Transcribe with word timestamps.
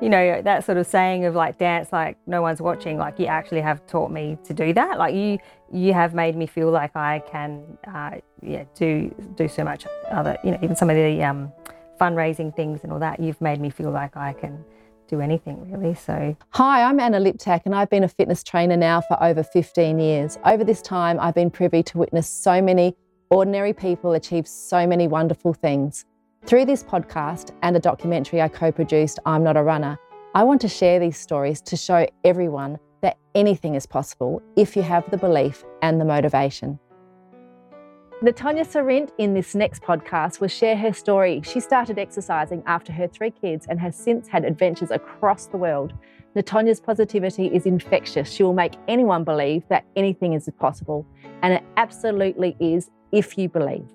you 0.00 0.08
know, 0.08 0.40
that 0.42 0.64
sort 0.64 0.78
of 0.78 0.86
saying 0.86 1.24
of 1.24 1.34
like 1.34 1.58
dance 1.58 1.92
like 1.92 2.16
no 2.26 2.40
one's 2.40 2.60
watching, 2.60 2.98
like 2.98 3.18
you 3.18 3.26
actually 3.26 3.60
have 3.60 3.84
taught 3.86 4.10
me 4.10 4.38
to 4.44 4.54
do 4.54 4.72
that. 4.74 4.98
Like 4.98 5.14
you 5.14 5.38
you 5.72 5.92
have 5.92 6.14
made 6.14 6.36
me 6.36 6.46
feel 6.46 6.70
like 6.70 6.94
I 6.96 7.20
can 7.20 7.62
uh, 7.86 8.12
yeah, 8.42 8.64
do 8.74 9.14
do 9.36 9.48
so 9.48 9.64
much 9.64 9.86
other, 10.10 10.36
you 10.44 10.52
know, 10.52 10.58
even 10.62 10.76
some 10.76 10.90
of 10.90 10.96
the 10.96 11.22
um, 11.22 11.52
fundraising 12.00 12.54
things 12.54 12.80
and 12.84 12.92
all 12.92 13.00
that. 13.00 13.20
You've 13.20 13.40
made 13.40 13.60
me 13.60 13.70
feel 13.70 13.90
like 13.90 14.16
I 14.16 14.32
can 14.32 14.64
do 15.08 15.20
anything 15.20 15.70
really. 15.70 15.94
So, 15.94 16.36
hi, 16.50 16.82
I'm 16.82 17.00
Anna 17.00 17.18
Liptak, 17.18 17.62
and 17.64 17.74
I've 17.74 17.90
been 17.90 18.04
a 18.04 18.08
fitness 18.08 18.42
trainer 18.42 18.76
now 18.76 19.00
for 19.00 19.20
over 19.22 19.42
15 19.42 19.98
years. 19.98 20.38
Over 20.44 20.64
this 20.64 20.82
time, 20.82 21.18
I've 21.18 21.34
been 21.34 21.50
privy 21.50 21.82
to 21.84 21.98
witness 21.98 22.28
so 22.28 22.62
many 22.62 22.94
ordinary 23.30 23.72
people 23.72 24.12
achieve 24.12 24.46
so 24.46 24.86
many 24.86 25.08
wonderful 25.08 25.54
things. 25.54 26.04
Through 26.48 26.64
this 26.64 26.82
podcast 26.82 27.50
and 27.62 27.76
a 27.76 27.78
documentary 27.78 28.40
I 28.40 28.48
co 28.48 28.72
produced, 28.72 29.18
I'm 29.26 29.44
Not 29.44 29.58
a 29.58 29.62
Runner, 29.62 29.98
I 30.34 30.44
want 30.44 30.62
to 30.62 30.68
share 30.68 30.98
these 30.98 31.18
stories 31.18 31.60
to 31.60 31.76
show 31.76 32.06
everyone 32.24 32.78
that 33.02 33.18
anything 33.34 33.74
is 33.74 33.84
possible 33.84 34.40
if 34.56 34.74
you 34.74 34.80
have 34.80 35.04
the 35.10 35.18
belief 35.18 35.62
and 35.82 36.00
the 36.00 36.06
motivation. 36.06 36.78
N'Tonya 38.22 38.64
Surynt 38.66 39.10
in 39.18 39.34
this 39.34 39.54
next 39.54 39.82
podcast 39.82 40.40
will 40.40 40.48
share 40.48 40.74
her 40.74 40.94
story. 40.94 41.42
She 41.44 41.60
started 41.60 41.98
exercising 41.98 42.62
after 42.64 42.94
her 42.94 43.08
three 43.08 43.30
kids 43.30 43.66
and 43.68 43.78
has 43.78 43.94
since 43.94 44.26
had 44.26 44.46
adventures 44.46 44.90
across 44.90 45.48
the 45.48 45.58
world. 45.58 45.92
N'Tonya's 46.34 46.80
positivity 46.80 47.48
is 47.48 47.66
infectious. 47.66 48.32
She 48.32 48.42
will 48.42 48.54
make 48.54 48.72
anyone 48.88 49.22
believe 49.22 49.64
that 49.68 49.84
anything 49.96 50.32
is 50.32 50.48
possible, 50.58 51.06
and 51.42 51.52
it 51.52 51.62
absolutely 51.76 52.56
is 52.58 52.88
if 53.12 53.36
you 53.36 53.50
believe. 53.50 53.86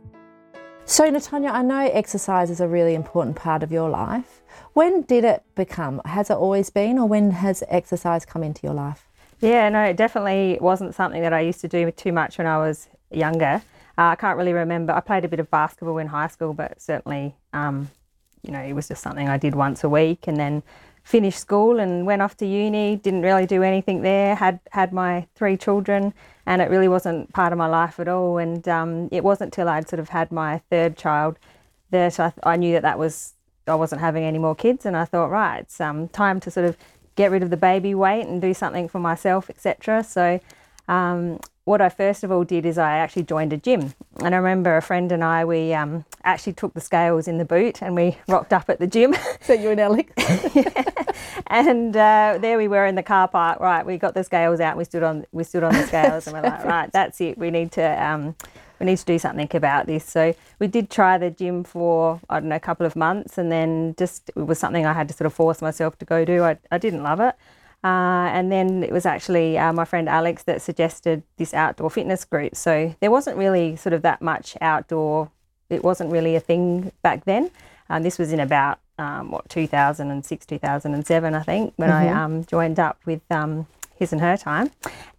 So, 0.85 1.09
N'Tonya, 1.09 1.49
I 1.49 1.61
know 1.61 1.79
exercise 1.79 2.49
is 2.49 2.59
a 2.59 2.67
really 2.67 2.93
important 2.93 3.37
part 3.37 3.63
of 3.63 3.71
your 3.71 3.89
life. 3.89 4.41
When 4.73 5.01
did 5.03 5.23
it 5.23 5.43
become? 5.55 6.01
Has 6.03 6.29
it 6.29 6.35
always 6.35 6.69
been, 6.69 6.99
or 6.99 7.07
when 7.07 7.31
has 7.31 7.63
exercise 7.69 8.25
come 8.25 8.43
into 8.43 8.61
your 8.63 8.73
life? 8.73 9.07
Yeah, 9.39 9.69
no, 9.69 9.81
it 9.83 9.95
definitely 9.95 10.57
wasn't 10.59 10.93
something 10.93 11.21
that 11.21 11.31
I 11.31 11.39
used 11.39 11.61
to 11.61 11.67
do 11.67 11.89
too 11.89 12.11
much 12.11 12.37
when 12.37 12.47
I 12.47 12.57
was 12.57 12.89
younger. 13.11 13.61
Uh, 13.97 14.11
I 14.11 14.15
can't 14.15 14.37
really 14.37 14.53
remember. 14.53 14.93
I 14.93 14.99
played 14.99 15.23
a 15.23 15.29
bit 15.29 15.39
of 15.39 15.49
basketball 15.49 15.99
in 15.99 16.07
high 16.07 16.27
school, 16.27 16.53
but 16.53 16.81
certainly, 16.81 17.35
um, 17.53 17.89
you 18.41 18.51
know, 18.51 18.61
it 18.61 18.73
was 18.73 18.89
just 18.89 19.01
something 19.01 19.29
I 19.29 19.37
did 19.37 19.55
once 19.55 19.83
a 19.83 19.89
week, 19.89 20.27
and 20.27 20.37
then 20.37 20.63
finished 21.03 21.39
school 21.39 21.79
and 21.79 22.05
went 22.05 22.21
off 22.21 22.35
to 22.37 22.45
uni. 22.45 22.95
Didn't 22.95 23.21
really 23.21 23.45
do 23.45 23.61
anything 23.61 24.01
there. 24.01 24.35
Had 24.35 24.59
had 24.71 24.93
my 24.93 25.27
three 25.35 25.57
children, 25.57 26.13
and 26.45 26.61
it 26.61 26.69
really 26.69 26.87
wasn't 26.87 27.31
part 27.33 27.51
of 27.51 27.57
my 27.57 27.67
life 27.67 27.99
at 27.99 28.07
all. 28.07 28.37
And 28.37 28.67
um, 28.67 29.09
it 29.11 29.23
wasn't 29.23 29.53
till 29.53 29.69
I'd 29.69 29.89
sort 29.89 29.99
of 29.99 30.09
had 30.09 30.31
my 30.31 30.59
third 30.69 30.97
child 30.97 31.37
that 31.91 32.19
I, 32.19 32.33
I, 32.43 32.55
knew 32.55 32.73
that 32.73 32.81
that 32.81 32.97
was 32.97 33.33
I 33.67 33.75
wasn't 33.75 34.01
having 34.01 34.23
any 34.23 34.39
more 34.39 34.55
kids, 34.55 34.85
and 34.85 34.97
I 34.97 35.05
thought, 35.05 35.29
right, 35.29 35.59
it's 35.59 35.79
um, 35.79 36.07
time 36.09 36.39
to 36.41 36.51
sort 36.51 36.65
of 36.65 36.77
get 37.15 37.31
rid 37.31 37.43
of 37.43 37.49
the 37.49 37.57
baby 37.57 37.93
weight 37.93 38.25
and 38.25 38.41
do 38.41 38.53
something 38.53 38.87
for 38.87 38.99
myself, 38.99 39.49
etc. 39.49 40.03
So 40.03 40.39
um, 40.87 41.39
what 41.65 41.79
I 41.79 41.89
first 41.89 42.23
of 42.23 42.31
all 42.31 42.43
did 42.43 42.65
is 42.65 42.77
I 42.77 42.97
actually 42.97 43.23
joined 43.23 43.53
a 43.53 43.57
gym. 43.57 43.93
And 44.17 44.35
I 44.35 44.37
remember 44.37 44.75
a 44.75 44.81
friend 44.81 45.11
and 45.11 45.23
I, 45.23 45.45
we 45.45 45.73
um, 45.73 46.05
actually 46.23 46.53
took 46.53 46.73
the 46.73 46.81
scales 46.81 47.27
in 47.27 47.37
the 47.37 47.45
boot 47.45 47.81
and 47.81 47.95
we 47.95 48.17
rocked 48.27 48.51
up 48.53 48.69
at 48.69 48.79
the 48.79 48.87
gym. 48.87 49.15
So 49.41 49.51
you 49.51 49.71
and 49.71 49.79
Alex? 49.81 50.09
yeah. 50.55 50.83
And 51.47 51.95
uh, 51.97 52.37
there 52.39 52.57
we 52.57 52.69
were 52.69 52.85
in 52.85 52.95
the 52.95 53.03
car 53.03 53.27
park. 53.27 53.59
Right, 53.59 53.85
we 53.85 53.97
got 53.97 54.13
the 54.13 54.23
scales 54.23 54.61
out. 54.61 54.77
We 54.77 54.85
stood 54.85 55.03
on 55.03 55.25
we 55.33 55.43
stood 55.43 55.63
on 55.63 55.73
the 55.73 55.85
scales 55.85 56.27
and 56.27 56.35
we're 56.35 56.49
like, 56.49 56.63
right, 56.63 56.89
that's 56.93 57.19
it. 57.19 57.37
We 57.37 57.51
need 57.51 57.73
to 57.73 58.03
um, 58.03 58.35
we 58.79 58.85
need 58.85 58.99
to 58.99 59.05
do 59.05 59.19
something 59.19 59.49
about 59.53 59.85
this. 59.85 60.05
So 60.05 60.33
we 60.59 60.67
did 60.67 60.89
try 60.89 61.17
the 61.17 61.29
gym 61.29 61.65
for 61.65 62.21
I 62.29 62.39
don't 62.39 62.49
know 62.49 62.55
a 62.55 62.59
couple 62.59 62.85
of 62.85 62.95
months, 62.95 63.37
and 63.37 63.51
then 63.51 63.95
just 63.97 64.29
it 64.29 64.45
was 64.45 64.59
something 64.59 64.85
I 64.85 64.93
had 64.93 65.09
to 65.09 65.13
sort 65.13 65.25
of 65.25 65.33
force 65.33 65.61
myself 65.61 65.97
to 65.99 66.05
go 66.05 66.23
do. 66.23 66.43
I 66.43 66.57
I 66.71 66.77
didn't 66.77 67.03
love 67.03 67.19
it. 67.19 67.35
Uh, 67.83 68.31
and 68.31 68.49
then 68.49 68.81
it 68.81 68.91
was 68.91 69.05
actually 69.05 69.57
uh, 69.57 69.73
my 69.73 69.83
friend 69.83 70.07
Alex 70.07 70.43
that 70.43 70.61
suggested 70.61 71.21
this 71.37 71.53
outdoor 71.53 71.89
fitness 71.89 72.23
group. 72.23 72.55
So 72.55 72.95
there 73.01 73.11
wasn't 73.11 73.37
really 73.37 73.75
sort 73.75 73.93
of 73.93 74.01
that 74.03 74.21
much 74.21 74.55
outdoor, 74.61 75.29
it 75.69 75.83
wasn't 75.83 76.11
really 76.11 76.35
a 76.35 76.39
thing 76.39 76.91
back 77.01 77.25
then. 77.25 77.51
Um, 77.89 78.03
this 78.03 78.17
was 78.17 78.31
in 78.31 78.39
about, 78.39 78.79
um, 78.97 79.31
what, 79.31 79.49
2006, 79.49 80.45
2007, 80.45 81.35
I 81.35 81.43
think, 81.43 81.73
when 81.75 81.89
mm-hmm. 81.89 82.17
I 82.17 82.23
um, 82.23 82.45
joined 82.45 82.79
up 82.79 82.99
with 83.05 83.21
um, 83.29 83.67
his 83.95 84.13
and 84.13 84.21
her 84.21 84.37
time. 84.37 84.71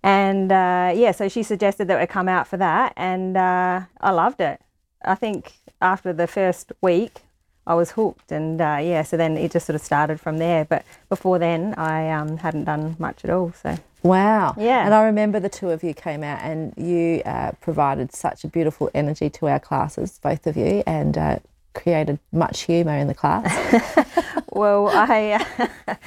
And 0.02 0.50
uh, 0.50 0.92
yeah, 0.94 1.12
so 1.12 1.28
she 1.28 1.42
suggested 1.42 1.88
that 1.88 2.00
we 2.00 2.06
come 2.06 2.28
out 2.28 2.46
for 2.46 2.56
that, 2.56 2.94
and 2.96 3.36
uh, 3.36 3.82
I 4.00 4.10
loved 4.10 4.40
it. 4.40 4.60
I 5.04 5.14
think 5.14 5.52
after 5.82 6.12
the 6.12 6.26
first 6.26 6.72
week, 6.80 7.20
I 7.66 7.74
was 7.74 7.92
hooked, 7.92 8.30
and 8.30 8.60
uh, 8.60 8.78
yeah, 8.82 9.02
so 9.02 9.16
then 9.16 9.36
it 9.36 9.50
just 9.50 9.66
sort 9.66 9.74
of 9.74 9.82
started 9.82 10.20
from 10.20 10.38
there. 10.38 10.64
But 10.64 10.84
before 11.08 11.38
then, 11.38 11.74
I 11.74 12.10
um, 12.10 12.38
hadn't 12.38 12.64
done 12.64 12.96
much 12.98 13.24
at 13.24 13.30
all. 13.30 13.52
So 13.62 13.76
wow, 14.02 14.54
yeah. 14.58 14.84
And 14.84 14.92
I 14.92 15.04
remember 15.04 15.40
the 15.40 15.48
two 15.48 15.70
of 15.70 15.82
you 15.82 15.94
came 15.94 16.22
out, 16.22 16.40
and 16.42 16.74
you 16.76 17.22
uh, 17.24 17.52
provided 17.60 18.12
such 18.12 18.44
a 18.44 18.48
beautiful 18.48 18.90
energy 18.94 19.30
to 19.30 19.48
our 19.48 19.60
classes, 19.60 20.18
both 20.22 20.46
of 20.46 20.56
you, 20.56 20.82
and 20.86 21.16
uh, 21.16 21.38
created 21.72 22.18
much 22.32 22.62
humour 22.62 22.96
in 22.96 23.06
the 23.06 23.14
class. 23.14 23.50
well, 24.50 24.88
I 24.88 25.44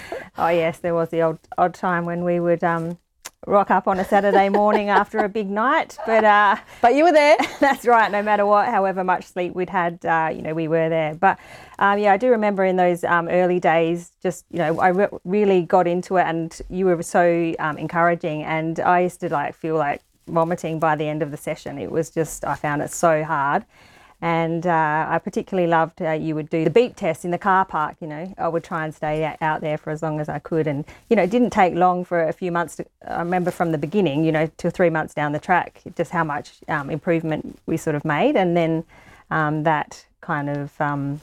oh 0.38 0.50
yes, 0.50 0.80
there 0.80 0.94
was 0.94 1.10
the 1.10 1.22
odd 1.22 1.40
odd 1.58 1.74
time 1.74 2.06
when 2.06 2.24
we 2.24 2.40
would. 2.40 2.64
Um, 2.64 2.98
rock 3.46 3.70
up 3.70 3.88
on 3.88 4.00
a 4.00 4.06
Saturday 4.06 4.50
morning 4.50 4.90
after 4.90 5.20
a 5.20 5.30
big 5.30 5.50
night. 5.50 5.98
But 6.06 6.24
uh, 6.24 6.58
but 6.82 6.96
you 6.96 7.04
were 7.04 7.12
there. 7.12 7.38
that's 7.60 7.86
right. 7.86 8.12
No 8.12 8.24
matter 8.24 8.46
what, 8.46 8.68
however 8.68 9.04
much 9.04 9.26
sleep 9.26 9.54
we'd 9.54 9.70
had, 9.70 10.04
uh, 10.06 10.32
you 10.34 10.42
know, 10.42 10.54
we 10.54 10.68
were 10.68 10.90
there. 10.90 11.14
But 11.16 11.38
um, 11.80 12.00
yeah, 12.00 12.14
I 12.14 12.18
do 12.18 12.30
remember 12.30 12.66
in 12.66 12.76
those 12.76 13.04
um, 13.04 13.28
early 13.28 13.60
days, 13.60 14.12
just 14.24 14.46
you 14.50 14.60
know, 14.60 14.80
I 14.80 14.90
re- 14.90 15.20
really 15.24 15.62
got 15.62 15.88
into 15.88 16.18
it, 16.18 16.24
and 16.24 16.60
you 16.70 16.86
were 16.86 17.02
so 17.04 17.54
um, 17.60 17.78
encouraging, 17.78 18.44
and 18.44 18.80
I 18.80 19.02
used 19.02 19.20
to 19.22 19.30
like 19.30 19.56
feel 19.56 19.76
like 19.76 20.02
vomiting 20.28 20.80
by 20.80 20.96
the 20.96 21.08
end 21.08 21.22
of 21.22 21.32
the 21.32 21.38
session. 21.38 21.78
It 21.78 21.92
was 21.92 22.10
just 22.10 22.44
I 22.46 22.56
found 22.56 22.82
it 22.82 22.92
so 22.92 23.24
hard. 23.24 23.66
And 24.20 24.66
uh, 24.66 25.06
I 25.10 25.20
particularly 25.20 25.70
loved 25.70 26.02
uh, 26.02 26.12
you 26.12 26.34
would 26.34 26.50
do 26.50 26.64
the 26.64 26.72
beep 26.72 26.96
test 26.96 27.24
in 27.24 27.30
the 27.30 27.38
car 27.38 27.66
park. 27.66 27.98
You 28.00 28.08
know, 28.08 28.34
I 28.38 28.48
would 28.48 28.64
try 28.64 28.84
and 28.84 28.94
stay 28.94 29.36
out 29.42 29.62
there 29.62 29.78
for 29.78 29.92
as 29.92 30.02
long 30.02 30.20
as 30.20 30.28
I 30.28 30.40
could, 30.40 30.66
and 30.66 30.86
you 31.10 31.16
know, 31.16 31.24
it 31.24 31.30
didn't 31.30 31.52
take 31.52 31.76
long 31.76 32.04
for 32.04 32.28
a 32.28 32.34
few 32.34 32.52
months. 32.52 32.78
To, 32.78 32.86
I 33.08 33.20
remember 33.20 33.52
from 33.52 33.72
the 33.72 33.78
beginning, 33.78 34.24
you 34.24 34.32
know, 34.32 34.50
or 34.64 34.72
three 34.72 34.90
months 34.90 35.14
down 35.14 35.34
the 35.34 35.40
track, 35.40 35.82
just 35.96 36.12
how 36.12 36.24
much 36.24 36.54
um, 36.68 36.90
improvement 36.90 37.60
we 37.68 37.78
sort 37.78 37.96
of 37.96 38.04
made, 38.06 38.36
and 38.36 38.58
then 38.58 38.84
um, 39.30 39.64
that 39.64 40.06
kind 40.22 40.50
of 40.50 40.82
um, 40.82 41.22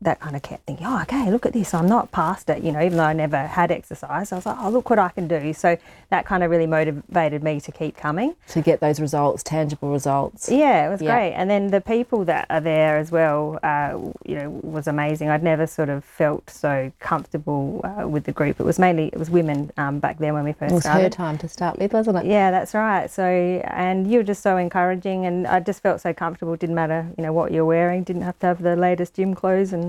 that 0.00 0.20
kind 0.20 0.36
of 0.36 0.42
kept 0.42 0.66
thinking, 0.66 0.86
oh, 0.86 1.00
okay, 1.02 1.30
look 1.30 1.46
at 1.46 1.52
this. 1.52 1.72
I'm 1.72 1.88
not 1.88 2.10
past 2.12 2.50
it, 2.50 2.62
you 2.62 2.72
know, 2.72 2.80
even 2.80 2.98
though 2.98 3.04
I 3.04 3.12
never 3.12 3.46
had 3.46 3.70
exercise. 3.70 4.32
I 4.32 4.36
was 4.36 4.46
like, 4.46 4.56
oh, 4.60 4.70
look 4.70 4.90
what 4.90 4.98
I 4.98 5.08
can 5.08 5.26
do. 5.26 5.52
So 5.52 5.78
that 6.10 6.26
kind 6.26 6.42
of 6.42 6.50
really 6.50 6.66
motivated 6.66 7.42
me 7.42 7.60
to 7.60 7.72
keep 7.72 7.96
coming. 7.96 8.34
To 8.48 8.60
get 8.60 8.80
those 8.80 9.00
results, 9.00 9.42
tangible 9.42 9.90
results. 9.90 10.50
Yeah, 10.50 10.86
it 10.86 10.90
was 10.90 11.00
yeah. 11.00 11.14
great. 11.14 11.32
And 11.32 11.48
then 11.48 11.68
the 11.68 11.80
people 11.80 12.24
that 12.26 12.46
are 12.50 12.60
there 12.60 12.98
as 12.98 13.10
well, 13.10 13.58
uh, 13.62 13.98
you 14.24 14.36
know, 14.36 14.50
was 14.50 14.86
amazing. 14.86 15.28
I'd 15.28 15.42
never 15.42 15.66
sort 15.66 15.88
of 15.88 16.04
felt 16.04 16.50
so 16.50 16.92
comfortable 16.98 17.80
uh, 17.84 18.06
with 18.06 18.24
the 18.24 18.32
group. 18.32 18.60
It 18.60 18.64
was 18.64 18.78
mainly, 18.78 19.08
it 19.08 19.18
was 19.18 19.30
women 19.30 19.70
um, 19.76 20.00
back 20.00 20.18
then 20.18 20.34
when 20.34 20.44
we 20.44 20.52
first 20.52 20.70
started. 20.70 20.72
it 20.72 20.76
was 20.76 20.82
started. 20.84 21.02
her 21.02 21.10
time 21.10 21.38
to 21.38 21.48
start 21.48 21.78
with, 21.78 21.92
wasn't 21.92 22.18
it? 22.18 22.26
Yeah, 22.26 22.50
that's 22.50 22.74
right. 22.74 23.10
So, 23.10 23.24
and 23.24 24.10
you 24.10 24.18
were 24.18 24.24
just 24.24 24.42
so 24.42 24.56
encouraging 24.56 25.26
and 25.26 25.46
I 25.46 25.60
just 25.60 25.82
felt 25.82 26.00
so 26.00 26.12
comfortable. 26.12 26.56
Didn't 26.56 26.74
matter, 26.74 27.06
you 27.16 27.22
know, 27.22 27.32
what 27.32 27.52
you're 27.52 27.64
wearing. 27.64 28.04
Didn't 28.04 28.22
have 28.22 28.38
to 28.40 28.46
have 28.46 28.62
the 28.62 28.76
latest 28.76 29.14
gym 29.14 29.34
clothes 29.34 29.72
and 29.72 29.83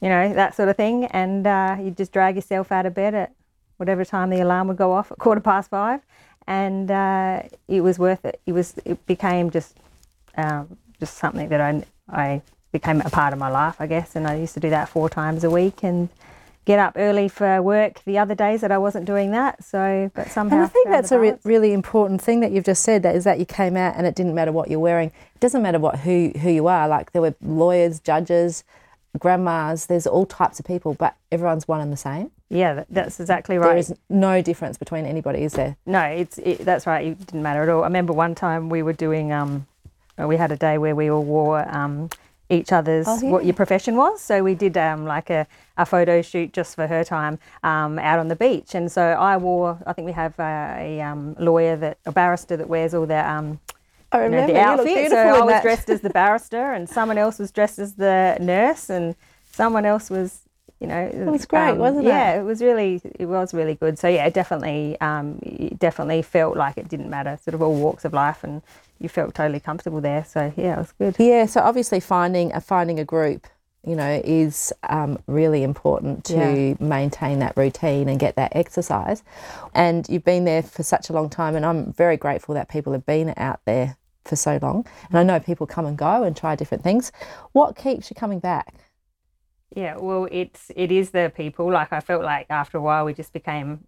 you 0.00 0.08
know, 0.08 0.32
that 0.34 0.54
sort 0.54 0.68
of 0.68 0.76
thing. 0.76 1.04
And 1.06 1.46
uh, 1.46 1.76
you 1.80 1.90
just 1.90 2.12
drag 2.12 2.34
yourself 2.36 2.72
out 2.72 2.86
of 2.86 2.94
bed 2.94 3.14
at 3.14 3.32
whatever 3.76 4.04
time 4.04 4.30
the 4.30 4.40
alarm 4.40 4.68
would 4.68 4.76
go 4.76 4.92
off 4.92 5.10
at 5.12 5.18
quarter 5.18 5.40
past 5.40 5.70
five. 5.70 6.00
And 6.46 6.90
uh, 6.90 7.42
it 7.68 7.82
was 7.82 7.98
worth 7.98 8.24
it. 8.24 8.40
It 8.46 8.52
was. 8.52 8.74
It 8.84 9.06
became 9.06 9.50
just 9.50 9.76
um, 10.36 10.76
just 10.98 11.16
something 11.16 11.48
that 11.48 11.60
I 11.60 11.84
I 12.08 12.42
became 12.72 13.00
a 13.02 13.10
part 13.10 13.32
of 13.32 13.38
my 13.38 13.48
life, 13.48 13.76
I 13.78 13.86
guess. 13.86 14.16
And 14.16 14.26
I 14.26 14.36
used 14.36 14.54
to 14.54 14.60
do 14.60 14.70
that 14.70 14.88
four 14.88 15.08
times 15.08 15.44
a 15.44 15.50
week 15.50 15.82
and 15.82 16.08
get 16.64 16.78
up 16.78 16.94
early 16.96 17.28
for 17.28 17.60
work 17.62 18.00
the 18.04 18.18
other 18.18 18.34
days 18.34 18.60
that 18.60 18.70
I 18.70 18.78
wasn't 18.78 19.04
doing 19.04 19.30
that. 19.32 19.62
So, 19.64 20.10
but 20.14 20.30
somehow. 20.30 20.56
And 20.56 20.64
I 20.64 20.68
think 20.68 20.88
that's 20.88 21.12
a 21.12 21.18
re- 21.18 21.38
really 21.44 21.72
important 21.72 22.22
thing 22.22 22.40
that 22.40 22.52
you've 22.52 22.64
just 22.64 22.82
said. 22.82 23.02
That 23.02 23.16
is 23.16 23.24
that 23.24 23.38
you 23.38 23.46
came 23.46 23.76
out 23.76 23.96
and 23.96 24.06
it 24.06 24.14
didn't 24.14 24.34
matter 24.34 24.52
what 24.52 24.70
you're 24.70 24.80
wearing. 24.80 25.08
It 25.08 25.40
doesn't 25.40 25.62
matter 25.62 25.78
what 25.78 26.00
who 26.00 26.32
who 26.40 26.50
you 26.50 26.66
are. 26.66 26.88
Like 26.88 27.12
there 27.12 27.22
were 27.22 27.34
lawyers, 27.42 28.00
judges, 28.00 28.64
grandmas, 29.18 29.86
there's 29.86 30.06
all 30.06 30.26
types 30.26 30.60
of 30.60 30.66
people, 30.66 30.94
but 30.94 31.16
everyone's 31.32 31.66
one 31.66 31.80
and 31.80 31.92
the 31.92 31.96
same. 31.96 32.30
Yeah, 32.48 32.84
that's 32.90 33.20
exactly 33.20 33.58
right. 33.58 33.68
There 33.68 33.76
is 33.76 33.94
no 34.08 34.42
difference 34.42 34.76
between 34.78 35.06
anybody, 35.06 35.42
is 35.42 35.52
there? 35.52 35.76
No, 35.86 36.02
it's 36.02 36.38
it, 36.38 36.58
that's 36.58 36.86
right. 36.86 37.06
It 37.06 37.18
didn't 37.26 37.42
matter 37.42 37.62
at 37.62 37.68
all. 37.68 37.82
I 37.82 37.86
remember 37.86 38.12
one 38.12 38.34
time 38.34 38.68
we 38.68 38.82
were 38.82 38.92
doing, 38.92 39.32
um, 39.32 39.66
we 40.18 40.36
had 40.36 40.52
a 40.52 40.56
day 40.56 40.78
where 40.78 40.94
we 40.94 41.10
all 41.10 41.24
wore 41.24 41.68
um, 41.74 42.10
each 42.48 42.72
other's 42.72 43.06
oh, 43.08 43.20
yeah. 43.22 43.30
what 43.30 43.44
your 43.44 43.54
profession 43.54 43.96
was. 43.96 44.20
So 44.20 44.42
we 44.42 44.54
did 44.54 44.76
um, 44.76 45.04
like 45.04 45.30
a, 45.30 45.46
a 45.76 45.86
photo 45.86 46.22
shoot 46.22 46.52
just 46.52 46.74
for 46.74 46.86
her 46.86 47.04
time 47.04 47.38
um, 47.62 47.98
out 47.98 48.18
on 48.18 48.28
the 48.28 48.36
beach. 48.36 48.74
And 48.74 48.90
so 48.90 49.02
I 49.02 49.36
wore, 49.36 49.78
I 49.86 49.92
think 49.92 50.06
we 50.06 50.12
have 50.12 50.38
a, 50.38 50.76
a 50.78 51.00
um, 51.00 51.36
lawyer 51.38 51.76
that, 51.76 51.98
a 52.06 52.12
barrister 52.12 52.56
that 52.56 52.68
wears 52.68 52.94
all 52.94 53.06
their 53.06 53.26
um, 53.26 53.60
I 54.12 54.18
remember 54.18 54.52
you 54.52 54.58
know, 54.58 54.84
the. 54.84 55.08
So 55.08 55.16
I 55.16 55.44
was 55.44 55.62
dressed 55.62 55.88
as 55.90 56.00
the 56.00 56.10
barrister, 56.10 56.72
and 56.72 56.88
someone 56.88 57.18
else 57.18 57.38
was 57.38 57.50
dressed 57.50 57.78
as 57.78 57.94
the 57.94 58.36
nurse, 58.40 58.90
and 58.90 59.14
someone 59.52 59.86
else 59.86 60.10
was 60.10 60.42
you 60.80 60.86
know, 60.86 60.98
it 60.98 61.26
was 61.26 61.44
great, 61.44 61.76
wasn't 61.76 62.06
it? 62.06 62.08
Yeah, 62.08 62.40
it 62.40 62.42
was 62.42 62.62
really, 62.62 63.02
it 63.18 63.26
was 63.26 63.52
really 63.52 63.74
good. 63.74 63.98
So 63.98 64.08
yeah, 64.08 64.24
it 64.24 64.32
definitely, 64.32 64.98
um, 65.02 65.38
it 65.42 65.78
definitely 65.78 66.22
felt 66.22 66.56
like 66.56 66.78
it 66.78 66.88
didn't 66.88 67.10
matter, 67.10 67.38
sort 67.44 67.54
of 67.54 67.60
all 67.60 67.74
walks 67.74 68.06
of 68.06 68.14
life, 68.14 68.42
and 68.42 68.62
you 68.98 69.10
felt 69.10 69.34
totally 69.34 69.60
comfortable 69.60 70.00
there. 70.00 70.24
So 70.24 70.52
yeah, 70.56 70.74
it 70.74 70.78
was 70.78 70.92
good. 70.92 71.16
Yeah. 71.18 71.44
So 71.44 71.60
obviously 71.60 72.00
finding 72.00 72.50
a 72.54 72.62
finding 72.62 72.98
a 72.98 73.04
group, 73.04 73.46
you 73.86 73.94
know, 73.94 74.22
is 74.24 74.72
um, 74.84 75.18
really 75.26 75.62
important 75.64 76.24
to 76.26 76.34
Yeah. 76.34 76.74
maintain 76.80 77.40
that 77.40 77.58
routine 77.58 78.08
and 78.08 78.18
get 78.18 78.36
that 78.36 78.56
exercise. 78.56 79.22
And 79.74 80.08
you've 80.08 80.24
been 80.24 80.46
there 80.46 80.62
for 80.62 80.82
such 80.82 81.10
a 81.10 81.12
long 81.12 81.28
time, 81.28 81.56
and 81.56 81.66
I'm 81.66 81.92
very 81.92 82.16
grateful 82.16 82.54
that 82.54 82.70
people 82.70 82.94
have 82.94 83.04
been 83.04 83.34
out 83.36 83.60
there 83.66 83.98
for 84.24 84.36
so 84.36 84.58
long. 84.60 84.86
And 85.08 85.18
I 85.18 85.22
know 85.22 85.40
people 85.40 85.66
come 85.66 85.86
and 85.86 85.96
go 85.96 86.22
and 86.22 86.36
try 86.36 86.56
different 86.56 86.84
things. 86.84 87.12
What 87.52 87.76
keeps 87.76 88.10
you 88.10 88.14
coming 88.14 88.38
back? 88.38 88.74
Yeah, 89.74 89.96
well, 89.98 90.26
it's 90.30 90.72
it 90.74 90.90
is 90.90 91.10
the 91.10 91.32
people. 91.34 91.70
Like 91.70 91.92
I 91.92 92.00
felt 92.00 92.24
like 92.24 92.46
after 92.50 92.78
a 92.78 92.80
while 92.80 93.04
we 93.04 93.14
just 93.14 93.32
became, 93.32 93.84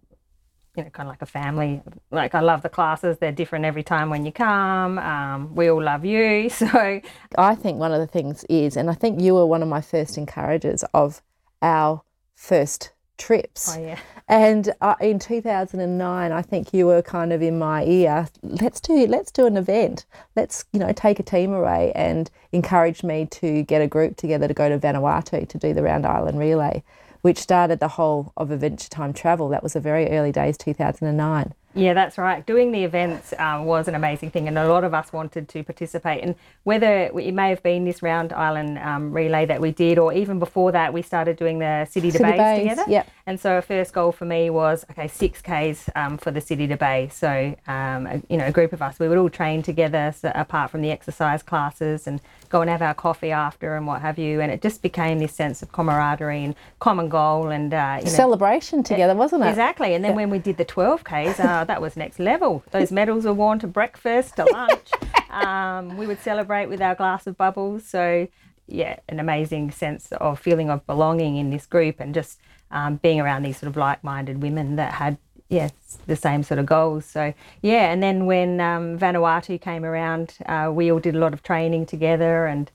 you 0.77 0.83
know, 0.83 0.89
kind 0.89 1.09
of 1.09 1.11
like 1.11 1.21
a 1.21 1.25
family. 1.25 1.81
Like 2.09 2.35
I 2.35 2.39
love 2.39 2.61
the 2.61 2.69
classes; 2.69 3.17
they're 3.17 3.33
different 3.33 3.65
every 3.65 3.83
time 3.83 4.09
when 4.09 4.25
you 4.25 4.31
come. 4.31 4.97
Um, 4.97 5.53
we 5.55 5.69
all 5.69 5.83
love 5.83 6.05
you, 6.05 6.49
so 6.61 7.01
I 7.37 7.55
think 7.55 7.79
one 7.79 7.91
of 7.91 7.99
the 7.99 8.07
things 8.07 8.45
is, 8.45 8.77
and 8.77 8.89
I 8.89 8.93
think 8.93 9.19
you 9.19 9.35
were 9.35 9.45
one 9.45 9.61
of 9.61 9.67
my 9.67 9.81
first 9.81 10.17
encouragers 10.17 10.85
of 10.93 11.21
our 11.61 12.01
first 12.33 12.92
trips. 13.23 13.73
oh 13.73 13.81
yeah, 13.81 13.99
And 14.27 14.73
uh, 14.81 14.95
in 14.99 15.17
2009, 15.17 16.31
I 16.31 16.41
think 16.41 16.73
you 16.73 16.85
were 16.87 17.01
kind 17.01 17.31
of 17.31 17.41
in 17.41 17.57
my 17.57 17.85
ear. 17.85 18.27
Let's 18.41 18.81
do 18.81 19.07
let's 19.07 19.31
do 19.31 19.45
an 19.45 19.55
event. 19.55 20.05
Let's 20.35 20.65
you 20.73 20.79
know 20.79 20.91
take 20.91 21.19
a 21.19 21.23
team 21.23 21.53
away 21.53 21.93
and 21.95 22.29
encourage 22.51 23.01
me 23.01 23.25
to 23.27 23.63
get 23.63 23.81
a 23.81 23.87
group 23.87 24.17
together 24.17 24.47
to 24.47 24.53
go 24.53 24.67
to 24.67 24.77
Vanuatu 24.77 25.47
to 25.47 25.57
do 25.57 25.73
the 25.73 25.83
Round 25.83 26.05
Island 26.05 26.37
Relay, 26.37 26.83
which 27.21 27.37
started 27.37 27.79
the 27.79 27.87
whole 27.87 28.33
of 28.35 28.51
Adventure 28.51 28.89
Time 28.89 29.13
Travel. 29.13 29.47
That 29.49 29.63
was 29.63 29.73
the 29.73 29.79
very 29.79 30.09
early 30.09 30.33
days, 30.33 30.57
2009. 30.57 31.53
Yeah, 31.75 31.93
that's 31.93 32.17
right. 32.17 32.45
Doing 32.45 32.71
the 32.71 32.83
events 32.83 33.33
um, 33.37 33.65
was 33.65 33.87
an 33.87 33.95
amazing 33.95 34.31
thing, 34.31 34.47
and 34.47 34.57
a 34.57 34.67
lot 34.67 34.83
of 34.83 34.93
us 34.93 35.11
wanted 35.11 35.49
to 35.49 35.63
participate. 35.63 36.23
And 36.23 36.35
whether 36.63 37.05
it 37.05 37.33
may 37.33 37.49
have 37.49 37.63
been 37.63 37.85
this 37.85 38.03
Round 38.03 38.31
Island 38.31 38.77
um, 38.77 39.11
relay 39.11 39.45
that 39.45 39.59
we 39.59 39.71
did, 39.71 39.97
or 39.97 40.13
even 40.13 40.39
before 40.39 40.71
that, 40.71 40.93
we 40.93 41.01
started 41.01 41.37
doing 41.37 41.59
the 41.59 41.85
city, 41.85 42.11
City 42.11 42.23
debates 42.23 42.37
Bays, 42.37 42.69
together. 42.69 42.83
yep. 42.87 43.09
And 43.25 43.39
so, 43.39 43.57
a 43.57 43.61
first 43.61 43.93
goal 43.93 44.11
for 44.11 44.25
me 44.25 44.49
was 44.49 44.85
okay, 44.91 45.07
six 45.07 45.41
Ks 45.41 45.89
um, 45.95 46.17
for 46.17 46.31
the 46.31 46.41
city 46.41 46.67
to 46.67 46.77
bay. 46.77 47.09
So, 47.11 47.55
um, 47.67 48.05
a, 48.05 48.21
you 48.29 48.37
know, 48.37 48.45
a 48.45 48.51
group 48.51 48.73
of 48.73 48.81
us, 48.81 48.99
we 48.99 49.07
would 49.07 49.17
all 49.17 49.29
train 49.29 49.63
together, 49.63 50.13
so 50.17 50.31
apart 50.35 50.71
from 50.71 50.81
the 50.81 50.91
exercise 50.91 51.41
classes, 51.41 52.05
and 52.05 52.21
go 52.49 52.61
and 52.61 52.69
have 52.69 52.81
our 52.81 52.93
coffee 52.93 53.31
after 53.31 53.75
and 53.75 53.87
what 53.87 54.01
have 54.01 54.19
you. 54.19 54.41
And 54.41 54.51
it 54.51 54.61
just 54.61 54.81
became 54.81 55.19
this 55.19 55.33
sense 55.33 55.61
of 55.63 55.71
camaraderie 55.71 56.43
and 56.43 56.55
common 56.79 57.09
goal, 57.09 57.47
and 57.49 57.73
uh, 57.73 57.97
you 57.99 58.05
know, 58.05 58.11
Celebration 58.11 58.83
together, 58.83 59.15
wasn't 59.15 59.43
it? 59.43 59.49
Exactly. 59.49 59.93
And 59.95 60.03
then 60.03 60.15
when 60.15 60.29
we 60.29 60.39
did 60.39 60.57
the 60.57 60.65
12Ks, 60.65 61.39
uh, 61.39 61.62
that 61.65 61.81
was 61.81 61.95
next 61.95 62.19
level. 62.19 62.63
Those 62.71 62.91
medals 62.91 63.25
were 63.25 63.33
worn 63.33 63.59
to 63.59 63.67
breakfast, 63.67 64.37
to 64.37 64.45
lunch. 64.45 64.91
Um, 65.33 65.97
we 65.97 66.05
would 66.05 66.19
celebrate 66.19 66.67
with 66.67 66.79
our 66.79 66.93
glass 66.93 67.25
of 67.25 67.35
bubbles. 67.35 67.87
So, 67.87 68.27
yeah, 68.67 68.97
an 69.09 69.19
amazing 69.19 69.71
sense 69.71 70.11
of 70.11 70.39
feeling 70.39 70.69
of 70.69 70.85
belonging 70.85 71.37
in 71.37 71.49
this 71.49 71.65
group 71.65 71.99
and 71.99 72.13
just 72.13 72.39
um, 72.69 72.97
being 72.97 73.19
around 73.19 73.41
these 73.41 73.57
sort 73.57 73.67
of 73.69 73.75
like 73.75 74.03
minded 74.03 74.43
women 74.43 74.75
that 74.75 74.93
had. 74.93 75.17
Yes, 75.49 75.71
the 76.05 76.15
same 76.15 76.43
sort 76.43 76.59
of 76.59 76.67
goals. 76.67 77.05
So 77.05 77.33
yeah, 77.63 77.91
and 77.91 78.03
then 78.03 78.27
when 78.27 78.61
um, 78.61 78.97
Vanuatu 78.97 79.59
came 79.59 79.83
around, 79.83 80.35
uh, 80.45 80.71
we 80.71 80.91
all 80.91 80.99
did 80.99 81.15
a 81.15 81.19
lot 81.19 81.33
of 81.33 81.41
training 81.41 81.87
together 81.87 82.45
and 82.45 82.69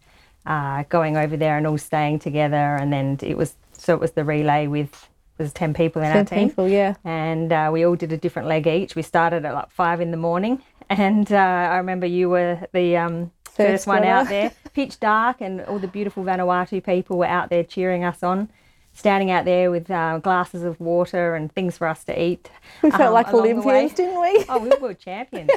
uh, 0.44 0.82
going 0.88 1.17
over 1.17 1.37
there 1.37 1.56
and 1.56 1.67
all 1.67 1.79
staying 1.79 2.19
together. 2.19 2.76
And 2.76 2.93
then 2.93 3.19
it 3.23 3.37
was 3.37 3.55
so 3.73 3.94
it 3.94 4.00
was 4.00 4.12
the 4.12 4.25
relay 4.25 4.67
with 4.67 5.07
there's 5.38 5.52
ten 5.52 5.73
people 5.73 6.02
in 6.02 6.08
our 6.08 6.25
10 6.25 6.26
team 6.26 6.49
people, 6.50 6.69
yeah. 6.69 6.94
and 7.05 7.52
uh, 7.52 7.70
we 7.73 7.87
all 7.87 7.96
did 7.96 8.12
a 8.12 8.17
different 8.19 8.49
leg 8.49 8.67
each. 8.67 8.94
We 8.94 9.02
started 9.02 9.44
at 9.44 9.55
like 9.55 9.70
five 9.70 10.00
in 10.00 10.11
the 10.11 10.17
morning, 10.17 10.62
and 10.90 11.31
uh, 11.32 11.37
I 11.37 11.76
remember 11.79 12.06
you 12.06 12.29
were 12.29 12.61
the 12.73 12.96
um, 12.96 13.31
First 13.58 13.70
first 13.70 13.87
one 13.88 14.05
out 14.05 14.29
there, 14.29 14.52
pitch 14.73 15.00
dark, 15.00 15.40
and 15.40 15.62
all 15.62 15.81
the 15.81 15.88
beautiful 15.88 16.23
Vanuatu 16.23 16.85
people 16.85 17.19
were 17.19 17.26
out 17.26 17.50
there 17.50 17.64
cheering 17.64 18.05
us 18.05 18.23
on. 18.23 18.50
Standing 18.94 19.32
out 19.32 19.44
there 19.44 19.70
with 19.73 19.90
uh, 19.90 20.19
glasses 20.19 20.62
of 20.62 20.79
water 20.79 21.35
and 21.35 21.52
things 21.52 21.76
for 21.76 21.88
us 21.88 22.05
to 22.05 22.20
eat. 22.20 22.50
We 22.82 22.90
felt 22.90 23.02
um, 23.02 23.12
like 23.14 23.29
along 23.29 23.49
the 23.49 23.55
way. 23.62 23.75
Olympians, 23.75 23.94
didn't 23.94 24.20
we? 24.20 24.44
Oh, 24.49 24.58
we 24.58 24.70
were 24.81 24.94
champions. 24.94 25.50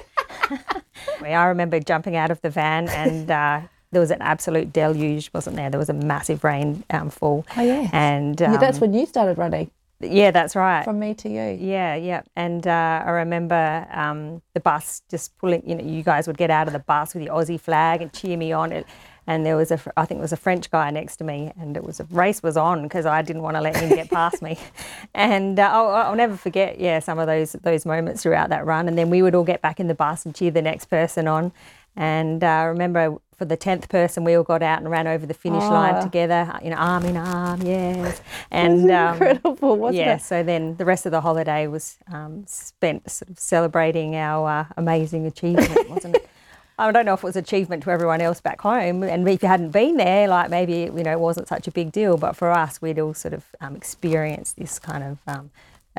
I 1.24 1.46
remember 1.46 1.80
jumping 1.80 2.16
out 2.16 2.32
of 2.32 2.42
the 2.42 2.50
van 2.50 2.90
and 2.90 3.30
uh, 3.30 3.62
there 3.92 4.02
was 4.02 4.12
an 4.12 4.22
absolute 4.22 4.72
deluge, 4.74 5.30
wasn't 5.34 5.56
there? 5.56 5.70
There 5.70 5.80
was 5.80 5.90
a 5.90 5.94
massive 5.94 6.44
rain 6.44 6.84
um, 6.90 7.10
fall. 7.10 7.46
Oh, 7.58 7.62
yes. 7.62 7.90
And 7.94 8.40
Yeah, 8.40 8.54
um, 8.54 8.60
that's 8.60 8.80
when 8.80 8.94
you 8.94 9.06
started 9.06 9.38
running, 9.38 9.70
yeah, 10.02 10.32
that's 10.32 10.56
right. 10.56 10.84
from 10.84 11.00
me 11.00 11.14
to 11.16 11.30
you. 11.30 11.58
Yeah, 11.60 11.96
yeah. 11.96 12.22
And 12.36 12.66
uh, 12.66 13.04
I 13.06 13.12
remember 13.12 13.88
um, 13.92 14.42
the 14.54 14.60
bus 14.60 15.02
just 15.10 15.38
pulling, 15.38 15.68
you 15.68 15.76
know, 15.76 15.84
you 15.84 16.04
guys 16.04 16.28
would 16.28 16.38
get 16.38 16.50
out 16.50 16.68
of 16.68 16.74
the 16.74 16.80
bus 16.80 17.14
with 17.14 17.24
your 17.24 17.36
Aussie 17.36 17.60
flag 17.60 18.02
and 18.02 18.12
cheer 18.12 18.38
me 18.38 18.52
on. 18.52 18.72
It, 18.72 18.86
and 19.28 19.46
there 19.46 19.56
was 19.56 19.70
a, 19.72 19.80
I 19.96 20.06
think 20.06 20.18
it 20.18 20.22
was 20.22 20.34
a 20.34 20.38
French 20.38 20.72
guy 20.72 20.90
next 20.90 21.18
to 21.18 21.24
me, 21.24 21.52
and 21.60 21.78
it 21.78 21.84
was 21.84 22.00
a 22.00 22.06
race 22.06 22.42
was 22.42 22.58
on 22.58 22.82
because 22.84 23.06
I 23.06 23.22
didn't 23.22 23.44
want 23.44 23.56
to 23.56 23.62
let 23.62 23.78
him 23.78 23.90
get 23.90 24.10
past 24.10 24.42
me. 24.42 24.58
And 25.14 25.60
uh, 25.60 25.70
I'll, 25.72 25.90
I'll 25.90 26.16
never 26.16 26.38
forget, 26.38 26.80
yeah, 26.80 27.00
some 27.00 27.20
of 27.20 27.28
those 27.28 27.52
those 27.52 27.86
moments 27.86 28.24
throughout 28.24 28.50
that 28.50 28.66
run. 28.66 28.88
And 28.88 28.98
then 28.98 29.10
we 29.10 29.22
would 29.22 29.36
all 29.36 29.44
get 29.44 29.62
back 29.62 29.80
in 29.80 29.88
the 29.88 29.94
bus 29.94 30.26
and 30.26 30.34
cheer 30.34 30.50
the 30.52 30.62
next 30.62 30.86
person 30.86 31.28
on. 31.28 31.52
And 31.96 32.44
uh, 32.44 32.48
I 32.48 32.64
remember 32.64 33.18
for 33.42 33.46
the 33.46 33.58
tenth 33.58 33.90
person, 33.90 34.24
we 34.24 34.36
all 34.36 34.44
got 34.44 34.62
out 34.62 34.78
and 34.78 34.92
ran 34.92 35.08
over 35.08 35.26
the 35.26 35.34
finish 35.34 35.64
Oh. 35.64 35.70
line 35.72 36.04
together, 36.04 36.60
you 36.64 36.70
know, 36.70 36.76
arm 36.76 37.06
in 37.06 37.18
arm, 37.18 37.60
yes. 37.64 38.22
And 38.52 38.92
um, 38.92 39.14
Incredible, 39.16 39.78
wasn't 39.78 39.96
yeah, 40.06 40.18
it? 40.18 40.22
so 40.22 40.44
then 40.44 40.76
the 40.76 40.86
rest 40.86 41.08
of 41.08 41.12
the 41.12 41.22
holiday 41.22 41.66
was 41.66 41.98
um, 42.14 42.44
spent 42.46 43.10
sort 43.10 43.32
of 43.32 43.40
celebrating 43.40 44.16
our 44.16 44.48
uh, 44.48 44.66
amazing 44.78 45.26
achievement, 45.26 45.90
wasn't 45.90 46.18
it? 46.18 46.30
I 46.78 46.92
don't 46.92 47.04
know 47.08 47.16
if 47.16 47.22
it 47.24 47.24
was 47.24 47.36
achievement 47.36 47.82
to 47.84 47.90
everyone 47.90 48.22
else 48.22 48.42
back 48.42 48.62
home, 48.62 49.02
and 49.02 49.28
if 49.28 49.42
you 49.42 49.48
hadn't 49.48 49.72
been 49.72 49.98
there, 49.98 50.28
like 50.28 50.52
maybe 50.52 50.74
you 50.96 51.04
know 51.04 51.12
it 51.12 51.20
wasn't 51.20 51.48
such 51.48 51.68
a 51.68 51.72
big 51.72 51.92
deal. 51.92 52.18
But 52.18 52.36
for 52.36 52.52
us, 52.52 52.80
we'd 52.80 53.00
all 53.00 53.16
sort 53.16 53.34
of 53.34 53.44
um, 53.60 53.76
experienced 53.76 54.58
this 54.58 54.78
kind 54.78 55.04
of 55.04 55.18
um, 55.28 55.50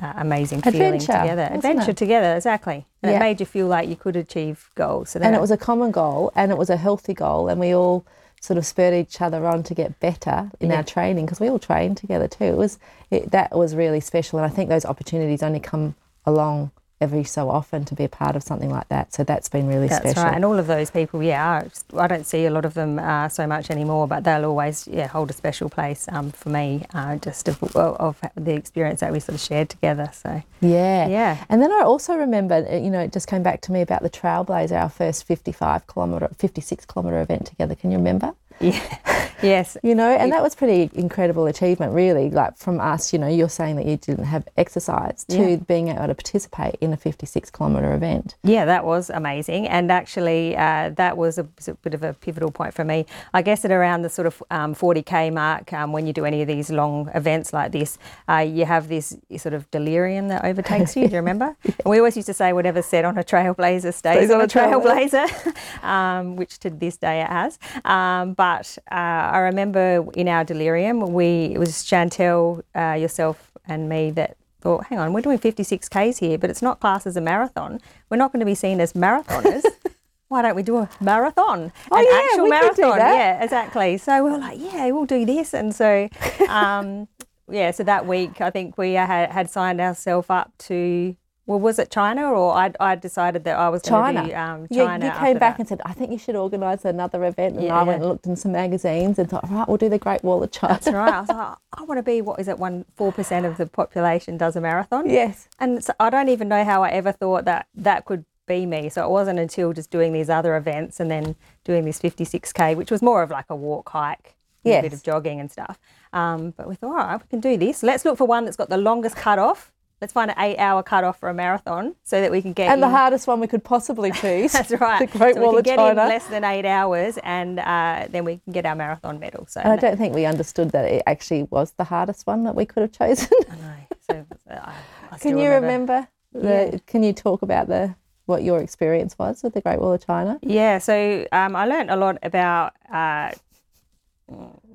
uh, 0.00 0.12
amazing 0.16 0.62
feeling 0.62 1.00
together, 1.00 1.48
adventure 1.52 1.90
it? 1.90 1.96
together, 1.96 2.34
exactly. 2.36 2.86
And 3.02 3.10
Yeah. 3.12 3.16
it 3.16 3.20
made 3.20 3.40
you 3.40 3.46
feel 3.46 3.66
like 3.66 3.88
you 3.88 3.96
could 3.96 4.16
achieve 4.16 4.70
goals. 4.74 5.10
So 5.10 5.20
and 5.20 5.34
it 5.34 5.40
was 5.40 5.50
a 5.50 5.56
common 5.56 5.90
goal 5.90 6.32
and 6.34 6.50
it 6.50 6.58
was 6.58 6.70
a 6.70 6.76
healthy 6.76 7.14
goal 7.14 7.48
and 7.48 7.60
we 7.60 7.74
all 7.74 8.04
sort 8.40 8.58
of 8.58 8.66
spurred 8.66 8.94
each 8.94 9.20
other 9.20 9.46
on 9.46 9.62
to 9.64 9.74
get 9.74 10.00
better 10.00 10.50
in 10.60 10.70
Yeah. 10.70 10.78
our 10.78 10.82
training 10.82 11.26
because 11.26 11.38
we 11.40 11.48
all 11.48 11.60
trained 11.60 11.96
together 11.96 12.26
too 12.26 12.44
it 12.44 12.56
was 12.56 12.76
it, 13.08 13.30
that 13.30 13.56
was 13.56 13.76
really 13.76 14.00
special 14.00 14.36
and 14.40 14.44
i 14.44 14.48
think 14.52 14.68
those 14.68 14.84
opportunities 14.84 15.44
only 15.44 15.60
come 15.60 15.94
along 16.26 16.72
every 17.02 17.24
so 17.24 17.50
often 17.50 17.84
to 17.84 17.94
be 17.94 18.04
a 18.04 18.08
part 18.08 18.34
of 18.36 18.42
something 18.42 18.70
like 18.70 18.88
that. 18.88 19.12
So 19.12 19.24
that's 19.24 19.48
been 19.48 19.66
really 19.66 19.88
That's 19.88 20.02
special. 20.02 20.14
That's 20.14 20.26
right, 20.26 20.36
and 20.36 20.44
all 20.44 20.58
of 20.58 20.66
those 20.66 20.90
people, 20.90 21.22
yeah, 21.22 21.68
I 21.96 22.06
don't 22.06 22.26
see 22.26 22.46
a 22.46 22.50
lot 22.50 22.64
of 22.64 22.74
them 22.74 22.98
uh, 22.98 23.28
so 23.28 23.46
much 23.46 23.70
anymore, 23.70 24.06
but 24.06 24.24
they'll 24.24 24.44
always, 24.44 24.88
yeah, 24.88 25.08
hold 25.08 25.30
a 25.30 25.32
special 25.32 25.68
place 25.68 26.08
um, 26.10 26.30
for 26.30 26.50
me, 26.50 26.86
uh, 26.94 27.16
just 27.16 27.48
of, 27.48 27.62
of 27.76 28.20
the 28.36 28.54
experience 28.54 29.00
that 29.00 29.12
we 29.12 29.20
sort 29.20 29.34
of 29.34 29.40
shared 29.40 29.68
together. 29.68 30.10
So, 30.12 30.42
yeah. 30.60 31.08
Yeah. 31.08 31.44
and 31.48 31.60
then 31.60 31.72
i 31.72 31.82
also 31.82 32.14
remember 32.14 32.54
uh, 32.54 32.76
you 32.76 32.90
know 32.90 33.00
it 33.00 33.12
just 33.12 33.26
came 33.26 33.42
back 33.42 33.60
to 33.62 33.72
me 33.72 33.80
about 33.80 34.02
the 34.02 34.10
trailblazer 34.10 34.80
our 34.80 34.88
first 34.88 35.24
55 35.24 35.86
kilometre 35.86 36.30
56 36.38 36.84
kilometre 36.86 37.20
event 37.20 37.46
together. 37.46 37.74
Can 37.74 37.90
you 37.90 37.98
remember? 37.98 38.34
Yeah, 38.60 38.80
yes, 39.42 39.76
you 39.82 39.94
know 39.94 40.10
and 40.10 40.32
that 40.32 40.42
was 40.42 40.54
pretty 40.54 40.90
incredible 40.94 41.46
achievement 41.46 41.92
really 41.92 42.30
like 42.30 42.56
from 42.56 42.80
us 42.80 43.12
you 43.12 43.18
know 43.18 43.26
you're 43.28 43.48
saying 43.48 43.76
that 43.76 43.86
you 43.86 43.96
didn't 43.96 44.24
have 44.24 44.46
exercise 44.56 45.24
to 45.24 45.50
Yeah. 45.50 45.56
being 45.56 45.88
able 45.88 46.06
to 46.06 46.14
participate 46.14 46.76
in 46.80 46.92
a 46.92 46.96
56 46.96 47.50
kilometre 47.50 47.92
event 47.94 48.36
Yeah, 48.42 48.64
that 48.66 48.84
was 48.84 49.10
amazing, 49.10 49.68
and 49.68 49.90
actually, 49.90 50.56
uh, 50.56 50.90
that 50.96 51.16
was 51.16 51.38
a, 51.38 51.46
was 51.56 51.68
a 51.68 51.74
bit 51.74 51.94
of 51.94 52.02
a 52.02 52.12
pivotal 52.14 52.50
point 52.50 52.74
for 52.74 52.84
me. 52.84 53.06
I 53.34 53.42
guess 53.42 53.64
at 53.64 53.70
around 53.70 54.02
the 54.02 54.08
sort 54.08 54.26
of 54.26 54.42
um, 54.50 54.74
40k 54.74 55.32
mark, 55.32 55.72
um, 55.72 55.92
when 55.92 56.06
you 56.06 56.12
do 56.12 56.24
any 56.24 56.42
of 56.42 56.48
these 56.48 56.70
long 56.70 57.10
events 57.14 57.52
like 57.52 57.72
this, 57.72 57.98
uh, 58.28 58.38
you 58.38 58.64
have 58.64 58.88
this 58.88 59.16
sort 59.38 59.54
of 59.54 59.70
delirium 59.70 60.28
that 60.28 60.44
overtakes 60.44 60.96
you. 60.96 61.06
Do 61.08 61.12
you 61.14 61.16
remember? 61.24 61.56
And 61.64 61.74
we 61.86 61.98
always 61.98 62.16
used 62.16 62.26
to 62.26 62.34
say, 62.34 62.52
"Whatever's 62.52 62.86
said 62.86 63.04
on 63.04 63.16
a 63.18 63.24
trailblazer 63.24 63.92
stays, 63.94 64.30
on 64.30 64.40
a 64.40 64.46
trailblazer," 64.46 65.26
um, 65.84 66.36
which 66.36 66.58
to 66.60 66.70
this 66.70 66.96
day 66.96 67.22
it 67.22 67.28
has. 67.28 67.58
Um, 67.84 68.34
but 68.34 68.76
uh, 68.90 68.94
I 69.32 69.38
remember 69.38 70.06
in 70.14 70.28
our 70.28 70.44
delirium, 70.44 71.00
we 71.12 71.52
it 71.54 71.58
was 71.58 71.70
Chantel, 71.70 72.62
uh, 72.74 72.92
yourself, 72.94 73.52
and 73.66 73.88
me 73.88 74.10
that 74.12 74.36
thought, 74.60 74.86
hang 74.86 74.98
on, 74.98 75.12
we're 75.12 75.20
doing 75.22 75.38
56 75.38 75.88
Ks 75.88 76.18
here, 76.18 76.38
but 76.38 76.50
it's 76.50 76.62
not 76.62 76.80
classed 76.80 77.06
as 77.06 77.16
a 77.16 77.20
marathon. 77.20 77.80
We're 78.10 78.16
not 78.16 78.32
going 78.32 78.40
to 78.40 78.46
be 78.46 78.54
seen 78.54 78.80
as 78.80 78.92
marathoners. 78.92 79.64
Why 80.28 80.42
don't 80.42 80.54
we 80.54 80.62
do 80.62 80.78
a 80.78 80.88
marathon? 81.00 81.72
Oh, 81.90 81.98
An 81.98 82.06
yeah, 82.08 82.20
actual 82.24 82.44
we 82.44 82.50
could 82.50 82.76
do 82.76 82.82
marathon. 82.82 82.98
that. 82.98 83.14
Yeah, 83.14 83.42
exactly. 83.44 83.98
So 83.98 84.24
we 84.24 84.30
were 84.30 84.38
like, 84.38 84.58
yeah, 84.60 84.90
we'll 84.90 85.04
do 85.04 85.26
this. 85.26 85.52
And 85.52 85.74
so, 85.74 86.08
um, 86.48 87.08
yeah, 87.50 87.70
so 87.70 87.82
that 87.84 88.06
week, 88.06 88.40
I 88.40 88.50
think 88.50 88.78
we 88.78 88.92
had, 88.92 89.30
had 89.30 89.50
signed 89.50 89.80
ourselves 89.80 90.28
up 90.30 90.52
to 90.60 91.16
well, 91.46 91.58
was 91.58 91.78
it 91.78 91.90
China 91.90 92.30
or 92.32 92.52
I, 92.52 92.72
I 92.78 92.94
decided 92.94 93.42
that 93.44 93.58
I 93.58 93.68
was 93.68 93.82
going 93.82 94.14
to 94.14 94.22
do 94.22 94.34
um, 94.34 94.66
Yeah, 94.70 94.84
China? 94.86 95.04
you 95.06 95.10
after 95.10 95.24
came 95.26 95.38
back 95.38 95.54
that. 95.56 95.60
and 95.60 95.68
said, 95.68 95.80
I 95.84 95.92
think 95.92 96.12
you 96.12 96.18
should 96.18 96.36
organise 96.36 96.84
another 96.84 97.24
event. 97.24 97.56
And 97.56 97.64
Yeah. 97.64 97.78
I 97.78 97.82
went 97.82 98.00
and 98.02 98.08
looked 98.08 98.26
in 98.26 98.36
some 98.36 98.52
magazines 98.52 99.18
and 99.18 99.28
thought, 99.28 99.50
right, 99.50 99.66
we'll 99.66 99.76
do 99.76 99.88
the 99.88 99.98
Great 99.98 100.22
Wall 100.22 100.42
of 100.42 100.50
China. 100.52 100.74
That's 100.74 100.86
right. 100.88 101.12
I 101.12 101.20
was 101.20 101.28
like, 101.28 101.56
I 101.78 101.82
want 101.82 101.98
to 101.98 102.02
be 102.02 102.22
what 102.22 102.38
is 102.38 102.46
it? 102.48 102.58
One 102.58 102.84
four 102.94 103.10
percent 103.12 103.44
of 103.44 103.56
the 103.56 103.66
population 103.66 104.36
does 104.36 104.54
a 104.56 104.60
marathon. 104.60 105.10
yes. 105.10 105.48
And 105.58 105.82
so 105.84 105.92
I 105.98 106.10
don't 106.10 106.28
even 106.28 106.48
know 106.48 106.64
how 106.64 106.82
I 106.84 106.90
ever 106.90 107.10
thought 107.12 107.44
that 107.46 107.66
that 107.74 108.04
could 108.04 108.24
be 108.46 108.64
me. 108.66 108.88
So 108.88 109.04
it 109.04 109.10
wasn't 109.10 109.38
until 109.38 109.72
just 109.72 109.90
doing 109.90 110.12
these 110.12 110.30
other 110.30 110.56
events 110.56 111.00
and 111.00 111.10
then 111.10 111.34
doing 111.64 111.84
this 111.84 112.00
56k, 112.00 112.76
which 112.76 112.90
was 112.90 113.02
more 113.02 113.22
of 113.22 113.30
like 113.30 113.46
a 113.48 113.56
walk, 113.56 113.88
hike, 113.88 114.36
and 114.64 114.74
a 114.74 114.82
bit 114.82 114.92
of 114.92 115.02
jogging 115.02 115.40
and 115.40 115.50
stuff. 115.50 115.78
Um, 116.12 116.52
but 116.56 116.68
we 116.68 116.74
thought, 116.76 116.90
all 116.90 116.96
right, 116.96 117.20
we 117.20 117.26
can 117.28 117.40
do 117.40 117.56
this. 117.56 117.82
Let's 117.82 118.04
look 118.04 118.18
for 118.18 118.26
one 118.26 118.44
that's 118.44 118.56
got 118.56 118.68
the 118.68 118.76
longest 118.76 119.16
cut 119.16 119.38
off. 119.40 119.71
Let's 120.02 120.12
find 120.12 120.32
an 120.32 120.36
eight-hour 120.40 120.82
cutoff 120.82 121.20
for 121.20 121.28
a 121.28 121.34
marathon 121.34 121.94
so 122.02 122.20
that 122.20 122.32
we 122.32 122.42
can 122.42 122.52
get 122.52 122.72
And 122.72 122.82
the 122.82 122.88
hardest 122.88 123.28
one 123.28 123.38
we 123.38 123.46
could 123.46 123.62
possibly 123.62 124.10
choose. 124.22 124.50
That's 124.50 124.72
right. 124.72 124.98
The 125.08 125.16
Great 125.16 125.36
so 125.36 125.42
Wall 125.42 125.52
we 125.52 125.58
of 125.60 125.64
can 125.64 125.76
get 125.76 125.80
China. 125.80 126.02
in 126.02 126.08
less 126.08 126.26
than 126.26 126.42
eight 126.42 126.64
hours, 126.66 127.18
and 127.22 127.60
uh, 127.60 128.08
then 128.10 128.24
we 128.24 128.38
can 128.38 128.52
get 128.52 128.66
our 128.66 128.74
marathon 128.74 129.20
medal. 129.20 129.46
So 129.46 129.60
and 129.60 129.72
I 129.72 129.76
don't 129.76 129.96
think 129.96 130.12
we 130.12 130.26
understood 130.26 130.72
that 130.72 130.86
it 130.86 131.04
actually 131.06 131.44
was 131.44 131.70
the 131.74 131.84
hardest 131.84 132.26
one 132.26 132.42
that 132.42 132.56
we 132.56 132.66
could 132.66 132.80
have 132.80 132.90
chosen. 132.90 133.28
I 133.48 133.54
know. 133.54 133.74
So, 134.10 134.26
uh, 134.50 134.54
I, 134.54 134.74
I 135.12 135.18
can 135.18 135.38
you 135.38 135.48
remember? 135.48 136.08
the, 136.32 136.70
Yeah. 136.72 136.78
Can 136.88 137.04
you 137.04 137.12
talk 137.12 137.42
about 137.42 137.68
the 137.68 137.94
what 138.26 138.42
your 138.42 138.58
experience 138.60 139.16
was 139.16 139.44
with 139.44 139.54
the 139.54 139.60
Great 139.60 139.78
Wall 139.78 139.92
of 139.92 140.04
China? 140.04 140.40
Yeah, 140.42 140.78
so 140.78 141.24
um, 141.30 141.54
I 141.54 141.66
learned 141.66 141.90
a 141.90 141.96
lot 141.96 142.18
about 142.24 142.72
uh, 142.92 143.30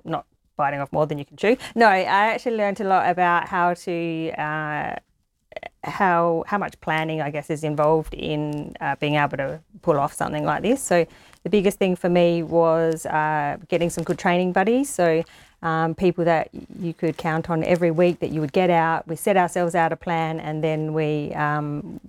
not 0.06 0.26
biting 0.56 0.80
off 0.80 0.94
more 0.94 1.06
than 1.06 1.18
you 1.18 1.26
can 1.26 1.36
chew. 1.36 1.58
No, 1.76 1.88
I 1.88 2.04
actually 2.04 2.56
learned 2.56 2.80
a 2.80 2.86
lot 2.86 3.10
about 3.10 3.50
how 3.50 3.74
to 3.74 4.32
uh, 4.38 4.96
how 5.88 6.44
how 6.48 6.58
much 6.58 6.79
planning 6.82 7.22
I 7.22 7.32
guess 7.32 7.50
is 7.50 7.63
involved 7.63 8.13
in 8.13 8.75
uh, 8.82 8.96
being 9.00 9.15
able 9.15 9.38
to 9.38 9.60
pull 9.82 10.00
off 10.00 10.13
something 10.13 10.44
like 10.44 10.62
this. 10.62 10.82
So 10.82 11.06
the 11.44 11.50
biggest 11.50 11.79
thing 11.79 11.96
for 11.96 12.10
me 12.10 12.44
was 12.44 13.06
uh, 13.06 13.58
getting 13.70 13.89
some 13.89 14.03
good 14.03 14.20
training 14.20 14.51
buddies. 14.51 14.89
So 14.89 15.24
um, 15.62 15.96
people 15.96 16.25
that 16.25 16.50
you 16.79 16.94
could 16.94 17.17
count 17.17 17.50
on 17.50 17.63
every 17.63 17.91
week 17.91 18.20
that 18.20 18.32
you 18.32 18.41
would 18.41 18.53
get 18.53 18.70
out. 18.70 19.08
We 19.08 19.15
set 19.15 19.38
ourselves 19.38 19.74
out 19.75 19.91
a 19.91 19.96
plan, 19.96 20.39
and 20.39 20.63
then 20.63 20.94
we 20.94 21.34
um, 21.34 22.00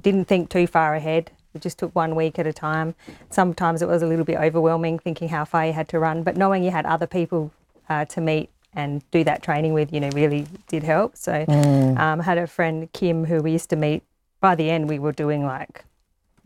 didn't 0.00 0.26
think 0.26 0.48
too 0.48 0.66
far 0.66 0.94
ahead. 0.94 1.30
We 1.52 1.60
just 1.60 1.78
took 1.78 1.94
one 1.94 2.14
week 2.14 2.38
at 2.38 2.46
a 2.46 2.52
time. 2.52 2.94
Sometimes 3.30 3.82
it 3.82 3.88
was 3.88 4.02
a 4.02 4.06
little 4.06 4.24
bit 4.24 4.38
overwhelming 4.38 4.98
thinking 4.98 5.28
how 5.28 5.44
far 5.44 5.66
you 5.66 5.72
had 5.72 5.88
to 5.88 5.98
run, 5.98 6.22
but 6.22 6.36
knowing 6.36 6.62
you 6.62 6.70
had 6.70 6.86
other 6.86 7.06
people 7.06 7.52
uh, 7.88 8.04
to 8.06 8.20
meet 8.20 8.50
and 8.78 9.02
do 9.10 9.24
that 9.24 9.42
training 9.42 9.72
with, 9.72 9.92
you 9.92 9.98
know, 9.98 10.08
really 10.14 10.46
did 10.68 10.84
help. 10.84 11.16
So 11.16 11.44
um, 11.48 12.20
I 12.20 12.22
had 12.22 12.38
a 12.38 12.46
friend, 12.46 12.90
Kim, 12.92 13.24
who 13.24 13.42
we 13.42 13.50
used 13.50 13.70
to 13.70 13.76
meet. 13.76 14.04
By 14.40 14.54
the 14.54 14.70
end, 14.70 14.88
we 14.88 15.00
were 15.00 15.10
doing 15.10 15.44
like, 15.44 15.84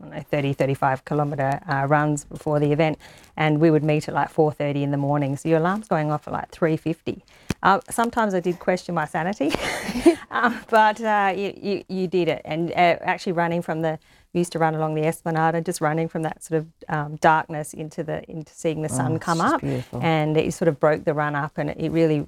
I 0.01 0.05
don't 0.05 0.15
know, 0.15 0.21
30, 0.23 0.53
35 0.53 1.05
kilometre 1.05 1.61
uh, 1.69 1.85
runs 1.87 2.25
before 2.25 2.59
the 2.59 2.71
event. 2.71 2.97
And 3.37 3.61
we 3.61 3.69
would 3.69 3.83
meet 3.83 4.07
at 4.07 4.15
like 4.15 4.33
4.30 4.33 4.81
in 4.81 4.89
the 4.89 4.97
morning. 4.97 5.37
So 5.37 5.47
your 5.47 5.59
alarm's 5.59 5.87
going 5.87 6.09
off 6.09 6.27
at 6.27 6.33
like 6.33 6.49
3.50. 6.51 7.21
Uh, 7.61 7.79
sometimes 7.91 8.33
I 8.33 8.39
did 8.39 8.57
question 8.57 8.95
my 8.95 9.05
sanity, 9.05 9.51
um, 10.31 10.59
but 10.71 10.99
uh, 11.01 11.33
you, 11.37 11.53
you, 11.55 11.83
you 11.87 12.07
did 12.07 12.27
it. 12.29 12.41
And 12.45 12.71
uh, 12.71 12.97
actually 13.01 13.33
running 13.33 13.61
from 13.61 13.83
the, 13.83 13.99
we 14.33 14.39
used 14.39 14.51
to 14.53 14.59
run 14.59 14.73
along 14.75 14.95
the 14.95 15.05
Esplanade 15.05 15.55
and 15.55 15.65
just 15.65 15.79
running 15.81 16.07
from 16.07 16.23
that 16.23 16.43
sort 16.43 16.59
of 16.61 16.67
um, 16.89 17.15
darkness 17.17 17.73
into 17.73 18.03
the 18.03 18.23
into 18.29 18.51
seeing 18.53 18.81
the 18.81 18.89
sun 18.89 19.13
Oh, 19.13 19.19
come 19.19 19.41
up. 19.41 19.61
beautiful. 19.61 20.01
And 20.01 20.35
it 20.37 20.53
sort 20.53 20.67
of 20.67 20.79
broke 20.79 21.05
the 21.05 21.13
run 21.13 21.35
up 21.35 21.57
and 21.57 21.69
it, 21.69 21.91
really, 21.91 22.25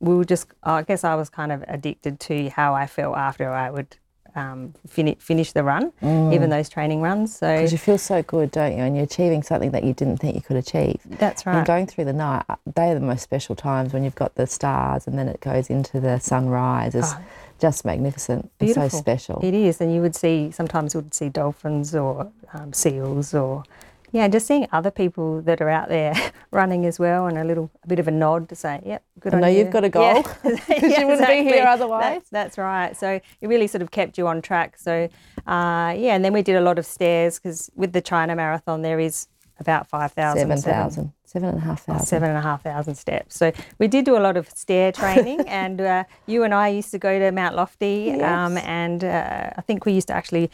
we 0.00 0.14
were 0.16 0.24
just, 0.24 0.48
I 0.62 0.82
guess 0.82 1.04
I 1.04 1.14
was 1.14 1.30
kind 1.30 1.52
of 1.52 1.64
addicted 1.68 2.18
to 2.20 2.48
how 2.50 2.74
I 2.74 2.86
felt 2.86 3.16
after 3.16 3.48
I 3.50 3.70
would 3.70 3.96
um, 4.36 4.74
fini- 4.88 5.16
finish 5.20 5.52
the 5.52 5.62
run, 5.62 5.92
Mm. 6.02 6.34
even 6.34 6.50
those 6.50 6.68
training 6.68 7.00
runs. 7.02 7.36
So 7.36 7.54
Because 7.54 7.70
you 7.70 7.78
feel 7.78 7.98
so 7.98 8.20
good, 8.20 8.50
don't 8.50 8.72
you? 8.76 8.82
And 8.82 8.96
you're 8.96 9.04
achieving 9.04 9.44
something 9.44 9.70
that 9.70 9.84
you 9.84 9.92
didn't 9.94 10.16
think 10.16 10.34
you 10.34 10.40
could 10.42 10.56
achieve. 10.56 10.98
that's 11.06 11.46
right. 11.46 11.58
And 11.58 11.64
going 11.66 11.86
through 11.86 12.06
the 12.06 12.12
night, 12.12 12.42
uh, 12.48 12.56
they 12.74 12.90
are 12.90 12.94
the 12.94 13.00
most 13.00 13.22
special 13.22 13.54
times 13.54 13.92
when 13.92 14.02
you've 14.02 14.16
got 14.16 14.34
the 14.34 14.48
stars 14.48 15.06
and 15.06 15.16
then 15.16 15.28
it 15.28 15.38
goes 15.40 15.70
into 15.70 16.00
the 16.00 16.18
sunrise. 16.18 16.96
Oh, 16.96 17.18
just 17.64 17.84
magnificent. 17.86 18.50
It's 18.60 18.74
so 18.74 18.88
special. 18.88 19.40
It 19.42 19.54
is, 19.54 19.80
and 19.80 19.94
you 19.94 20.02
would 20.02 20.14
see 20.14 20.50
sometimes 20.50 20.92
you 20.92 21.00
would 21.00 21.14
see 21.14 21.30
dolphins 21.30 21.94
or 21.94 22.30
um, 22.52 22.74
seals 22.74 23.32
or 23.34 23.62
yeah, 24.12 24.28
just 24.28 24.46
seeing 24.46 24.68
other 24.70 24.90
people 24.92 25.40
that 25.42 25.60
are 25.62 25.70
out 25.70 25.88
there 25.88 26.14
running 26.52 26.84
as 26.84 26.98
well, 27.00 27.26
and 27.26 27.38
a 27.38 27.42
little 27.42 27.70
a 27.82 27.88
bit 27.88 27.98
of 27.98 28.06
a 28.06 28.10
nod 28.10 28.48
to 28.50 28.54
say, 28.54 28.80
"Yep, 28.84 29.02
good 29.20 29.32
I 29.32 29.36
on 29.36 29.40
know 29.42 29.48
you." 29.48 29.58
you've 29.60 29.70
got 29.72 29.82
a 29.84 29.88
goal, 29.88 30.22
'cause 30.42 30.58
you 30.68 31.06
wouldn't 31.08 31.26
be 31.26 31.42
here 31.42 31.64
otherwise. 31.66 32.02
That's, 32.02 32.30
that's 32.30 32.58
right. 32.58 32.94
So 32.96 33.08
it 33.40 33.48
really 33.48 33.66
sort 33.66 33.80
of 33.82 33.90
kept 33.90 34.18
you 34.18 34.28
on 34.28 34.42
track. 34.42 34.76
So 34.78 35.08
uh, 35.46 35.90
yeah, 36.04 36.14
and 36.16 36.22
then 36.24 36.32
we 36.34 36.42
did 36.42 36.56
a 36.56 36.60
lot 36.60 36.78
of 36.78 36.84
stairs 36.86 37.38
because 37.38 37.70
with 37.74 37.92
the 37.92 38.02
China 38.02 38.36
Marathon 38.36 38.82
there 38.82 39.00
is 39.00 39.26
about 39.60 39.86
five 39.88 40.12
thousand, 40.12 40.48
7,000, 40.58 41.12
seven 41.24 41.48
and 41.50 41.58
a 41.58 41.60
half 41.60 41.82
thousand. 41.84 42.06
seven 42.06 42.28
and 42.30 42.38
a 42.38 42.42
half 42.42 42.62
thousand 42.62 42.94
steps. 42.96 43.36
So 43.36 43.52
we 43.78 43.88
did 43.88 44.04
do 44.04 44.16
a 44.16 44.20
lot 44.20 44.36
of 44.36 44.48
stair 44.50 44.92
training, 44.92 45.40
and 45.48 45.80
uh, 45.80 46.04
you 46.26 46.42
and 46.42 46.52
I 46.54 46.68
used 46.68 46.90
to 46.92 46.98
go 46.98 47.18
to 47.18 47.30
Mount 47.32 47.54
Lofty, 47.56 48.12
um, 48.20 48.58
and 48.58 49.04
uh, 49.04 49.50
I 49.56 49.60
think 49.62 49.84
we 49.86 49.92
used 49.92 50.08
to 50.08 50.14
actually 50.14 50.50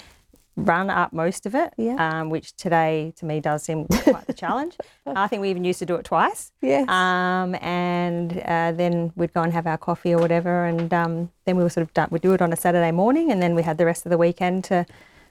run 0.57 0.90
up 0.90 1.12
most 1.14 1.47
of 1.47 1.54
it, 1.54 1.73
Yeah. 1.78 1.95
um, 2.21 2.28
which 2.28 2.54
today 2.57 3.14
to 3.16 3.25
me 3.25 3.40
does 3.40 3.62
seem 3.62 3.87
quite 3.87 4.26
the 4.26 4.33
challenge. 4.45 4.76
I 5.07 5.26
think 5.26 5.40
we 5.40 5.49
even 5.49 5.64
used 5.64 5.78
to 5.78 5.87
do 5.87 5.95
it 5.95 6.04
twice. 6.04 6.52
Yes. 6.61 6.87
Um, 6.88 7.54
and 7.62 8.37
uh, 8.45 8.73
then 8.73 9.12
we'd 9.16 9.33
go 9.33 9.40
and 9.42 9.52
have 9.54 9.66
our 9.66 9.78
coffee 9.78 10.12
or 10.12 10.19
whatever, 10.21 10.66
and 10.66 10.92
um, 10.92 11.30
then 11.47 11.57
we 11.57 11.62
were 11.62 11.71
sort 11.71 11.87
of 11.87 11.95
done. 11.95 12.09
We'd 12.11 12.21
do 12.23 12.35
it 12.35 12.42
on 12.42 12.52
a 12.52 12.57
Saturday 12.57 12.90
morning, 12.90 13.30
and 13.30 13.40
then 13.42 13.54
we 13.54 13.62
had 13.62 13.78
the 13.78 13.87
rest 13.87 14.04
of 14.04 14.11
the 14.11 14.19
weekend 14.19 14.64
to 14.64 14.85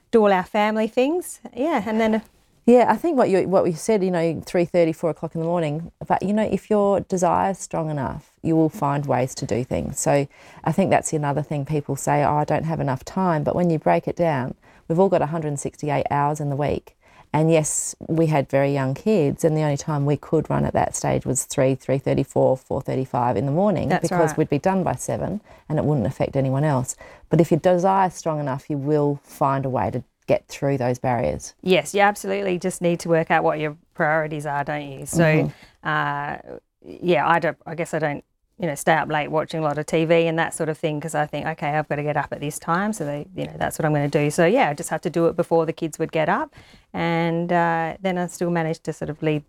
do 0.09 0.23
all 0.23 0.31
our 0.33 0.45
family 0.45 0.87
things. 0.87 1.39
Yeah, 1.55 1.83
and 1.85 2.01
then 2.01 2.23
Yeah, 2.69 2.85
I 2.87 2.97
think 2.97 3.17
what 3.17 3.31
you 3.31 3.47
what 3.47 3.65
you 3.65 3.73
said, 3.73 4.03
you 4.03 4.11
know, 4.11 4.43
three 4.45 4.63
thirty, 4.63 4.93
four 4.93 5.09
o'clock 5.09 5.33
in 5.33 5.41
the 5.41 5.47
morning. 5.47 5.91
But 6.07 6.21
you 6.21 6.33
know, 6.33 6.43
if 6.43 6.69
your 6.69 6.99
desire 6.99 7.49
is 7.49 7.57
strong 7.57 7.89
enough, 7.89 8.31
you 8.43 8.55
will 8.55 8.69
find 8.69 9.07
ways 9.07 9.33
to 9.35 9.47
do 9.47 9.63
things. 9.63 9.99
So 9.99 10.27
I 10.63 10.71
think 10.71 10.91
that's 10.91 11.11
another 11.11 11.41
thing 11.41 11.65
people 11.65 11.95
say, 11.95 12.23
oh, 12.23 12.35
I 12.35 12.45
don't 12.45 12.65
have 12.65 12.79
enough 12.79 13.03
time. 13.03 13.43
But 13.43 13.55
when 13.55 13.71
you 13.71 13.79
break 13.79 14.07
it 14.07 14.15
down, 14.15 14.53
we've 14.87 14.99
all 14.99 15.09
got 15.09 15.21
168 15.21 16.05
hours 16.11 16.39
in 16.39 16.51
the 16.51 16.55
week. 16.55 16.95
And 17.33 17.51
yes, 17.51 17.95
we 18.07 18.27
had 18.27 18.47
very 18.49 18.71
young 18.71 18.93
kids, 18.93 19.43
and 19.43 19.57
the 19.57 19.61
only 19.61 19.77
time 19.77 20.05
we 20.05 20.17
could 20.17 20.47
run 20.47 20.63
at 20.63 20.73
that 20.73 20.95
stage 20.95 21.25
was 21.25 21.45
three, 21.45 21.73
three 21.73 21.97
thirty-four, 21.97 22.57
four 22.57 22.81
thirty-five 22.81 23.35
in 23.35 23.47
the 23.47 23.51
morning 23.51 23.89
That's 23.89 24.03
because 24.03 24.29
right. 24.29 24.37
we'd 24.37 24.49
be 24.49 24.59
done 24.59 24.83
by 24.83 24.93
seven, 24.93 25.41
and 25.67 25.79
it 25.79 25.85
wouldn't 25.85 26.05
affect 26.07 26.35
anyone 26.35 26.63
else. 26.63 26.95
But 27.31 27.41
if 27.41 27.49
your 27.49 27.59
desire 27.59 28.09
is 28.09 28.13
strong 28.13 28.39
enough, 28.39 28.69
you 28.69 28.77
will 28.77 29.19
find 29.23 29.65
a 29.65 29.69
way 29.69 29.89
to 29.89 30.03
get 30.29 30.47
through 30.47 30.77
those 30.77 30.99
barriers. 30.99 31.55
Yes, 31.63 31.95
you 31.95 32.01
absolutely 32.01 32.59
just 32.59 32.81
need 32.81 32.99
to 33.01 33.09
work 33.09 33.31
out 33.31 33.43
what 33.43 33.59
your 33.59 33.75
priorities 33.95 34.45
are, 34.45 34.63
don't 34.63 34.87
you? 34.87 35.05
So, 35.07 35.51
uh, 35.83 36.37
yeah, 36.85 37.27
I 37.27 37.39
don't. 37.39 37.57
I 37.65 37.73
guess 37.75 37.93
I 37.95 37.99
don't. 37.99 38.23
You 38.59 38.67
know, 38.67 38.75
stay 38.75 38.93
up 38.93 39.07
late 39.07 39.29
watching 39.29 39.61
a 39.61 39.63
lot 39.63 39.77
of 39.77 39.85
TV 39.85 40.25
and 40.25 40.37
that 40.37 40.53
sort 40.53 40.67
of 40.67 40.77
thing 40.77 40.99
because 40.99 41.15
I 41.15 41.25
think, 41.25 41.47
okay, 41.47 41.69
I've 41.69 41.87
got 41.87 41.95
to 41.95 42.03
get 42.03 42.17
up 42.17 42.27
at 42.33 42.41
this 42.41 42.59
time, 42.59 42.91
so 42.91 43.05
they, 43.05 43.25
you 43.33 43.45
know, 43.45 43.53
that's 43.57 43.79
what 43.79 43.85
I'm 43.85 43.93
going 43.93 44.09
to 44.11 44.19
do. 44.23 44.29
So 44.29 44.45
yeah, 44.45 44.69
I 44.69 44.73
just 44.73 44.89
have 44.89 45.01
to 45.01 45.09
do 45.09 45.27
it 45.27 45.37
before 45.37 45.65
the 45.65 45.71
kids 45.73 45.97
would 45.97 46.11
get 46.11 46.29
up, 46.29 46.53
and 46.93 47.51
uh, 47.51 47.95
then 48.01 48.17
I 48.17 48.27
still 48.27 48.51
managed 48.51 48.83
to 48.83 48.93
sort 48.93 49.09
of 49.09 49.21
lead. 49.23 49.43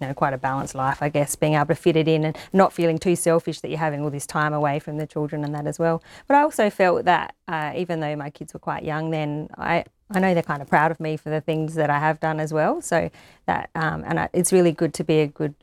You 0.00 0.08
know, 0.08 0.14
quite 0.14 0.34
a 0.34 0.38
balanced 0.38 0.74
life, 0.74 1.00
I 1.02 1.08
guess, 1.08 1.36
being 1.36 1.54
able 1.54 1.66
to 1.66 1.76
fit 1.76 1.94
it 1.94 2.08
in 2.08 2.24
and 2.24 2.36
not 2.52 2.72
feeling 2.72 2.98
too 2.98 3.14
selfish 3.14 3.60
that 3.60 3.68
you're 3.68 3.78
having 3.78 4.00
all 4.00 4.10
this 4.10 4.26
time 4.26 4.52
away 4.52 4.80
from 4.80 4.96
the 4.96 5.06
children 5.06 5.44
and 5.44 5.54
that 5.54 5.68
as 5.68 5.78
well. 5.78 6.02
But 6.26 6.36
I 6.36 6.42
also 6.42 6.68
felt 6.68 7.04
that 7.04 7.36
uh, 7.46 7.72
even 7.76 8.00
though 8.00 8.16
my 8.16 8.28
kids 8.30 8.52
were 8.52 8.58
quite 8.58 8.82
young 8.82 9.10
then, 9.10 9.50
I, 9.56 9.84
I 10.10 10.20
know 10.20 10.34
they're 10.34 10.42
kind 10.42 10.62
of 10.62 10.68
proud 10.68 10.90
of 10.90 11.00
me 11.00 11.16
for 11.16 11.30
the 11.30 11.40
things 11.40 11.74
that 11.74 11.90
I 11.90 11.98
have 11.98 12.20
done 12.20 12.38
as 12.38 12.52
well. 12.52 12.82
So 12.82 13.10
that, 13.46 13.70
um, 13.74 14.04
and 14.06 14.20
I, 14.20 14.28
it's 14.32 14.52
really 14.52 14.72
good 14.72 14.92
to 14.94 15.04
be 15.04 15.20
a 15.20 15.26
good, 15.26 15.54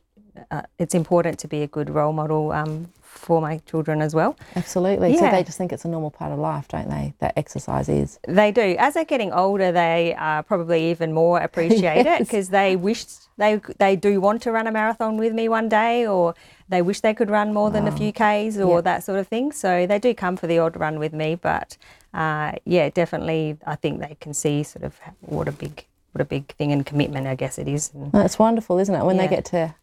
uh, 0.50 0.62
it's 0.78 0.94
important 0.94 1.38
to 1.40 1.48
be 1.48 1.62
a 1.62 1.66
good 1.66 1.90
role 1.90 2.12
model 2.12 2.52
um, 2.52 2.88
for 3.02 3.40
my 3.40 3.58
children 3.66 4.00
as 4.00 4.14
well. 4.14 4.36
Absolutely. 4.56 5.16
So 5.16 5.30
they 5.30 5.44
just 5.44 5.58
think 5.58 5.72
it's 5.72 5.84
a 5.84 5.88
normal 5.88 6.10
part 6.10 6.32
of 6.32 6.38
life, 6.38 6.68
don't 6.68 6.88
they? 6.88 7.12
That 7.18 7.34
exercise 7.36 7.88
is. 7.88 8.18
They 8.26 8.50
do. 8.52 8.74
As 8.78 8.94
they're 8.94 9.04
getting 9.04 9.32
older, 9.32 9.70
they 9.72 10.14
uh, 10.18 10.42
probably 10.42 10.90
even 10.90 11.12
more 11.12 11.38
appreciate 11.48 12.06
it 12.06 12.18
because 12.20 12.48
they 12.48 12.76
wish 12.76 13.04
they 13.36 13.60
they 13.78 13.96
do 13.96 14.20
want 14.20 14.42
to 14.42 14.52
run 14.52 14.66
a 14.66 14.72
marathon 14.72 15.16
with 15.18 15.32
me 15.34 15.48
one 15.48 15.68
day, 15.68 16.06
or 16.06 16.34
they 16.68 16.80
wish 16.82 17.00
they 17.00 17.14
could 17.14 17.30
run 17.30 17.52
more 17.52 17.70
than 17.70 17.86
a 17.86 17.92
few 17.92 18.12
k's 18.12 18.58
or 18.58 18.76
Yeah. 18.76 18.80
that 18.82 19.04
sort 19.04 19.18
of 19.18 19.28
thing. 19.28 19.52
So 19.52 19.86
they 19.86 19.98
do 19.98 20.14
come 20.14 20.36
for 20.36 20.46
the 20.46 20.58
odd 20.58 20.76
run 20.78 20.98
with 20.98 21.12
me, 21.12 21.34
but 21.34 21.76
uh, 22.14 22.52
yeah, 22.64 22.88
definitely, 22.88 23.58
I 23.66 23.76
think 23.76 24.00
they 24.00 24.16
can 24.20 24.32
see 24.34 24.62
sort 24.62 24.84
of 24.84 24.98
what 25.20 25.48
a 25.48 25.52
big 25.52 25.84
what 26.12 26.20
a 26.20 26.26
big 26.26 26.46
thing 26.56 26.72
and 26.72 26.84
commitment, 26.84 27.26
I 27.26 27.34
guess 27.34 27.58
it 27.58 27.68
is. 27.68 27.90
And 27.94 28.10
It's 28.14 28.38
wonderful, 28.38 28.78
isn't 28.78 28.94
it? 28.94 29.04
When 29.04 29.16
Yeah. 29.16 29.22
they 29.28 29.36
get 29.36 29.44
to 29.46 29.74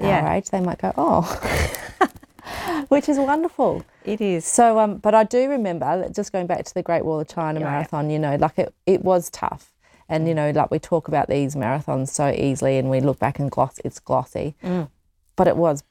our 0.00 0.06
Yeah. 0.08 0.34
age, 0.34 0.50
they 0.50 0.60
might 0.60 0.78
go, 0.78 0.92
oh, 0.96 1.22
which 2.88 3.08
is 3.08 3.18
wonderful. 3.18 3.84
it 4.04 4.20
is. 4.20 4.44
So, 4.44 4.78
um, 4.78 4.96
but 4.98 5.14
I 5.14 5.24
do 5.24 5.48
remember, 5.50 6.00
that 6.00 6.14
just 6.14 6.32
going 6.32 6.46
back 6.46 6.64
to 6.64 6.74
the 6.74 6.82
Great 6.82 7.04
Wall 7.04 7.20
of 7.20 7.28
China 7.28 7.60
Yeah. 7.60 7.66
marathon, 7.70 8.10
you 8.10 8.18
know, 8.18 8.36
like 8.36 8.58
it, 8.58 8.74
it 8.86 9.02
was 9.04 9.30
tough. 9.30 9.72
And, 10.08 10.26
you 10.26 10.34
know, 10.34 10.50
like 10.50 10.70
we 10.70 10.78
talk 10.78 11.08
about 11.08 11.28
these 11.28 11.54
marathons 11.54 12.08
so 12.08 12.30
easily 12.30 12.78
and 12.78 12.88
we 12.88 13.00
look 13.00 13.18
back 13.18 13.38
and 13.38 13.50
gloss, 13.50 13.78
it's 13.84 13.98
glossy. 13.98 14.54
Mm. 14.64 14.88
But 15.36 15.48
it 15.48 15.56
was 15.56 15.84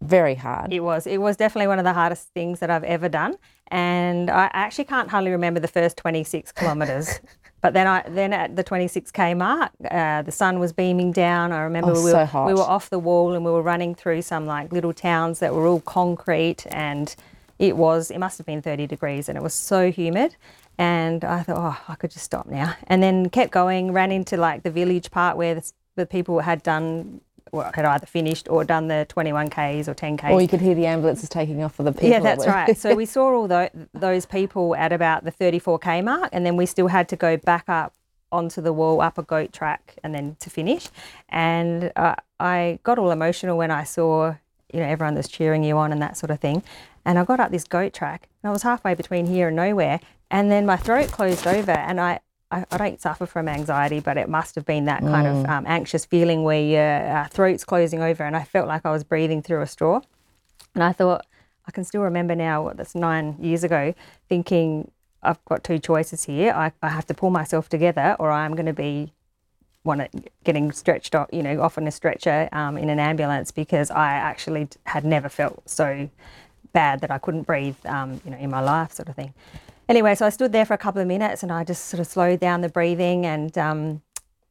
very 0.00 0.36
hard. 0.36 0.72
It 0.72 0.80
was. 0.80 1.06
It 1.06 1.18
was 1.20 1.36
definitely 1.36 1.66
one 1.66 1.78
of 1.80 1.84
the 1.84 1.92
hardest 1.92 2.28
things 2.32 2.60
that 2.60 2.70
I've 2.70 2.84
ever 2.84 3.06
done, 3.10 3.36
and 3.68 4.30
I 4.30 4.48
actually 4.54 4.84
can't 4.84 5.10
hardly 5.10 5.30
remember 5.30 5.60
the 5.60 5.68
first 5.68 5.98
26 5.98 6.52
kilometres. 6.52 7.20
but 7.62 7.74
then, 7.74 7.86
I 7.86 8.02
then 8.08 8.32
at 8.32 8.56
the 8.56 8.64
26k 8.64 9.36
mark, 9.36 9.72
uh, 9.90 10.22
the 10.22 10.32
sun 10.32 10.58
was 10.58 10.72
beaming 10.72 11.12
down. 11.12 11.52
I 11.52 11.60
remember 11.62 11.90
Oh, 11.92 12.04
we, 12.04 12.10
so 12.10 12.18
were, 12.18 12.24
hot. 12.24 12.46
we 12.46 12.54
were 12.54 12.60
off 12.62 12.90
the 12.90 12.98
wall 12.98 13.34
and 13.34 13.44
we 13.44 13.50
were 13.50 13.62
running 13.62 13.94
through 13.94 14.22
some 14.22 14.46
like 14.46 14.72
little 14.72 14.92
towns 14.92 15.38
that 15.40 15.54
were 15.54 15.66
all 15.66 15.80
concrete, 15.80 16.66
and 16.70 17.14
it 17.58 17.76
was. 17.76 18.10
It 18.10 18.18
must 18.18 18.38
have 18.38 18.46
been 18.46 18.62
30 18.62 18.86
degrees, 18.86 19.28
and 19.28 19.36
it 19.36 19.42
was 19.42 19.54
so 19.54 19.90
humid. 19.90 20.36
And 20.78 21.24
I 21.24 21.42
thought, 21.42 21.58
oh, 21.58 21.92
I 21.92 21.94
could 21.96 22.10
just 22.10 22.24
stop 22.24 22.46
now, 22.46 22.74
and 22.86 23.02
then 23.02 23.28
kept 23.28 23.52
going. 23.52 23.92
Ran 23.92 24.10
into 24.12 24.36
like 24.38 24.62
the 24.62 24.70
village 24.70 25.10
part 25.10 25.36
where 25.36 25.56
the, 25.56 25.72
the 25.96 26.06
people 26.06 26.40
had 26.40 26.62
done. 26.62 27.20
Well, 27.52 27.70
had 27.74 27.84
either 27.84 28.06
finished 28.06 28.48
or 28.48 28.64
done 28.64 28.88
the 28.88 29.06
21Ks 29.08 29.88
or 29.88 29.94
10Ks. 29.94 30.30
Or 30.30 30.40
you 30.40 30.48
could 30.48 30.60
hear 30.60 30.74
the 30.74 30.86
ambulances 30.86 31.28
taking 31.28 31.62
off 31.62 31.74
for 31.74 31.82
the 31.82 31.92
people. 31.92 32.08
Yeah, 32.08 32.20
that's 32.20 32.46
right. 32.46 32.76
So 32.76 32.94
we 32.94 33.06
saw 33.14 33.34
all 33.34 33.48
tho- 33.48 33.70
those 33.92 34.26
people 34.26 34.74
at 34.76 34.92
about 34.92 35.24
the 35.24 35.32
34k 35.32 36.04
mark, 36.04 36.28
and 36.32 36.46
then 36.46 36.56
we 36.56 36.66
still 36.66 36.88
had 36.88 37.08
to 37.08 37.16
go 37.16 37.36
back 37.36 37.68
up 37.68 37.94
onto 38.32 38.60
the 38.60 38.72
wall, 38.72 39.00
up 39.00 39.18
a 39.18 39.22
goat 39.22 39.52
track, 39.52 39.96
and 40.04 40.14
then 40.14 40.36
to 40.40 40.50
finish. 40.50 40.88
And 41.28 41.92
uh, 41.96 42.14
I 42.38 42.78
got 42.84 42.98
all 42.98 43.10
emotional 43.10 43.56
when 43.58 43.70
I 43.70 43.84
saw, 43.84 44.34
you 44.72 44.80
know, 44.80 44.86
everyone 44.86 45.14
that's 45.14 45.28
cheering 45.28 45.64
you 45.64 45.76
on 45.76 45.92
and 45.92 46.00
that 46.00 46.16
sort 46.16 46.30
of 46.30 46.38
thing. 46.40 46.62
And 47.04 47.18
I 47.18 47.24
got 47.24 47.40
up 47.40 47.50
this 47.50 47.64
goat 47.64 47.92
track, 47.92 48.28
and 48.42 48.50
I 48.50 48.52
was 48.52 48.62
halfway 48.62 48.94
between 48.94 49.26
here 49.26 49.48
and 49.48 49.56
nowhere, 49.56 50.00
and 50.30 50.50
then 50.50 50.66
my 50.66 50.76
throat 50.76 51.08
closed 51.10 51.46
over, 51.46 51.72
and 51.72 52.00
I. 52.00 52.20
I 52.50 52.64
I 52.70 52.76
don't 52.76 53.00
suffer 53.00 53.26
from 53.26 53.48
anxiety, 53.48 54.00
but 54.00 54.16
it 54.16 54.28
must 54.28 54.54
have 54.54 54.64
been 54.64 54.84
that 54.86 55.00
kind 55.02 55.26
of 55.26 55.46
um, 55.46 55.64
anxious 55.66 56.04
feeling 56.04 56.42
where 56.42 56.60
your 56.60 57.16
uh, 57.16 57.28
throat's 57.28 57.64
closing 57.64 58.02
over, 58.02 58.24
and 58.24 58.36
I 58.36 58.44
felt 58.44 58.68
like 58.68 58.84
I 58.84 58.90
was 58.90 59.04
breathing 59.04 59.42
through 59.42 59.62
a 59.62 59.66
straw. 59.66 60.00
And 60.74 60.84
I 60.84 60.92
thought, 60.92 61.26
I 61.66 61.70
can 61.72 61.84
still 61.84 62.02
remember 62.02 62.34
now, 62.34 62.62
what, 62.62 62.76
that's 62.76 62.94
nine 62.94 63.36
years 63.40 63.64
ago, 63.64 63.94
thinking 64.28 64.90
I've 65.22 65.44
got 65.44 65.64
two 65.64 65.78
choices 65.78 66.24
here. 66.24 66.52
I, 66.52 66.72
I 66.82 66.88
have 66.88 67.06
to 67.06 67.14
pull 67.14 67.30
myself 67.30 67.68
together 67.68 68.16
or 68.18 68.30
I'm 68.30 68.54
going 68.54 68.66
to 68.66 68.72
be 68.72 69.12
one 69.82 70.06
getting 70.44 70.72
stretched 70.72 71.14
off, 71.14 71.28
you 71.32 71.42
know, 71.42 71.60
off 71.62 71.78
on 71.78 71.86
a 71.86 71.90
stretcher 71.90 72.48
um, 72.52 72.76
in 72.76 72.90
an 72.90 72.98
ambulance 72.98 73.50
because 73.50 73.90
I 73.90 74.12
actually 74.12 74.68
had 74.84 75.04
never 75.04 75.28
felt 75.28 75.68
so 75.68 76.10
bad 76.72 77.00
that 77.00 77.10
I 77.10 77.18
couldn't 77.18 77.42
breathe, 77.42 77.76
um, 77.86 78.20
you 78.24 78.30
know, 78.30 78.36
in 78.36 78.50
my 78.50 78.60
life 78.60 78.92
sort 78.92 79.08
of 79.08 79.16
thing. 79.16 79.34
Anyway, 79.90 80.14
so 80.14 80.24
I 80.24 80.28
stood 80.28 80.52
there 80.52 80.64
for 80.64 80.74
a 80.74 80.78
couple 80.78 81.02
of 81.02 81.08
minutes 81.08 81.42
and 81.42 81.50
I 81.50 81.64
just 81.64 81.86
sort 81.86 81.98
of 81.98 82.06
slowed 82.06 82.38
down 82.38 82.60
the 82.60 82.68
breathing 82.68 83.26
and 83.26 83.58
um, 83.58 84.02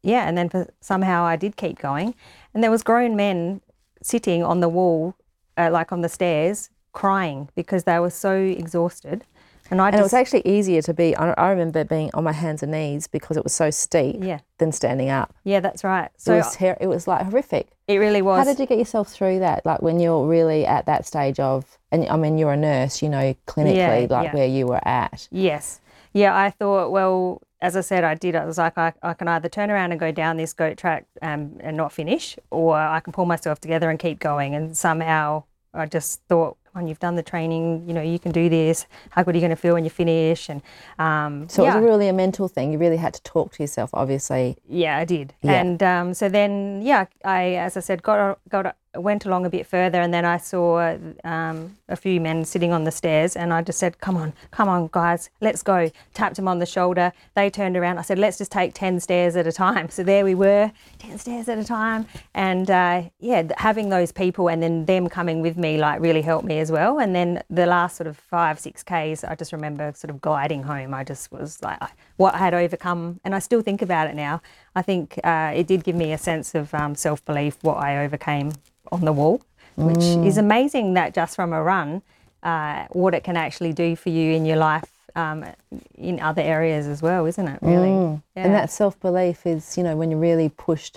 yeah, 0.04 0.28
and 0.28 0.38
then 0.38 0.50
for, 0.50 0.68
somehow 0.82 1.24
I 1.24 1.38
did 1.38 1.56
keep 1.56 1.80
going. 1.80 2.14
And 2.54 2.62
there 2.62 2.70
was 2.70 2.84
grown 2.84 3.16
men 3.16 3.62
sitting 4.02 4.44
on 4.44 4.60
the 4.60 4.68
wall, 4.68 5.16
uh, 5.56 5.70
like 5.72 5.94
on 5.94 6.02
the 6.02 6.10
stairs, 6.10 6.72
crying 6.92 7.48
because 7.56 7.86
they 7.86 7.98
were 8.00 8.10
so 8.10 8.36
exhausted. 8.36 9.24
And 9.72 9.82
I 9.82 9.88
And 9.88 10.00
it 10.00 10.02
was 10.02 10.14
actually 10.14 10.42
easier 10.46 10.82
to 10.82 10.94
be, 10.94 11.16
I 11.16 11.32
I 11.34 11.50
remember 11.50 11.84
being 11.84 12.10
on 12.14 12.24
my 12.24 12.32
hands 12.32 12.64
and 12.64 12.72
knees 12.72 13.08
because 13.08 13.38
it 13.38 13.44
was 13.44 13.54
so 13.54 13.70
steep 13.70 14.18
yeah, 14.24 14.40
than 14.58 14.72
standing 14.72 15.10
up. 15.10 15.34
yeah, 15.44 15.60
that's 15.60 15.84
right. 15.84 16.10
So 16.18 16.34
it 16.34 16.38
was, 16.38 16.56
ter- 16.56 16.78
it 16.80 16.88
was 16.88 17.08
like 17.08 17.26
horrific. 17.26 17.68
it 17.88 17.98
really 17.98 18.22
was. 18.22 18.40
How 18.40 18.44
did 18.46 18.60
you 18.60 18.66
get 18.66 18.78
yourself 18.78 19.10
through 19.10 19.40
that? 19.40 19.66
Like 19.66 19.82
when 19.82 20.00
you're 20.00 20.26
really 20.26 20.66
at 20.66 20.86
that 20.86 21.06
stage 21.06 21.40
of, 21.40 21.78
and 21.92 22.08
I 22.10 22.18
mean, 22.18 22.38
you're 22.38 22.54
a 22.54 22.58
nurse, 22.58 23.02
you 23.02 23.10
know, 23.10 23.36
clinically, 23.48 24.10
like 24.10 24.26
yeah. 24.26 24.34
where 24.34 24.48
you 24.48 24.68
were 24.68 24.88
at. 24.88 25.28
Yes. 25.32 25.82
Yeah, 26.14 26.36
I 26.36 26.50
thought, 26.50 26.92
well, 26.92 27.42
as 27.62 27.76
I 27.76 27.82
said, 27.82 28.04
I 28.04 28.16
did. 28.16 28.36
I 28.36 28.46
was 28.46 28.58
like, 28.58 28.78
I, 28.78 28.94
I 29.04 29.14
can 29.14 29.28
either 29.28 29.50
turn 29.50 29.70
around 29.70 29.92
and 29.92 30.00
go 30.00 30.12
down 30.12 30.38
this 30.38 30.54
goat 30.54 30.78
track 30.78 31.06
um, 31.22 31.58
and 31.60 31.78
not 31.78 31.92
finish, 31.92 32.38
or 32.50 32.76
I 32.76 33.00
can 33.00 33.14
pull 33.14 33.26
myself 33.26 33.60
together 33.60 33.90
and 33.90 34.00
keep 34.00 34.20
going. 34.20 34.56
And 34.56 34.76
somehow 34.78 35.44
I 35.74 35.86
just 35.86 36.22
thought, 36.30 36.58
on, 36.76 36.88
you've 36.88 37.00
done 37.00 37.16
the 37.16 37.24
training, 37.24 37.84
you 37.88 37.94
know, 37.94 38.02
you 38.02 38.20
can 38.20 38.32
do 38.32 38.50
this. 38.50 38.86
How 39.12 39.24
good 39.24 39.36
are 39.36 39.38
you 39.38 39.42
going 39.42 39.50
to 39.50 39.56
feel 39.56 39.74
when 39.74 39.84
you 39.84 39.90
finish? 39.90 40.50
And 40.50 40.62
um, 40.98 41.50
So 41.50 41.64
yeah. 41.64 41.72
it 41.72 41.76
was 41.76 41.84
really 41.84 42.08
a 42.08 42.14
mental 42.14 42.48
thing. 42.48 42.72
You 42.72 42.78
really 42.80 42.98
had 42.98 43.14
to 43.14 43.22
talk 43.24 43.54
to 43.54 43.64
yourself, 43.64 43.90
obviously. 43.94 44.58
Yeah, 44.68 44.98
I 44.98 45.06
did. 45.06 45.34
Yeah. 45.42 45.62
And 45.62 45.84
um, 45.84 46.14
so 46.14 46.30
then, 46.30 46.82
yeah, 46.84 47.06
I, 47.26 47.56
as 47.56 47.78
I 47.78 47.80
said, 47.82 48.04
got 48.04 48.40
got 48.50 48.76
went 48.96 49.26
along 49.26 49.46
a 49.46 49.50
bit 49.50 49.66
further, 49.66 50.02
and 50.02 50.14
then 50.14 50.26
I 50.26 50.38
saw 50.38 50.98
um, 51.24 51.78
a 51.88 51.96
few 51.96 52.20
men 52.20 52.46
sitting 52.46 52.72
on 52.72 52.84
the 52.84 52.92
stairs, 52.92 53.36
and 53.36 53.54
I 53.54 53.62
just 53.62 53.80
said, 53.80 54.00
"Come 54.00 54.18
on, 54.18 54.34
come 54.52 54.68
on, 54.68 54.90
guys, 54.92 55.30
let's 55.42 55.62
go." 55.64 55.92
Tapped 56.14 56.36
them 56.36 56.48
on 56.48 56.60
the 56.60 56.66
shoulder. 56.66 57.14
They 57.36 57.50
turned 57.50 57.78
around. 57.78 58.00
I 58.00 58.02
said, 58.02 58.18
"Let's 58.20 58.38
just 58.38 58.52
take 58.52 58.74
ten 58.74 59.00
stairs 59.00 59.36
at 59.36 59.48
a 59.48 59.52
time." 59.52 59.90
So 60.00 60.04
there 60.04 60.24
we 60.24 60.34
were, 60.34 60.72
ten 60.98 61.18
stairs 61.18 61.50
at 61.50 61.58
a 61.58 61.64
time, 61.64 62.06
and 62.34 62.72
uh, 62.72 63.04
yeah, 63.20 63.44
having 63.58 63.90
those 63.90 64.14
people 64.14 64.48
and 64.48 64.64
then 64.64 64.86
them 64.86 65.10
coming 65.10 65.42
with 65.42 65.58
me 65.58 65.78
like 65.78 66.00
really 66.00 66.22
helped 66.22 66.46
me 66.46 66.60
as 66.60 66.72
well. 66.72 67.00
And 67.00 67.14
then 67.14 67.44
the 67.50 67.66
last 67.66 67.98
sort 67.98 68.08
of 68.08 68.16
five, 68.16 68.60
six 68.60 68.82
k's, 68.82 69.26
I 69.26 69.36
just 69.36 69.52
remember 69.52 69.92
sort 69.96 70.10
of 70.10 70.22
gliding 70.22 70.64
home. 70.64 70.94
I 70.94 71.04
just 71.04 71.32
was 71.34 71.62
like, 71.62 71.80
what 72.16 72.34
I 72.36 72.38
had 72.38 72.54
overcome, 72.54 73.20
and 73.26 73.36
I 73.36 73.40
still 73.40 73.62
think 73.62 73.82
about 73.82 74.08
it 74.08 74.16
now. 74.16 74.42
I 74.80 74.82
think 74.82 75.20
uh, 75.26 75.52
it 75.60 75.68
did 75.68 75.84
give 75.84 75.96
me 76.04 76.14
a 76.14 76.18
sense 76.18 76.56
of 76.56 76.74
um, 76.74 76.96
self 76.96 77.20
belief 77.26 77.58
what 77.68 77.78
I 77.78 78.04
overcame 78.06 78.54
on 78.96 79.02
the 79.10 79.12
wall, 79.12 79.42
which 79.76 80.06
is 80.30 80.38
amazing 80.38 80.94
that 80.94 81.14
just 81.14 81.36
from 81.36 81.52
a 81.54 81.62
run, 81.62 82.02
uh, 82.44 82.86
what 82.92 83.14
it 83.14 83.24
can 83.26 83.36
actually 83.46 83.74
do 83.74 83.96
for 83.98 84.10
you 84.18 84.32
in 84.34 84.46
your 84.46 84.56
life 84.58 84.90
um, 85.18 85.46
in 85.98 86.16
other 86.22 86.42
areas 86.42 86.88
as 86.88 87.02
well, 87.02 87.26
isn't 87.26 87.48
it? 87.56 87.60
Really, 87.62 87.90
Yeah. 87.90 88.18
And 88.46 88.54
that 88.54 88.72
self 88.72 88.98
belief 89.02 89.46
is, 89.46 89.78
you 89.78 89.84
know, 89.84 89.96
when 89.98 90.12
you're 90.12 90.26
really 90.32 90.50
pushed 90.68 90.96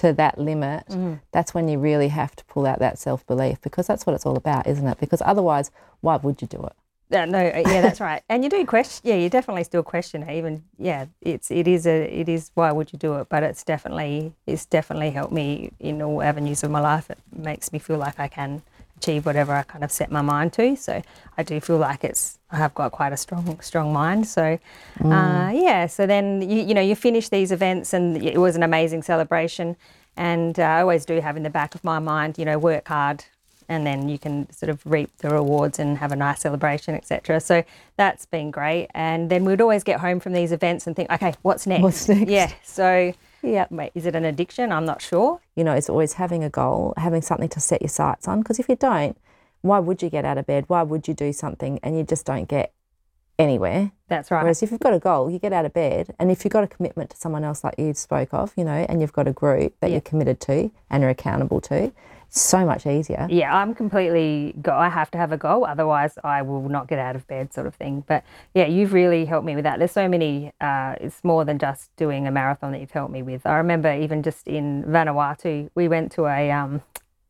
to 0.00 0.12
that 0.14 0.34
limit, 0.38 0.82
Mm-hmm. 0.88 1.14
that's 1.30 1.54
when 1.54 1.68
you 1.68 1.78
really 1.78 2.08
have 2.08 2.34
to 2.36 2.44
pull 2.46 2.66
out 2.66 2.78
that 2.80 2.98
self 2.98 3.24
belief 3.28 3.60
because 3.60 3.86
that's 3.86 4.04
what 4.06 4.14
it's 4.16 4.26
all 4.26 4.36
about, 4.44 4.66
isn't 4.66 4.88
it? 4.92 4.98
Because 4.98 5.22
otherwise, 5.32 5.70
why 6.00 6.16
would 6.16 6.42
you 6.42 6.48
do 6.48 6.60
it? 6.70 6.72
Uh, 7.12 7.24
no, 7.26 7.38
uh, 7.38 7.62
yeah, 7.66 7.80
that's 7.80 8.00
right. 8.00 8.22
And 8.28 8.44
you 8.44 8.50
do 8.50 8.64
question, 8.64 9.08
yeah, 9.08 9.16
you 9.16 9.28
definitely 9.28 9.64
still 9.64 9.82
question 9.82 10.22
it. 10.22 10.36
Even, 10.36 10.62
yeah, 10.78 11.06
it's 11.20 11.50
it 11.50 11.66
is 11.66 11.86
a 11.86 12.04
it 12.20 12.28
is 12.28 12.50
why 12.54 12.70
would 12.72 12.92
you 12.92 12.98
do 12.98 13.16
it? 13.16 13.28
But 13.28 13.42
it's 13.42 13.64
definitely 13.64 14.32
it's 14.46 14.64
definitely 14.66 15.10
helped 15.10 15.32
me 15.32 15.72
in 15.80 16.00
all 16.02 16.22
avenues 16.22 16.62
of 16.62 16.70
my 16.70 16.80
life. 16.80 17.10
It 17.10 17.18
makes 17.36 17.72
me 17.72 17.78
feel 17.78 17.98
like 17.98 18.20
I 18.20 18.28
can 18.28 18.62
achieve 18.96 19.24
whatever 19.26 19.52
I 19.54 19.62
kind 19.62 19.82
of 19.82 19.90
set 19.90 20.10
my 20.12 20.20
mind 20.20 20.52
to. 20.54 20.76
So 20.76 21.02
I 21.38 21.42
do 21.42 21.60
feel 21.60 21.78
like 21.78 22.04
it's 22.04 22.38
I 22.50 22.56
have 22.56 22.74
got 22.74 22.92
quite 22.92 23.12
a 23.12 23.16
strong 23.16 23.58
strong 23.60 23.92
mind. 23.92 24.28
So 24.28 24.58
uh, 25.04 25.50
yeah, 25.54 25.86
so 25.86 26.06
then 26.06 26.42
you 26.48 26.62
you 26.62 26.74
know 26.74 26.82
you 26.82 26.94
finish 26.94 27.28
these 27.28 27.50
events 27.50 27.92
and 27.92 28.22
it 28.22 28.38
was 28.38 28.54
an 28.56 28.62
amazing 28.62 29.02
celebration. 29.02 29.76
And 30.16 30.58
uh, 30.58 30.62
I 30.64 30.80
always 30.82 31.04
do 31.04 31.20
have 31.20 31.36
in 31.36 31.42
the 31.44 31.50
back 31.50 31.74
of 31.74 31.82
my 31.82 31.98
mind, 31.98 32.36
you 32.38 32.44
know, 32.44 32.58
work 32.58 32.88
hard, 32.88 33.24
and 33.70 33.86
then 33.86 34.08
you 34.08 34.18
can 34.18 34.50
sort 34.52 34.68
of 34.68 34.82
reap 34.84 35.16
the 35.18 35.30
rewards 35.30 35.78
and 35.78 35.96
have 35.98 36.12
a 36.12 36.16
nice 36.16 36.40
celebration, 36.40 36.94
etc. 36.94 37.40
So 37.40 37.64
that's 37.96 38.26
been 38.26 38.50
great. 38.50 38.88
And 38.94 39.30
then 39.30 39.44
we'd 39.46 39.60
always 39.62 39.84
get 39.84 40.00
home 40.00 40.20
from 40.20 40.32
these 40.34 40.52
events 40.52 40.86
and 40.86 40.94
think, 40.94 41.10
okay, 41.10 41.32
what's 41.42 41.66
next? 41.66 41.82
What's 41.82 42.08
next? 42.08 42.28
Yeah. 42.30 42.50
So 42.64 43.12
Yeah. 43.42 43.66
wait, 43.70 43.92
is 43.94 44.04
it 44.06 44.14
an 44.16 44.24
addiction? 44.24 44.72
I'm 44.72 44.84
not 44.84 45.00
sure. 45.00 45.40
You 45.56 45.64
know, 45.64 45.72
it's 45.72 45.88
always 45.88 46.14
having 46.14 46.42
a 46.44 46.50
goal, 46.50 46.92
having 46.96 47.22
something 47.22 47.48
to 47.50 47.60
set 47.60 47.80
your 47.80 47.88
sights 47.88 48.28
on. 48.28 48.40
Because 48.40 48.58
if 48.58 48.68
you 48.68 48.76
don't, 48.76 49.16
why 49.62 49.78
would 49.78 50.02
you 50.02 50.10
get 50.10 50.24
out 50.24 50.36
of 50.36 50.46
bed? 50.46 50.64
Why 50.66 50.82
would 50.82 51.06
you 51.08 51.14
do 51.14 51.32
something 51.32 51.78
and 51.82 51.96
you 51.96 52.02
just 52.02 52.26
don't 52.26 52.48
get 52.48 52.72
anywhere? 53.38 53.92
That's 54.08 54.30
right. 54.30 54.42
Whereas 54.42 54.62
if 54.62 54.70
you've 54.70 54.80
got 54.80 54.92
a 54.94 54.98
goal, 54.98 55.30
you 55.30 55.38
get 55.38 55.52
out 55.52 55.64
of 55.64 55.72
bed, 55.72 56.14
and 56.18 56.30
if 56.30 56.44
you've 56.44 56.52
got 56.52 56.64
a 56.64 56.66
commitment 56.66 57.10
to 57.10 57.16
someone 57.16 57.44
else, 57.44 57.62
like 57.62 57.76
you 57.78 57.94
spoke 57.94 58.34
of, 58.34 58.52
you 58.56 58.64
know, 58.64 58.84
and 58.88 59.00
you've 59.00 59.12
got 59.12 59.28
a 59.28 59.32
group 59.32 59.74
that 59.80 59.88
Yeah. 59.88 59.94
you're 59.94 60.00
committed 60.00 60.40
to 60.40 60.70
and 60.90 61.04
are 61.04 61.08
accountable 61.08 61.60
to, 61.62 61.92
so 62.30 62.64
much 62.64 62.86
easier. 62.86 63.26
Yeah, 63.28 63.54
I'm 63.54 63.74
completely 63.74 64.54
go. 64.62 64.72
I 64.72 64.88
have 64.88 65.10
to 65.10 65.18
have 65.18 65.32
a 65.32 65.36
goal, 65.36 65.64
otherwise 65.64 66.16
I 66.22 66.42
will 66.42 66.68
not 66.68 66.88
get 66.88 66.98
out 66.98 67.16
of 67.16 67.26
bed, 67.26 67.52
sort 67.52 67.66
of 67.66 67.74
thing. 67.74 68.04
But 68.06 68.24
yeah, 68.54 68.66
you've 68.66 68.92
really 68.92 69.24
helped 69.24 69.44
me 69.44 69.56
with 69.56 69.64
that. 69.64 69.78
There's 69.78 69.90
so 69.90 70.08
many. 70.08 70.52
Uh, 70.60 70.94
it's 71.00 71.22
more 71.24 71.44
than 71.44 71.58
just 71.58 71.94
doing 71.96 72.26
a 72.26 72.30
marathon 72.30 72.72
that 72.72 72.80
you've 72.80 72.92
helped 72.92 73.12
me 73.12 73.22
with. 73.22 73.44
I 73.44 73.56
remember 73.56 73.92
even 73.92 74.22
just 74.22 74.46
in 74.46 74.84
Vanuatu, 74.84 75.70
we 75.74 75.88
went 75.88 76.12
to 76.12 76.26
a 76.26 76.50
um, 76.52 76.82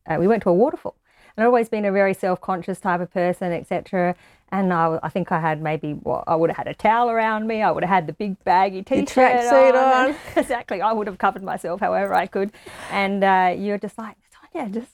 uh, 0.05 0.17
we 0.19 0.27
went 0.27 0.43
to 0.43 0.49
a 0.49 0.53
waterfall. 0.53 0.95
And 1.35 1.43
I've 1.43 1.47
always 1.47 1.69
been 1.69 1.85
a 1.85 1.91
very 1.91 2.13
self-conscious 2.13 2.79
type 2.81 2.99
of 2.99 3.11
person, 3.11 3.53
etc. 3.53 4.15
And 4.51 4.73
I, 4.73 4.99
I 5.01 5.09
think 5.09 5.31
I 5.31 5.39
had 5.39 5.61
maybe 5.61 5.93
well, 5.93 6.23
I 6.27 6.35
would 6.35 6.49
have 6.49 6.57
had 6.57 6.67
a 6.67 6.73
towel 6.73 7.09
around 7.09 7.47
me. 7.47 7.61
I 7.61 7.71
would 7.71 7.83
have 7.83 7.89
had 7.89 8.07
the 8.07 8.13
big 8.13 8.43
baggy 8.43 8.83
t-shirt 8.83 9.07
tracksuit 9.07 9.73
on. 9.73 10.15
exactly. 10.35 10.81
I 10.81 10.91
would 10.91 11.07
have 11.07 11.17
covered 11.17 11.41
myself 11.41 11.79
however 11.79 12.13
I 12.13 12.27
could. 12.27 12.51
And 12.91 13.23
uh, 13.23 13.55
you're 13.57 13.77
just 13.77 13.97
like, 13.97 14.17
yeah, 14.53 14.67
just 14.67 14.91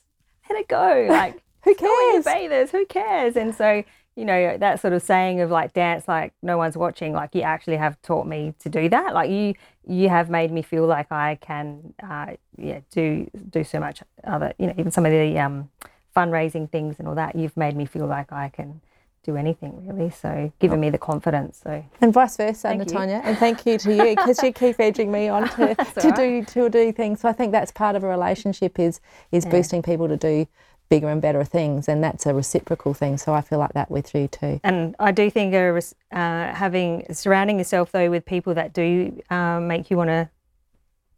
let 0.50 0.60
it 0.60 0.68
go. 0.68 1.08
Like, 1.10 1.42
Who 1.64 1.76
go 1.76 1.86
on, 1.86 2.16
you 2.16 2.24
cares? 2.24 2.26
bathers, 2.26 2.72
who 2.72 2.86
cares? 2.86 3.36
And 3.36 3.54
so, 3.54 3.84
you 4.16 4.26
know, 4.26 4.58
that 4.58 4.80
sort 4.80 4.94
of 4.94 5.02
saying 5.02 5.42
of 5.42 5.52
like 5.52 5.74
dance 5.74 6.08
like 6.08 6.34
no 6.42 6.58
one's 6.58 6.78
watching, 6.78 7.14
like 7.14 7.36
you 7.36 7.42
actually 7.42 7.78
have 7.78 8.02
taught 8.02 8.26
me 8.28 8.54
to 8.60 8.70
do 8.70 8.90
that. 8.90 9.14
Like 9.14 9.30
you 9.30 9.54
you 9.88 10.10
have 10.10 10.30
made 10.30 10.52
me 10.52 10.62
feel 10.62 10.86
like 10.86 11.12
I 11.12 11.36
can 11.36 11.94
uh, 12.02 12.34
yeah, 12.58 12.80
do 12.92 13.30
do 13.50 13.64
so 13.64 13.80
much 13.80 14.02
other 14.24 14.54
you 14.58 14.68
know, 14.68 14.74
even 14.78 14.92
some 14.92 15.06
of 15.06 15.12
the 15.12 15.38
um, 15.40 15.70
fundraising 16.16 16.70
things 16.70 16.96
and 17.00 17.08
all 17.08 17.16
that, 17.16 17.36
you've 17.36 17.56
made 17.58 17.76
me 17.76 17.86
feel 17.86 18.08
like 18.08 18.32
I 18.32 18.50
can 18.50 18.82
do 19.28 19.38
anything 19.38 19.86
really. 19.86 20.10
So 20.10 20.52
given 20.60 20.80
me 20.80 20.90
the 20.90 20.98
confidence. 20.98 21.62
So 21.64 21.84
And 22.02 22.14
vice 22.14 22.38
versa, 22.38 22.70
Thank 22.70 22.92
you. 22.92 22.98
And 22.98 23.38
thank 23.38 23.66
you 23.66 23.78
to 23.78 23.94
you 23.94 24.16
because 24.16 24.42
you 24.42 24.52
keep 24.54 24.80
edging 24.80 25.12
me 25.12 25.28
on 25.28 25.50
to, 25.50 25.76
to 26.00 26.08
all 26.08 26.12
do 26.12 26.44
to 26.46 26.70
do 26.70 26.92
things. 26.92 27.20
So 27.22 27.30
I 27.30 27.34
think 27.34 27.52
that's 27.52 27.72
part 27.72 27.96
of 27.96 28.04
a 28.04 28.08
relationship 28.08 28.80
is 28.80 29.00
is 29.32 29.46
boosting 29.46 29.82
people 29.82 30.08
to 30.08 30.18
do 30.18 30.48
bigger 30.90 31.10
and 31.10 31.22
better 31.22 31.44
things, 31.44 31.90
and 31.90 32.02
that's 32.04 32.26
a 32.26 32.34
reciprocal 32.34 32.94
thing. 32.94 33.18
So 33.18 33.34
I 33.34 33.42
feel 33.42 33.60
like 33.60 33.74
that 33.74 33.92
with 33.92 34.16
you 34.16 34.28
too. 34.28 34.62
And 34.64 34.96
I 35.00 35.12
do 35.12 35.30
think 35.30 35.54
uh, 35.54 35.84
having 36.12 37.06
surrounding 37.12 37.58
yourself 37.58 37.92
though 37.92 38.10
with 38.10 38.26
people 38.26 38.54
that 38.54 38.74
do 38.74 39.22
uh, 39.30 39.60
make 39.60 39.92
you 39.92 39.98
want 39.98 40.10
to 40.10 40.30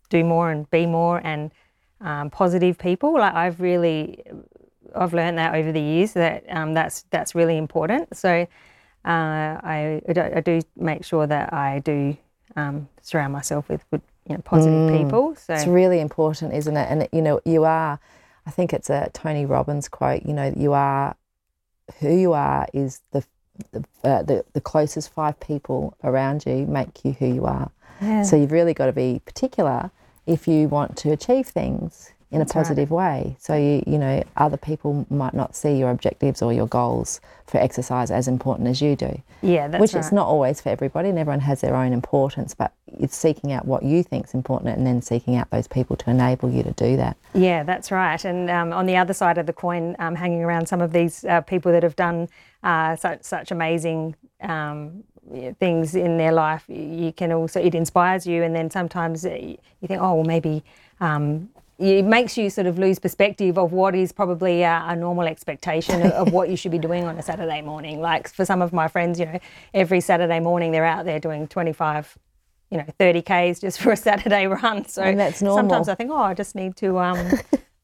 do 0.10 0.24
more 0.24 0.50
and 0.50 0.70
be 0.72 0.86
more 0.86 1.22
and 1.24 1.52
um, 2.02 2.30
positive 2.30 2.78
people. 2.78 3.14
Like 3.14 3.36
I've 3.36 3.62
really, 3.62 4.24
I've 4.96 5.14
learned 5.14 5.38
that 5.38 5.56
over 5.56 5.72
the 5.72 5.82
years 5.82 6.14
that 6.14 6.44
um, 6.50 6.74
that's 6.74 7.06
that's 7.10 7.36
really 7.36 7.58
important. 7.58 8.16
So 8.16 8.30
uh, 8.30 8.48
I, 9.06 10.02
I 10.08 10.42
do 10.42 10.62
make 10.76 11.04
sure 11.06 11.26
that 11.26 11.54
I 11.54 11.80
do 11.80 12.18
um, 12.56 12.90
surround 13.02 13.34
myself 13.34 13.70
with 13.70 13.90
good, 13.90 14.02
you 14.28 14.36
know, 14.36 14.42
positive 14.42 14.90
mm, 14.90 14.98
people. 14.98 15.36
So 15.36 15.54
it's 15.54 15.68
really 15.68 16.00
important, 16.00 16.54
isn't 16.54 16.76
it? 16.76 16.88
And 16.90 17.08
you 17.12 17.22
know, 17.22 17.40
you 17.46 17.64
are. 17.64 18.00
I 18.46 18.52
think 18.52 18.74
it's 18.74 18.90
a 18.90 19.10
Tony 19.14 19.46
Robbins 19.46 19.88
quote. 19.88 20.24
You 20.24 20.34
know, 20.34 20.54
you 20.56 20.74
are 20.74 21.16
who 22.00 22.16
you 22.16 22.34
are 22.34 22.68
is 22.74 23.02
the 23.12 23.24
the, 23.72 23.84
uh, 24.04 24.24
the, 24.24 24.46
the 24.54 24.62
closest 24.62 25.12
five 25.12 25.40
people 25.40 25.96
around 26.04 26.46
you 26.46 26.66
make 26.66 27.04
you 27.04 27.12
who 27.14 27.28
you 27.28 27.46
are. 27.46 27.72
Yeah. 28.02 28.24
So 28.24 28.38
you've 28.38 28.54
really 28.54 28.74
got 28.74 28.86
to 28.86 28.94
be 28.94 29.22
particular 29.26 29.92
if 30.26 30.48
you 30.48 30.70
want 30.70 30.96
to 30.98 31.12
achieve 31.12 31.48
things 31.48 32.14
in 32.32 32.40
That's 32.40 32.52
a 32.52 32.54
positive 32.54 32.92
right. 32.92 33.26
way. 33.26 33.36
So 33.40 33.56
you 33.56 33.84
you 33.88 33.98
know 33.98 34.24
other 34.38 34.58
people 34.58 35.06
might 35.10 35.34
not 35.34 35.56
see 35.56 35.78
your 35.78 35.90
objectives 35.90 36.42
or 36.42 36.54
your 36.54 36.68
goals 36.68 37.22
for 37.48 37.58
exercise 37.58 38.12
as 38.12 38.28
important 38.28 38.68
as 38.68 38.82
you 38.82 38.96
do. 38.96 39.20
Yeah, 39.42 39.68
that's 39.68 39.82
which 39.82 39.94
right. 39.94 40.00
it's 40.00 40.12
not 40.12 40.28
always 40.28 40.62
for 40.62 40.70
everybody, 40.70 41.10
and 41.10 41.18
everyone 41.18 41.40
has 41.40 41.62
their 41.62 41.76
own 41.76 41.92
importance. 41.92 42.54
But 42.54 42.72
it's 42.86 43.18
seeking 43.18 43.52
out 43.52 43.66
what 43.66 43.82
you 43.82 44.04
think 44.04 44.26
is 44.26 44.34
important, 44.36 44.78
and 44.78 44.86
then 44.86 45.02
seeking 45.02 45.36
out 45.38 45.50
those 45.50 45.68
people 45.68 45.96
to 45.98 46.10
enable 46.12 46.52
you 46.52 46.62
to 46.62 46.72
do 46.72 46.98
that. 46.98 47.18
Yeah, 47.34 47.64
that's 47.64 47.90
right. 47.90 48.24
And 48.24 48.50
um, 48.50 48.74
on 48.74 48.86
the 48.86 48.98
other 48.98 49.14
side 49.14 49.40
of 49.40 49.48
the 49.48 49.54
coin, 49.54 49.96
um, 49.98 50.14
hanging 50.14 50.44
around 50.44 50.68
some 50.68 50.82
of 50.82 50.94
these 50.94 51.26
uh, 51.26 51.42
people 51.42 51.72
that 51.72 51.82
have 51.82 51.96
done 51.96 52.30
uh, 52.64 52.96
such 52.96 53.24
such 53.24 53.50
amazing 53.50 54.16
um, 54.42 55.04
things 55.60 55.96
in 55.96 56.18
their 56.18 56.32
life, 56.32 56.64
you 56.68 57.12
can 57.12 57.32
also 57.32 57.60
it 57.60 57.74
inspires 57.74 58.28
you, 58.28 58.44
and 58.44 58.56
then 58.56 58.70
sometimes 58.70 59.26
uh, 59.26 59.34
you 59.34 59.88
think, 59.88 60.00
oh 60.00 60.14
well, 60.14 60.24
maybe. 60.24 60.64
Um, 61.02 61.50
it 61.80 62.04
makes 62.04 62.38
you 62.38 62.50
sort 62.50 62.68
of 62.68 62.78
lose 62.78 63.00
perspective 63.00 63.58
of 63.58 63.72
what 63.72 63.96
is 63.96 64.12
probably 64.12 64.64
a, 64.64 64.84
a 64.88 64.96
normal 64.98 65.26
expectation 65.26 66.02
of, 66.02 66.12
of, 66.12 66.34
what 66.34 66.50
you 66.50 66.58
should 66.58 66.72
be 66.72 66.78
doing 66.78 67.06
on 67.06 67.18
a 67.18 67.22
Saturday 67.22 67.62
morning. 67.62 68.02
Like 68.02 68.28
for 68.28 68.44
some 68.44 68.62
of 68.62 68.74
my 68.74 68.90
friends, 68.90 69.18
you 69.18 69.26
know, 69.26 69.40
every 69.74 70.02
Saturday 70.02 70.42
morning 70.42 70.72
they're 70.72 70.86
out 70.86 71.06
there 71.06 71.22
doing 71.22 71.48
25, 71.48 72.18
you 72.70 72.80
know, 72.80 72.86
30 73.00 73.22
Ks 73.22 73.62
just 73.62 73.80
for 73.80 73.94
a 73.94 73.98
Saturday 73.98 74.46
run. 74.48 74.86
So 74.90 75.04
and 75.04 75.18
that's 75.18 75.42
normal. 75.42 75.58
sometimes 75.58 75.88
I 75.88 75.96
think, 75.96 76.12
oh, 76.12 76.18
I 76.18 76.34
just 76.34 76.54
need 76.54 76.76
to 76.78 77.00
um, 77.00 77.30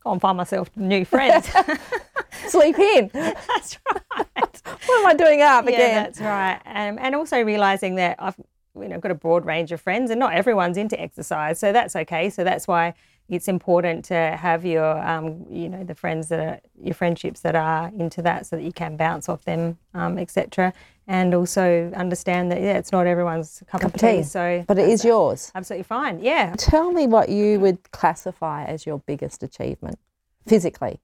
go 0.04 0.12
and 0.12 0.20
find 0.20 0.36
myself 0.36 0.70
new 0.76 1.06
friends. 1.06 1.50
Sleep 2.48 2.78
in. 2.78 3.10
that's 3.14 3.80
right. 3.94 4.62
what 4.86 5.00
am 5.00 5.08
I 5.08 5.14
doing 5.14 5.42
up 5.42 5.66
yeah, 5.66 5.72
again? 5.72 6.04
That's 6.04 6.20
right. 6.20 6.60
Um, 6.66 6.98
and 7.00 7.16
also 7.16 7.42
realizing 7.42 7.96
that 7.96 8.18
I've 8.20 8.36
you 8.78 8.90
know 8.90 9.00
got 9.00 9.12
a 9.12 9.16
broad 9.16 9.46
range 9.46 9.72
of 9.72 9.80
friends, 9.80 10.12
and 10.12 10.20
not 10.20 10.34
everyone's 10.34 10.76
into 10.76 11.00
exercise, 11.00 11.60
so 11.60 11.72
that's 11.72 11.96
okay. 11.96 12.30
So 12.30 12.44
that's 12.44 12.68
why 12.68 12.94
it's 13.28 13.48
important 13.48 14.06
to 14.06 14.16
have 14.16 14.66
your 14.66 14.98
um, 15.06 15.46
you 15.50 15.68
know 15.68 15.84
the 15.84 15.96
friends 15.96 16.30
that 16.30 16.40
are 16.40 16.60
your 16.82 16.94
friendships 16.94 17.40
that 17.42 17.56
are 17.56 17.88
into 17.98 18.22
that, 18.22 18.46
so 18.46 18.56
that 18.56 18.64
you 18.64 18.72
can 18.72 18.98
bounce 18.98 19.30
off 19.30 19.44
them, 19.46 19.78
um, 19.94 20.18
etc. 20.18 20.74
And 21.08 21.34
also 21.36 21.92
understand 21.96 22.52
that 22.52 22.62
yeah, 22.62 22.78
it's 22.78 22.92
not 22.92 23.06
everyone's 23.08 23.64
cup, 23.68 23.82
cup 23.82 23.94
of 23.94 24.00
tea. 24.00 24.18
tea. 24.18 24.24
So, 24.24 24.64
but 24.68 24.78
it 24.78 24.90
is 24.90 25.06
yours. 25.06 25.52
Absolutely 25.54 25.84
fine. 25.84 26.20
Yeah. 26.20 26.56
Tell 26.58 26.92
me 26.92 27.06
what 27.08 27.30
you 27.30 27.60
would 27.60 27.92
classify 27.92 28.66
as 28.66 28.86
your 28.86 29.00
biggest 29.00 29.44
achievement 29.44 30.00
physically. 30.48 31.00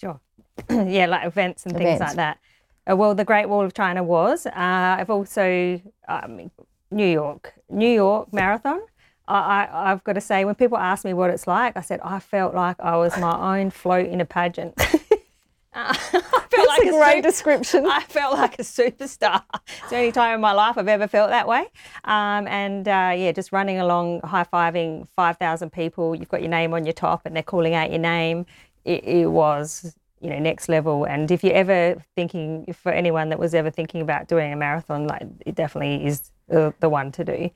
Sure. 0.00 0.20
yeah, 0.70 1.06
like 1.06 1.26
events 1.26 1.64
and 1.64 1.74
events. 1.74 1.88
things 1.88 2.00
like 2.00 2.16
that. 2.16 2.38
Uh, 2.90 2.96
well, 2.96 3.14
the 3.14 3.24
Great 3.24 3.48
Wall 3.48 3.64
of 3.64 3.74
China 3.74 4.02
was. 4.02 4.46
Uh, 4.46 4.52
I've 4.54 5.10
also 5.10 5.80
um, 6.08 6.50
New 6.90 7.06
York, 7.06 7.54
New 7.68 7.90
York 7.90 8.32
Marathon. 8.32 8.80
I, 9.34 9.68
I, 9.70 9.88
have 9.90 10.02
got 10.04 10.14
to 10.14 10.20
say, 10.20 10.44
when 10.44 10.54
people 10.54 10.78
ask 10.78 11.04
me 11.04 11.12
what 11.12 11.30
it's 11.30 11.46
like, 11.46 11.76
I 11.76 11.82
said 11.82 12.00
I 12.02 12.18
felt 12.18 12.54
like 12.54 12.76
I 12.80 12.96
was 12.96 13.16
my 13.18 13.58
own 13.58 13.70
float 13.70 14.06
in 14.06 14.20
a 14.20 14.24
pageant. 14.24 14.74
I 15.74 15.94
felt 15.94 16.50
That's 16.50 16.68
like 16.68 16.84
a, 16.84 16.88
a 16.88 16.98
great 16.98 17.14
super, 17.16 17.28
description. 17.28 17.86
I 17.86 18.00
felt 18.00 18.36
like 18.36 18.58
a 18.58 18.62
superstar. 18.62 19.44
It's 19.54 19.90
the 19.90 19.96
only 19.96 20.12
time 20.12 20.34
in 20.34 20.40
my 20.40 20.52
life 20.52 20.78
I've 20.78 20.88
ever 20.88 21.06
felt 21.06 21.30
that 21.30 21.46
way. 21.46 21.66
Um, 22.04 22.48
and 22.48 22.88
uh, 22.88 23.12
yeah, 23.16 23.32
just 23.32 23.52
running 23.52 23.78
along, 23.78 24.22
high 24.22 24.44
fiving 24.44 25.06
5,000 25.14 25.70
people. 25.70 26.14
You've 26.14 26.28
got 26.28 26.40
your 26.40 26.50
name 26.50 26.74
on 26.74 26.84
your 26.84 26.94
top 26.94 27.26
and 27.26 27.36
they're 27.36 27.42
calling 27.42 27.74
out 27.74 27.90
your 27.90 28.00
name. 28.00 28.46
It, 28.84 29.04
it 29.04 29.26
was 29.26 29.94
you 30.20 30.30
know 30.30 30.38
next 30.40 30.68
level 30.68 31.04
and 31.04 31.30
if 31.30 31.44
you're 31.44 31.54
ever 31.54 32.02
thinking 32.16 32.72
for 32.72 32.90
anyone 32.90 33.28
that 33.28 33.38
was 33.38 33.54
ever 33.54 33.70
thinking 33.70 34.00
about 34.00 34.26
doing 34.26 34.52
a 34.52 34.56
marathon 34.56 35.06
like 35.06 35.22
it 35.46 35.54
definitely 35.54 36.04
is 36.04 36.32
the, 36.48 36.74
the 36.80 36.88
one 36.88 37.12
to 37.12 37.24
do 37.24 37.48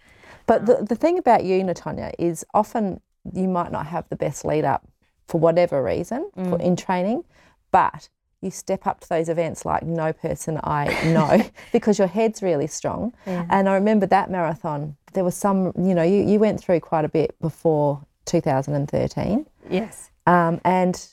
but 0.46 0.66
the, 0.66 0.84
the 0.88 0.96
thing 0.96 1.18
about 1.18 1.44
you 1.44 1.62
N'Tonya 1.62 2.12
is 2.18 2.44
often 2.54 3.00
you 3.32 3.48
might 3.48 3.72
not 3.72 3.86
have 3.86 4.08
the 4.08 4.16
best 4.16 4.44
lead 4.44 4.64
up 4.64 4.86
for 5.26 5.40
whatever 5.40 5.82
reason 5.82 6.30
mm. 6.36 6.50
for, 6.50 6.60
in 6.60 6.76
training 6.76 7.24
but 7.70 8.08
you 8.42 8.50
step 8.50 8.86
up 8.86 9.00
to 9.00 9.08
those 9.08 9.28
events 9.28 9.64
like 9.64 9.82
no 9.84 10.12
person 10.12 10.60
I 10.62 10.86
know 11.04 11.48
because 11.72 11.98
your 11.98 12.08
head's 12.08 12.42
really 12.42 12.66
strong. 12.66 13.14
Yeah. 13.24 13.46
And 13.48 13.68
I 13.68 13.74
remember 13.74 14.04
that 14.06 14.30
marathon, 14.30 14.96
there 15.12 15.24
was 15.24 15.36
some, 15.36 15.72
you 15.78 15.94
know, 15.94 16.02
you, 16.02 16.22
you 16.24 16.38
went 16.38 16.60
through 16.60 16.80
quite 16.80 17.04
a 17.04 17.08
bit 17.08 17.40
before 17.40 18.04
2013. 18.26 19.46
Yes. 19.70 20.10
Um, 20.26 20.60
and 20.64 21.06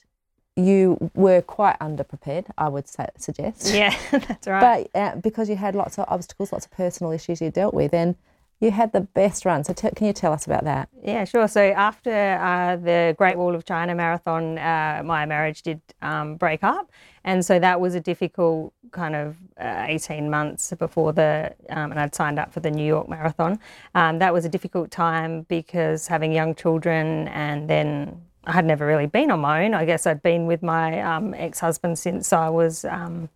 you 0.56 1.12
were 1.13 1.42
quite 1.42 1.80
underprepared, 1.80 2.48
I 2.58 2.68
would 2.68 2.88
say, 2.88 3.08
suggest. 3.18 3.74
Yeah, 3.74 3.96
that's 4.12 4.48
right. 4.48 4.89
But 4.94 5.00
uh, 5.00 5.15
because 5.18 5.50
you 5.50 5.56
had 5.56 5.76
lots 5.76 5.98
of 5.98 6.06
obstacles, 6.10 6.52
lots 6.52 6.65
of 6.65 6.72
personal 6.72 7.13
issues 7.13 7.42
you 7.42 7.50
dealt 7.50 7.74
with, 7.74 7.94
and 7.94 8.15
you 8.60 8.72
had 8.72 8.91
the 8.91 9.02
best 9.02 9.45
run. 9.45 9.63
So 9.63 9.74
t- 9.74 9.89
can 9.95 10.08
you 10.08 10.13
tell 10.13 10.34
us 10.34 10.45
about 10.45 10.63
that? 10.65 10.89
Yeah, 11.04 11.24
sure. 11.24 11.48
So 11.48 11.62
after 11.62 12.12
uh, 12.12 12.76
the 12.76 13.15
Great 13.17 13.38
Wall 13.38 13.56
of 13.56 13.65
China 13.65 13.95
marathon, 13.95 14.58
uh, 14.58 15.02
my 15.06 15.26
marriage 15.26 15.62
did 15.62 15.82
um, 16.02 16.36
break 16.36 16.63
up, 16.63 16.91
and 17.24 17.45
so 17.45 17.60
that 17.60 17.80
was 17.80 17.95
a 17.95 18.00
difficult 18.00 18.74
kind 18.91 19.15
of 19.15 19.38
uh, 19.60 19.86
18 19.88 20.30
months 20.30 20.74
before 20.78 21.13
the, 21.13 21.54
um, 21.69 21.91
and 21.91 22.00
I'd 22.00 22.15
signed 22.15 22.39
up 22.39 22.54
for 22.54 22.60
the 22.60 22.72
New 22.72 22.86
York 22.86 23.08
Marathon. 23.08 23.60
Um, 23.95 24.19
that 24.19 24.34
was 24.34 24.45
a 24.45 24.50
difficult 24.50 24.91
time 24.91 25.43
because 25.43 26.08
having 26.08 26.32
young 26.32 26.56
children 26.56 27.28
and 27.30 27.69
then 27.69 28.22
I 28.45 28.54
had 28.54 28.65
never 28.65 28.86
really 28.86 29.06
been 29.06 29.32
on 29.32 29.41
my 29.41 29.65
own. 29.65 29.74
I 29.74 29.86
guess 29.86 30.08
I'd 30.08 30.24
been 30.24 30.48
with 30.48 30.63
my 30.63 31.02
um, 31.02 31.34
ex 31.34 31.60
husband 31.60 32.00
since 32.00 32.34
I 32.34 32.50
was 32.50 32.86
um, 32.86 33.30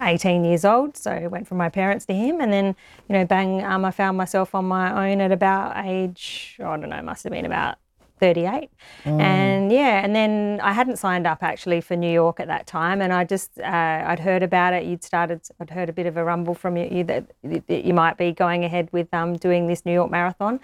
18 0.00 0.44
years 0.44 0.64
old. 0.64 0.96
So 0.96 1.10
I 1.10 1.26
went 1.26 1.46
from 1.46 1.58
my 1.58 1.68
parents 1.68 2.06
to 2.06 2.14
him. 2.14 2.40
And 2.40 2.52
then, 2.52 2.76
you 3.08 3.14
know, 3.14 3.24
bang, 3.24 3.64
um, 3.64 3.84
I 3.84 3.90
found 3.90 4.16
myself 4.16 4.54
on 4.54 4.66
my 4.66 5.10
own 5.10 5.20
at 5.20 5.32
about 5.32 5.84
age, 5.84 6.56
I 6.60 6.76
don't 6.76 6.88
know, 6.88 7.02
must 7.02 7.24
have 7.24 7.32
been 7.32 7.44
about 7.44 7.78
38. 8.20 8.70
Mm. 9.04 9.20
And 9.20 9.72
yeah, 9.72 10.04
and 10.04 10.14
then 10.14 10.60
I 10.62 10.72
hadn't 10.72 10.96
signed 10.96 11.26
up 11.26 11.42
actually 11.42 11.80
for 11.80 11.96
New 11.96 12.10
York 12.10 12.40
at 12.40 12.48
that 12.48 12.66
time. 12.66 13.00
And 13.00 13.12
I 13.12 13.24
just, 13.24 13.58
uh, 13.58 14.04
I'd 14.06 14.20
heard 14.20 14.42
about 14.42 14.74
it. 14.74 14.84
You'd 14.84 15.04
started, 15.04 15.42
I'd 15.60 15.70
heard 15.70 15.88
a 15.88 15.92
bit 15.92 16.06
of 16.06 16.16
a 16.16 16.24
rumble 16.24 16.54
from 16.54 16.76
you, 16.76 17.04
that, 17.04 17.26
that 17.42 17.84
you 17.84 17.94
might 17.94 18.16
be 18.16 18.32
going 18.32 18.64
ahead 18.64 18.88
with 18.92 19.12
um, 19.12 19.36
doing 19.36 19.66
this 19.66 19.84
New 19.84 19.92
York 19.92 20.10
Marathon. 20.10 20.60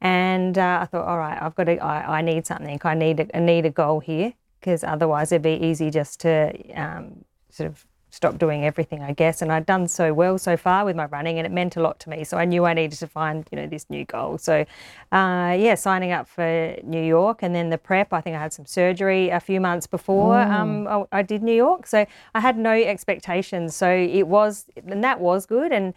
And 0.00 0.58
uh, 0.58 0.80
I 0.82 0.86
thought, 0.86 1.06
all 1.06 1.18
right, 1.18 1.40
I've 1.40 1.54
got 1.54 1.64
to, 1.64 1.78
I, 1.78 2.18
I 2.18 2.22
need 2.22 2.46
something. 2.46 2.78
I 2.84 2.94
need 2.94 3.20
a, 3.20 3.36
I 3.36 3.40
need 3.40 3.64
a 3.64 3.70
goal 3.70 4.00
here 4.00 4.34
because 4.60 4.84
otherwise 4.84 5.32
it'd 5.32 5.42
be 5.42 5.66
easy 5.66 5.90
just 5.90 6.20
to 6.20 6.52
um, 6.72 7.24
sort 7.50 7.70
of 7.70 7.86
stop 8.14 8.38
doing 8.38 8.64
everything, 8.64 9.02
I 9.02 9.12
guess. 9.12 9.42
And 9.42 9.50
I'd 9.50 9.66
done 9.66 9.88
so 9.88 10.14
well 10.14 10.38
so 10.38 10.56
far 10.56 10.84
with 10.84 10.94
my 10.94 11.06
running, 11.06 11.38
and 11.38 11.46
it 11.46 11.52
meant 11.52 11.76
a 11.76 11.82
lot 11.82 11.98
to 12.00 12.10
me. 12.10 12.22
So 12.24 12.38
I 12.38 12.44
knew 12.44 12.64
I 12.64 12.72
needed 12.72 12.98
to 13.00 13.08
find, 13.08 13.46
you 13.50 13.56
know, 13.56 13.66
this 13.66 13.90
new 13.90 14.04
goal. 14.04 14.38
So, 14.38 14.64
uh, 15.12 15.56
yeah, 15.58 15.74
signing 15.74 16.12
up 16.12 16.28
for 16.28 16.76
New 16.84 17.02
York, 17.02 17.42
and 17.42 17.54
then 17.54 17.70
the 17.70 17.78
prep. 17.78 18.12
I 18.12 18.20
think 18.20 18.36
I 18.36 18.40
had 18.40 18.52
some 18.52 18.66
surgery 18.66 19.30
a 19.30 19.40
few 19.40 19.60
months 19.60 19.86
before 19.86 20.34
mm. 20.34 20.50
um, 20.50 20.86
I, 20.86 21.18
I 21.18 21.22
did 21.22 21.42
New 21.42 21.54
York, 21.54 21.86
so 21.86 22.06
I 22.34 22.40
had 22.40 22.56
no 22.56 22.72
expectations. 22.72 23.74
So 23.74 23.90
it 23.90 24.28
was, 24.28 24.66
and 24.86 25.02
that 25.02 25.18
was 25.20 25.44
good. 25.44 25.72
And 25.72 25.92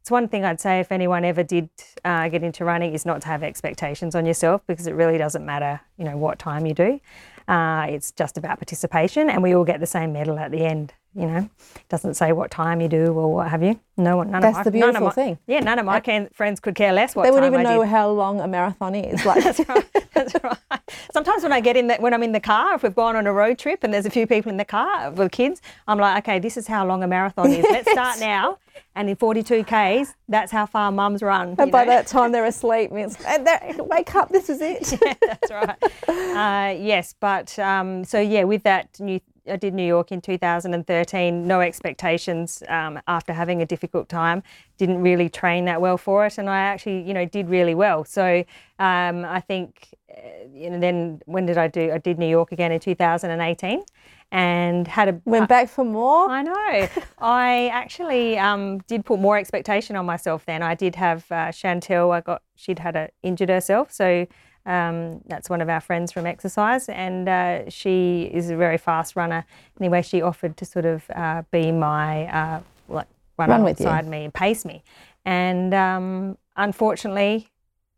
it's 0.00 0.10
one 0.10 0.28
thing 0.28 0.44
I'd 0.44 0.60
say 0.60 0.80
if 0.80 0.92
anyone 0.92 1.24
ever 1.24 1.42
did 1.42 1.70
uh, 2.04 2.28
get 2.28 2.42
into 2.42 2.64
running 2.64 2.92
is 2.92 3.06
not 3.06 3.22
to 3.22 3.28
have 3.28 3.42
expectations 3.42 4.14
on 4.14 4.26
yourself 4.26 4.60
because 4.66 4.86
it 4.86 4.94
really 4.94 5.16
doesn't 5.16 5.46
matter, 5.46 5.80
you 5.96 6.04
know, 6.04 6.16
what 6.16 6.38
time 6.38 6.66
you 6.66 6.74
do. 6.74 7.00
Uh, 7.48 7.86
it's 7.88 8.12
just 8.12 8.36
about 8.36 8.58
participation, 8.58 9.30
and 9.30 9.42
we 9.42 9.54
all 9.54 9.64
get 9.64 9.80
the 9.80 9.86
same 9.86 10.12
medal 10.12 10.38
at 10.38 10.50
the 10.50 10.64
end. 10.64 10.92
You 11.14 11.26
know, 11.26 11.50
it 11.76 11.88
doesn't 11.90 12.14
say 12.14 12.32
what 12.32 12.50
time 12.50 12.80
you 12.80 12.88
do 12.88 13.12
or 13.12 13.34
what 13.34 13.48
have 13.48 13.62
you. 13.62 13.78
No 13.98 14.16
one, 14.16 14.30
none 14.30 14.40
That's 14.40 14.56
of 14.56 14.60
my, 14.60 14.64
the 14.64 14.70
beautiful 14.70 15.06
my, 15.08 15.12
thing. 15.12 15.38
Yeah, 15.46 15.60
none 15.60 15.78
of 15.78 15.84
my 15.84 16.00
can, 16.00 16.30
friends 16.32 16.58
could 16.58 16.74
care 16.74 16.94
less 16.94 17.14
what 17.14 17.24
they 17.24 17.30
wouldn't 17.30 17.52
even 17.52 17.66
I 17.66 17.74
know 17.74 17.82
did. 17.82 17.90
how 17.90 18.10
long 18.10 18.40
a 18.40 18.48
marathon 18.48 18.94
is. 18.94 19.22
Like 19.32 19.44
that's 19.44 19.60
right. 19.68 19.86
That's 20.14 20.34
right. 20.42 20.80
Sometimes 21.12 21.42
when 21.42 21.52
I 21.52 21.60
get 21.60 21.76
in 21.76 21.86
that, 21.88 22.00
when 22.00 22.14
I'm 22.14 22.22
in 22.22 22.32
the 22.32 22.40
car, 22.40 22.74
if 22.74 22.82
we've 22.82 22.94
gone 22.94 23.14
on 23.14 23.26
a 23.26 23.32
road 23.32 23.58
trip 23.58 23.84
and 23.84 23.92
there's 23.92 24.06
a 24.06 24.10
few 24.10 24.26
people 24.26 24.50
in 24.50 24.56
the 24.56 24.64
car 24.64 25.10
with 25.10 25.32
kids, 25.32 25.60
I'm 25.86 25.98
like, 25.98 26.24
okay, 26.24 26.38
this 26.38 26.56
is 26.56 26.66
how 26.66 26.86
long 26.86 27.02
a 27.02 27.06
marathon 27.06 27.50
is. 27.50 27.64
Let's 27.68 27.90
start 27.90 28.18
now. 28.18 28.58
And 28.94 29.08
in 29.08 29.16
42 29.16 29.64
Ks, 29.64 30.14
that's 30.28 30.52
how 30.52 30.66
far 30.66 30.92
mums 30.92 31.22
run. 31.22 31.54
And 31.58 31.70
by 31.70 31.84
know? 31.84 31.90
that 31.90 32.06
time, 32.06 32.32
they're 32.32 32.44
asleep. 32.44 32.90
And 32.92 33.46
they're, 33.46 33.74
wake 33.78 34.14
up, 34.14 34.30
this 34.30 34.50
is 34.50 34.60
it. 34.60 34.98
yeah, 35.02 35.14
that's 35.20 35.50
right. 35.50 35.82
Uh, 36.08 36.78
yes, 36.78 37.14
but 37.18 37.58
um, 37.58 38.04
so 38.04 38.20
yeah, 38.20 38.44
with 38.44 38.62
that 38.64 38.98
new 39.00 39.20
I 39.48 39.56
did 39.56 39.74
New 39.74 39.86
York 39.86 40.12
in 40.12 40.20
2013. 40.20 41.46
No 41.46 41.60
expectations 41.60 42.62
um, 42.68 43.00
after 43.06 43.32
having 43.32 43.62
a 43.62 43.66
difficult 43.66 44.08
time. 44.08 44.42
Didn't 44.78 45.02
really 45.02 45.28
train 45.28 45.64
that 45.66 45.80
well 45.80 45.98
for 45.98 46.26
it, 46.26 46.38
and 46.38 46.48
I 46.48 46.60
actually, 46.60 47.02
you 47.02 47.14
know, 47.14 47.24
did 47.24 47.48
really 47.48 47.74
well. 47.74 48.04
So 48.04 48.44
um, 48.78 49.24
I 49.24 49.40
think, 49.40 49.94
uh, 50.10 50.20
you 50.52 50.70
know, 50.70 50.78
then 50.78 51.20
when 51.26 51.46
did 51.46 51.58
I 51.58 51.68
do? 51.68 51.92
I 51.92 51.98
did 51.98 52.18
New 52.18 52.28
York 52.28 52.52
again 52.52 52.72
in 52.72 52.80
2018, 52.80 53.82
and 54.30 54.88
had 54.88 55.08
a 55.08 55.20
went 55.24 55.48
back 55.48 55.68
for 55.68 55.84
more. 55.84 56.30
I 56.30 56.42
know. 56.42 56.88
I 57.18 57.68
actually 57.72 58.38
um, 58.38 58.78
did 58.88 59.04
put 59.04 59.20
more 59.20 59.36
expectation 59.36 59.96
on 59.96 60.06
myself. 60.06 60.46
Then 60.46 60.62
I 60.62 60.74
did 60.74 60.94
have 60.96 61.24
uh, 61.30 61.48
Chantel. 61.48 62.12
I 62.12 62.20
got 62.20 62.42
she'd 62.54 62.78
had 62.78 62.96
a, 62.96 63.10
injured 63.22 63.48
herself, 63.48 63.92
so 63.92 64.26
um, 64.66 65.20
that's 65.26 65.50
one 65.50 65.60
of 65.60 65.68
our 65.68 65.80
friends 65.80 66.12
from 66.12 66.26
exercise, 66.26 66.88
and 66.88 67.28
uh, 67.28 67.68
she 67.68 68.30
is 68.32 68.50
a 68.50 68.56
very 68.56 68.78
fast 68.78 69.16
runner. 69.16 69.44
Anyway, 69.80 70.02
she 70.02 70.22
offered 70.22 70.56
to 70.56 70.64
sort 70.64 70.84
of 70.84 71.04
uh, 71.14 71.42
be 71.50 71.72
my 71.72 72.26
uh, 72.26 72.60
like 72.88 73.08
run, 73.38 73.50
Run 73.50 73.60
alongside 73.62 74.04
with 74.04 74.10
me 74.10 74.24
and 74.24 74.34
pace 74.34 74.64
me. 74.64 74.82
And 75.24 75.72
um, 75.74 76.38
unfortunately, 76.56 77.48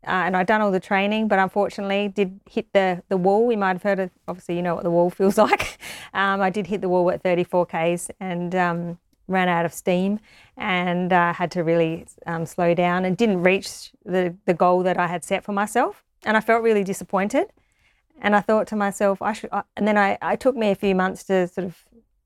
uh, 0.05 0.25
and 0.25 0.37
I'd 0.37 0.47
done 0.47 0.61
all 0.61 0.71
the 0.71 0.79
training, 0.79 1.27
but 1.27 1.39
unfortunately 1.39 2.09
did 2.09 2.39
hit 2.49 2.71
the, 2.73 3.01
the 3.09 3.17
wall. 3.17 3.47
We 3.47 3.55
might 3.55 3.73
have 3.73 3.83
heard 3.83 3.99
of, 3.99 4.11
obviously, 4.27 4.55
you 4.55 4.61
know 4.61 4.75
what 4.75 4.83
the 4.83 4.91
wall 4.91 5.09
feels 5.11 5.37
like. 5.37 5.77
um, 6.13 6.41
I 6.41 6.49
did 6.49 6.67
hit 6.67 6.81
the 6.81 6.89
wall 6.89 7.09
at 7.11 7.21
34 7.23 7.65
Ks 7.65 8.11
and 8.19 8.55
um, 8.55 8.99
ran 9.27 9.49
out 9.49 9.65
of 9.65 9.73
steam 9.73 10.19
and 10.57 11.11
uh, 11.11 11.33
had 11.33 11.51
to 11.51 11.63
really 11.63 12.05
um, 12.27 12.45
slow 12.45 12.73
down 12.73 13.05
and 13.05 13.17
didn't 13.17 13.43
reach 13.43 13.91
the, 14.05 14.35
the 14.45 14.53
goal 14.53 14.83
that 14.83 14.97
I 14.99 15.07
had 15.07 15.23
set 15.23 15.43
for 15.43 15.51
myself. 15.51 16.04
And 16.25 16.35
I 16.35 16.41
felt 16.41 16.61
really 16.63 16.83
disappointed. 16.83 17.47
And 18.21 18.35
I 18.35 18.41
thought 18.41 18.67
to 18.67 18.75
myself, 18.75 19.21
I 19.21 19.33
should, 19.33 19.49
I, 19.51 19.63
and 19.77 19.87
then 19.87 19.97
I, 19.97 20.17
it 20.21 20.39
took 20.39 20.55
me 20.55 20.71
a 20.71 20.75
few 20.75 20.95
months 20.95 21.23
to 21.25 21.47
sort 21.47 21.65
of 21.67 21.77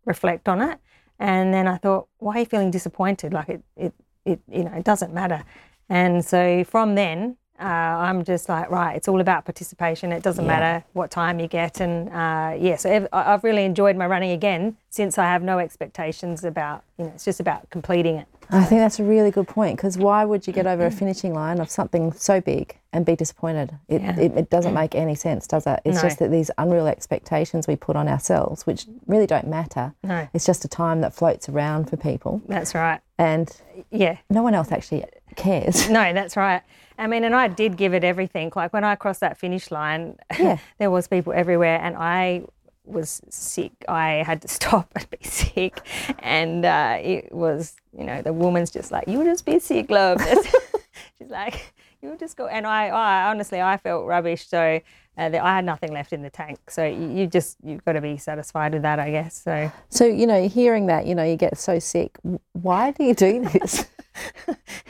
reflect 0.05 0.47
on 0.47 0.61
it. 0.61 0.79
And 1.19 1.53
then 1.53 1.67
I 1.67 1.77
thought, 1.77 2.07
why 2.19 2.35
are 2.35 2.39
you 2.39 2.45
feeling 2.45 2.71
disappointed? 2.71 3.33
Like 3.33 3.49
it, 3.49 3.61
it, 3.75 3.93
it 4.25 4.39
you 4.49 4.63
know, 4.63 4.73
it 4.73 4.85
doesn't 4.85 5.13
matter. 5.13 5.43
And 5.89 6.23
so 6.23 6.63
from 6.63 6.95
then, 6.95 7.37
uh, 7.59 7.63
I'm 7.63 8.23
just 8.23 8.47
like, 8.47 8.69
right, 8.69 8.95
it's 8.95 9.09
all 9.09 9.19
about 9.19 9.43
participation. 9.43 10.13
It 10.13 10.23
doesn't 10.23 10.45
Yeah. 10.45 10.59
matter 10.59 10.85
what 10.93 11.11
time 11.11 11.39
you 11.41 11.47
get. 11.47 11.81
And 11.81 12.07
uh, 12.09 12.55
yeah, 12.57 12.77
so 12.77 12.89
ev- 12.89 13.07
I've 13.11 13.43
really 13.43 13.65
enjoyed 13.65 13.97
my 13.97 14.07
running 14.07 14.31
again 14.31 14.77
since 14.89 15.17
I 15.17 15.25
have 15.25 15.43
no 15.43 15.59
expectations 15.59 16.45
about, 16.45 16.83
you 16.97 17.05
know, 17.05 17.11
it's 17.15 17.25
just 17.25 17.41
about 17.41 17.69
completing 17.69 18.15
it. 18.15 18.27
I 18.51 18.63
think 18.63 18.81
that's 18.81 18.99
a 18.99 19.03
really 19.03 19.31
good 19.31 19.47
point 19.47 19.77
because 19.77 19.97
why 19.97 20.25
would 20.25 20.47
you 20.47 20.53
get 20.53 20.65
over 20.65 20.85
a 20.85 20.89
mm-hmm. 20.89 20.97
finishing 20.97 21.33
line 21.33 21.59
of 21.59 21.69
something 21.69 22.11
so 22.13 22.41
big 22.41 22.77
and 22.91 23.05
be 23.05 23.15
disappointed? 23.15 23.77
It, 23.87 24.01
Yeah. 24.01 24.19
it, 24.19 24.37
it 24.37 24.49
doesn't 24.49 24.73
make 24.73 24.95
any 24.95 25.15
sense, 25.15 25.47
does 25.47 25.67
it? 25.67 25.79
It's 25.85 25.97
No. 25.97 26.01
just 26.03 26.19
that 26.19 26.31
these 26.31 26.49
unreal 26.57 26.87
expectations 26.87 27.67
we 27.67 27.75
put 27.75 27.95
on 27.95 28.07
ourselves, 28.07 28.65
which 28.65 28.87
really 29.05 29.27
don't 29.27 29.47
matter. 29.47 29.93
No. 30.03 30.27
It's 30.33 30.45
just 30.45 30.65
a 30.65 30.67
time 30.67 31.01
that 31.01 31.13
floats 31.13 31.47
around 31.47 31.89
for 31.89 31.97
people 31.97 32.41
That's 32.47 32.73
right. 32.73 33.01
and 33.17 33.49
Yeah. 33.91 34.17
no 34.29 34.41
one 34.41 34.55
else 34.55 34.71
actually 34.71 35.05
cares. 35.35 35.89
No, 35.99 36.11
that's 36.13 36.35
right. 36.35 36.61
I 36.97 37.07
mean, 37.07 37.23
and 37.23 37.35
I 37.35 37.47
did 37.47 37.77
give 37.77 37.93
it 37.93 38.03
everything. 38.03 38.51
Like 38.55 38.73
when 38.73 38.83
I 38.83 38.95
crossed 38.95 39.21
that 39.21 39.37
finish 39.37 39.71
line, 39.71 40.17
Yeah. 40.37 40.57
there 40.79 40.91
was 40.91 41.07
people 41.07 41.33
everywhere, 41.33 41.79
and 41.81 41.95
I 41.97 42.43
was 42.89 43.21
sick. 43.29 43.71
I 43.87 44.23
had 44.25 44.41
to 44.41 44.47
stop 44.59 44.91
and 44.95 45.09
be 45.09 45.19
sick, 45.27 45.81
and 46.19 46.65
uh, 46.65 46.97
it 47.01 47.31
was, 47.31 47.75
you 47.97 48.03
know, 48.05 48.21
the 48.21 48.33
woman's 48.33 48.71
just 48.71 48.91
like, 48.91 49.07
"You'll 49.07 49.25
just 49.25 49.45
be 49.45 49.59
sick, 49.59 49.89
love." 49.89 50.21
She's 51.17 51.29
like, 51.29 51.73
"You'll 52.01 52.17
just 52.17 52.37
go," 52.37 52.47
and 52.47 52.65
I, 52.67 52.87
I 52.87 53.29
honestly, 53.29 53.61
I 53.61 53.77
felt 53.77 54.05
rubbish. 54.05 54.47
So. 54.47 54.79
Uh, 55.17 55.27
that 55.27 55.43
I 55.43 55.53
had 55.53 55.65
nothing 55.65 55.91
left 55.91 56.13
in 56.13 56.21
the 56.21 56.29
tank, 56.29 56.71
so 56.71 56.85
you, 56.85 57.09
you 57.09 57.27
just 57.27 57.57
you've 57.61 57.83
got 57.83 57.91
to 57.93 57.99
be 57.99 58.15
satisfied 58.15 58.71
with 58.71 58.83
that, 58.83 58.99
I 58.99 59.11
guess. 59.11 59.35
So 59.43 59.69
So, 59.89 60.05
you 60.05 60.25
know, 60.25 60.47
hearing 60.47 60.85
that, 60.85 61.05
you 61.07 61.13
know, 61.13 61.25
you 61.25 61.35
get 61.35 61.57
so 61.57 61.77
sick. 61.77 62.17
Why 62.53 62.91
do 62.91 63.03
you 63.03 63.13
do 63.13 63.43
this? 63.43 63.85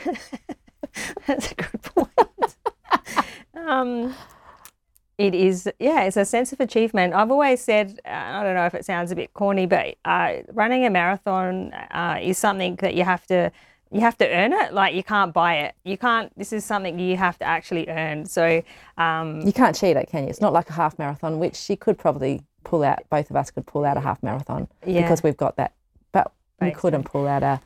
That's 1.26 1.50
a 1.50 1.54
good 1.56 1.82
point. 1.82 2.56
um, 3.56 4.14
it 5.20 5.34
is, 5.34 5.68
yeah, 5.78 6.04
it's 6.04 6.16
a 6.16 6.24
sense 6.24 6.50
of 6.54 6.60
achievement. 6.60 7.12
I've 7.12 7.30
always 7.30 7.60
said, 7.60 8.00
uh, 8.06 8.08
I 8.08 8.42
don't 8.42 8.54
know 8.54 8.64
if 8.64 8.74
it 8.74 8.86
sounds 8.86 9.12
a 9.12 9.16
bit 9.16 9.34
corny, 9.34 9.66
but 9.66 9.96
uh, 10.06 10.36
running 10.52 10.86
a 10.86 10.90
marathon 10.90 11.74
uh, 11.74 12.18
is 12.22 12.38
something 12.38 12.76
that 12.76 12.94
you 12.94 13.04
have 13.04 13.26
to. 13.26 13.52
You 13.92 14.00
have 14.00 14.16
to 14.18 14.28
earn 14.28 14.52
it. 14.52 14.72
Like 14.72 14.94
you 14.94 15.02
can't 15.02 15.34
buy 15.34 15.56
it. 15.56 15.74
You 15.84 15.98
can't. 15.98 16.32
This 16.38 16.52
is 16.52 16.64
something 16.64 16.98
you 16.98 17.16
have 17.16 17.36
to 17.40 17.44
actually 17.44 17.88
earn. 17.88 18.24
So, 18.24 18.62
um, 18.96 19.40
you 19.40 19.52
can't 19.52 19.76
cheat 19.76 19.96
it, 19.96 20.08
can 20.08 20.22
you? 20.22 20.30
It's 20.30 20.40
not 20.40 20.52
like 20.52 20.70
a 20.70 20.74
half 20.74 20.96
marathon, 20.96 21.40
which 21.40 21.68
you 21.68 21.76
could 21.76 21.98
probably 21.98 22.42
pull 22.64 22.84
out, 22.84 23.00
both 23.10 23.28
of 23.30 23.36
us 23.36 23.50
could 23.50 23.66
pull 23.66 23.84
out 23.84 23.96
a 23.96 24.00
half 24.00 24.22
marathon 24.22 24.68
Yeah. 24.86 25.02
because 25.02 25.22
we've 25.24 25.36
got 25.36 25.56
that. 25.56 25.72
But 26.12 26.30
we 26.62 26.70
couldn't 26.70 27.02
pull 27.02 27.26
out 27.26 27.42
a 27.42 27.60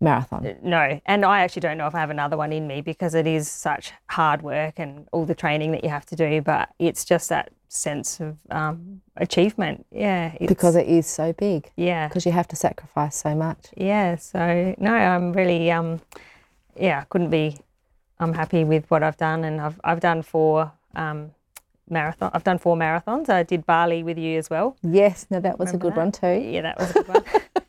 marathon. 0.00 0.56
no, 0.62 1.00
and 1.06 1.24
I 1.24 1.40
actually 1.40 1.60
don't 1.60 1.78
know 1.78 1.86
if 1.86 1.94
I 1.94 2.00
have 2.00 2.10
another 2.10 2.36
one 2.36 2.52
in 2.52 2.66
me 2.66 2.80
because 2.80 3.14
it 3.14 3.26
is 3.26 3.50
such 3.50 3.92
hard 4.10 4.42
work 4.42 4.74
and 4.78 5.08
all 5.12 5.24
the 5.24 5.34
training 5.34 5.72
that 5.72 5.82
you 5.84 5.90
have 5.90 6.06
to 6.06 6.16
do. 6.16 6.40
But 6.42 6.68
it's 6.78 7.04
just 7.04 7.28
that 7.30 7.50
sense 7.68 8.20
of 8.20 8.36
um, 8.50 9.00
achievement. 9.16 9.86
Yeah, 9.90 10.34
Because 10.46 10.76
it 10.76 10.86
is 10.86 11.06
so 11.06 11.32
big, 11.32 11.70
yeah, 11.76 12.08
because 12.08 12.24
you 12.26 12.32
have 12.32 12.48
to 12.48 12.56
sacrifice 12.56 13.16
so 13.16 13.34
much. 13.34 13.68
yeah. 13.76 14.16
So 14.16 14.74
no, 14.78 14.94
I'm 14.94 15.32
really 15.32 15.70
um, 15.70 16.00
yeah, 16.78 17.00
I 17.00 17.04
couldn't 17.04 17.30
be. 17.30 17.56
I'm 18.18 18.32
happy 18.32 18.64
with 18.64 18.90
what 18.90 19.02
I've 19.02 19.16
done, 19.18 19.44
and 19.44 19.60
I've 19.60 19.80
I've 19.84 20.00
done 20.00 20.22
four 20.22 20.72
um, 20.94 21.30
marathon. 21.88 22.30
I've 22.34 22.44
done 22.44 22.58
four 22.58 22.76
marathons. 22.76 23.28
I 23.28 23.42
did 23.42 23.66
Bali 23.66 24.02
with 24.02 24.18
you 24.18 24.38
as 24.38 24.48
well. 24.50 24.76
Yes, 24.82 25.26
no, 25.30 25.40
that 25.40 25.58
was 25.58 25.72
a 25.74 25.76
good 25.76 25.92
that? 25.94 25.98
one 25.98 26.12
too. 26.12 26.40
Yeah, 26.50 26.62
that 26.62 26.78
was 26.78 26.90
a 26.90 26.94
good 26.94 27.08
one. 27.08 27.24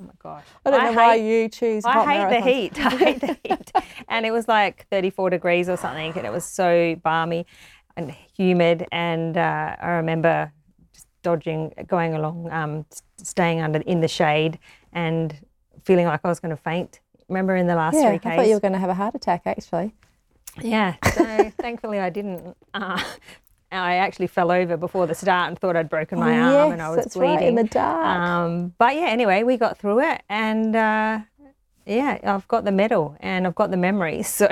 oh 0.00 0.04
my 0.04 0.12
gosh, 0.18 0.44
I 0.64 0.70
don't 0.70 0.84
know 0.84 0.92
why 0.92 1.16
hate- 1.18 1.42
you 1.42 1.48
choose 1.48 1.84
I 1.84 2.04
hate 2.04 2.40
the 2.40 2.50
heat. 2.50 2.78
I 2.86 2.96
hate 2.96 3.20
the 3.20 3.38
heat. 3.42 3.72
And 4.08 4.24
it 4.24 4.30
was 4.30 4.46
like 4.48 4.86
34 4.90 5.30
degrees 5.30 5.68
or 5.68 5.76
something, 5.76 6.12
and 6.16 6.26
it 6.26 6.32
was 6.32 6.44
so 6.44 6.94
balmy 7.02 7.46
and 7.96 8.10
humid. 8.36 8.86
And 8.92 9.36
uh, 9.36 9.76
I 9.80 9.88
remember 9.90 10.52
just 10.92 11.06
dodging, 11.22 11.72
going 11.86 12.14
along, 12.14 12.50
um, 12.52 12.86
staying 13.18 13.60
under 13.60 13.80
in 13.80 14.00
the 14.00 14.08
shade, 14.08 14.58
and 14.92 15.36
feeling 15.84 16.06
like 16.06 16.20
I 16.24 16.28
was 16.28 16.40
going 16.40 16.54
to 16.56 16.62
faint. 16.62 17.00
Remember 17.28 17.56
in 17.56 17.66
the 17.66 17.74
last 17.74 17.94
Yeah, 17.94 18.16
three 18.16 18.30
I 18.30 18.36
thought 18.36 18.46
you 18.48 18.54
were 18.54 18.60
going 18.60 18.72
to 18.74 18.78
have 18.78 18.90
a 18.90 18.94
heart 18.94 19.14
attack 19.14 19.42
actually. 19.46 19.94
Yeah. 20.62 20.94
So 21.12 21.50
thankfully 21.58 21.98
I 21.98 22.10
didn't. 22.10 22.56
Uh, 22.72 23.02
I 23.84 23.96
actually 23.96 24.26
fell 24.26 24.50
over 24.50 24.76
before 24.76 25.06
the 25.06 25.14
start 25.14 25.48
and 25.48 25.58
thought 25.58 25.76
I'd 25.76 25.88
broken 25.88 26.18
my 26.18 26.38
Oh, 26.38 26.60
arm 26.62 26.72
and 26.72 26.82
I 26.82 26.88
was 26.88 26.96
that's 26.96 27.14
bleeding. 27.14 27.34
right, 27.36 27.46
in 27.48 27.54
the 27.54 27.64
dark. 27.64 28.06
Um, 28.20 28.74
but 28.78 28.94
yeah, 28.94 29.06
anyway, 29.08 29.42
we 29.42 29.56
got 29.56 29.78
through 29.78 30.00
it, 30.00 30.22
and 30.28 30.74
uh, 30.74 31.20
yeah, 31.86 32.18
I've 32.24 32.48
got 32.48 32.64
the 32.64 32.72
medal 32.72 33.16
and 33.20 33.46
I've 33.46 33.54
got 33.54 33.70
the 33.70 33.76
memories, 33.76 34.28
so 34.40 34.48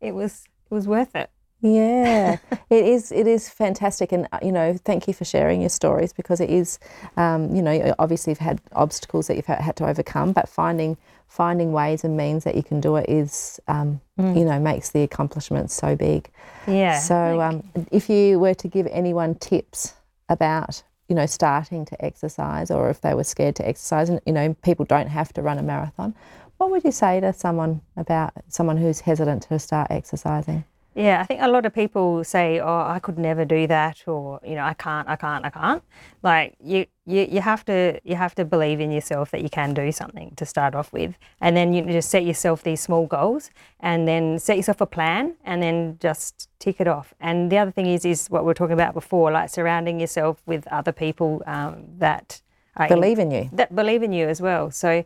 it 0.00 0.12
was 0.14 0.44
it 0.70 0.74
was 0.74 0.86
worth 0.88 1.14
it. 1.14 1.30
Yeah, 1.62 2.38
it 2.70 2.84
is. 2.86 3.12
It 3.12 3.26
is 3.26 3.48
fantastic, 3.50 4.12
and 4.12 4.26
uh, 4.32 4.38
you 4.42 4.52
know, 4.52 4.76
thank 4.84 5.06
you 5.06 5.14
for 5.14 5.24
sharing 5.24 5.60
your 5.60 5.68
stories 5.70 6.12
because 6.12 6.40
it 6.40 6.48
is, 6.50 6.78
um, 7.16 7.54
you 7.54 7.60
know, 7.62 7.94
obviously 7.98 8.30
you've 8.30 8.38
had 8.38 8.60
obstacles 8.72 9.26
that 9.26 9.36
you've 9.36 9.46
had 9.46 9.76
to 9.76 9.86
overcome, 9.86 10.32
but 10.32 10.48
finding 10.48 10.96
finding 11.30 11.72
ways 11.72 12.02
and 12.02 12.16
means 12.16 12.42
that 12.42 12.56
you 12.56 12.62
can 12.62 12.80
do 12.80 12.96
it 12.96 13.08
is, 13.08 13.60
um, 13.68 14.00
you 14.18 14.44
know, 14.44 14.58
makes 14.58 14.90
the 14.90 15.02
accomplishment 15.02 15.70
so 15.70 15.94
big. 15.94 16.28
Yeah. 16.66 16.98
So, 16.98 17.40
um, 17.40 17.62
if 17.92 18.10
you 18.10 18.40
were 18.40 18.54
to 18.54 18.66
give 18.66 18.88
anyone 18.90 19.36
tips 19.36 19.94
about, 20.28 20.82
you 21.08 21.14
know, 21.14 21.26
starting 21.26 21.84
to 21.84 22.04
exercise, 22.04 22.70
or 22.70 22.90
if 22.90 23.00
they 23.00 23.14
were 23.14 23.24
scared 23.24 23.54
to 23.56 23.66
exercise, 23.66 24.08
and 24.08 24.20
you 24.26 24.32
know, 24.32 24.54
people 24.62 24.84
don't 24.84 25.06
have 25.06 25.32
to 25.34 25.40
run 25.40 25.56
a 25.56 25.62
marathon, 25.62 26.16
what 26.58 26.70
would 26.72 26.82
you 26.82 26.92
say 26.92 27.20
to 27.20 27.32
someone 27.32 27.80
about 27.96 28.32
someone 28.48 28.76
who's 28.76 29.00
hesitant 29.00 29.44
to 29.44 29.58
start 29.60 29.86
exercising? 29.88 30.64
Yeah, 31.00 31.20
I 31.22 31.24
think 31.24 31.40
a 31.42 31.48
lot 31.48 31.64
of 31.66 31.72
people 31.72 32.24
say, 32.24 32.60
"Oh, 32.60 32.82
I 32.96 32.98
could 32.98 33.18
never 33.18 33.44
do 33.44 33.66
that," 33.68 33.96
or 34.06 34.40
you 34.44 34.54
know, 34.54 34.64
"I 34.64 34.74
can't, 34.74 35.08
I 35.08 35.16
can't, 35.16 35.44
I 35.44 35.50
can't." 35.50 35.82
Like 36.22 36.56
you, 36.62 36.86
you, 37.06 37.26
you 37.30 37.40
have 37.40 37.64
to, 37.66 38.00
you 38.04 38.16
have 38.16 38.34
to 38.34 38.44
believe 38.44 38.80
in 38.80 38.90
yourself 38.90 39.30
that 39.30 39.40
you 39.42 39.48
can 39.48 39.72
do 39.74 39.92
something 39.92 40.34
to 40.36 40.44
start 40.44 40.74
off 40.74 40.92
with, 40.92 41.14
and 41.40 41.56
then 41.56 41.72
you 41.72 41.82
just 41.84 42.10
set 42.10 42.24
yourself 42.24 42.62
these 42.62 42.80
small 42.80 43.06
goals, 43.06 43.50
and 43.80 44.06
then 44.06 44.38
set 44.38 44.56
yourself 44.56 44.80
a 44.80 44.86
plan, 44.86 45.36
and 45.44 45.62
then 45.62 45.96
just 46.00 46.48
tick 46.58 46.80
it 46.80 46.88
off. 46.88 47.14
And 47.20 47.50
the 47.50 47.58
other 47.58 47.70
thing 47.70 47.86
is, 47.86 48.04
is 48.04 48.28
what 48.28 48.44
we 48.44 48.50
are 48.50 48.54
talking 48.54 48.74
about 48.74 48.92
before, 48.94 49.30
like 49.32 49.48
surrounding 49.48 50.00
yourself 50.00 50.42
with 50.46 50.66
other 50.68 50.92
people 50.92 51.42
um, 51.46 51.84
that 51.98 52.42
are 52.76 52.86
in- 52.86 52.94
Believe 52.94 53.18
in 53.18 53.30
you. 53.30 53.48
that 53.52 53.74
believe 53.74 54.02
in 54.02 54.12
you 54.12 54.28
as 54.28 54.40
well. 54.42 54.70
So, 54.70 55.04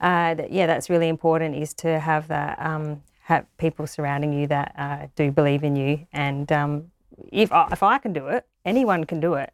uh, 0.00 0.34
th- 0.34 0.50
yeah, 0.50 0.66
that's 0.66 0.90
really 0.90 1.08
important 1.08 1.54
is 1.56 1.72
to 1.74 2.00
have 2.00 2.26
that 2.28 2.58
um, 2.60 3.02
have 3.30 3.44
people 3.58 3.86
surrounding 3.86 4.32
you 4.32 4.46
that 4.46 4.68
uh, 4.78 5.06
do 5.16 5.30
believe 5.30 5.62
in 5.64 5.74
you. 5.74 6.06
And 6.12 6.50
um, 6.52 6.92
if 7.32 7.50
I, 7.52 7.68
if 7.72 7.82
I 7.82 7.98
can 7.98 8.12
do 8.12 8.28
it, 8.28 8.46
anyone 8.64 9.04
can 9.04 9.20
do 9.20 9.34
it. 9.34 9.50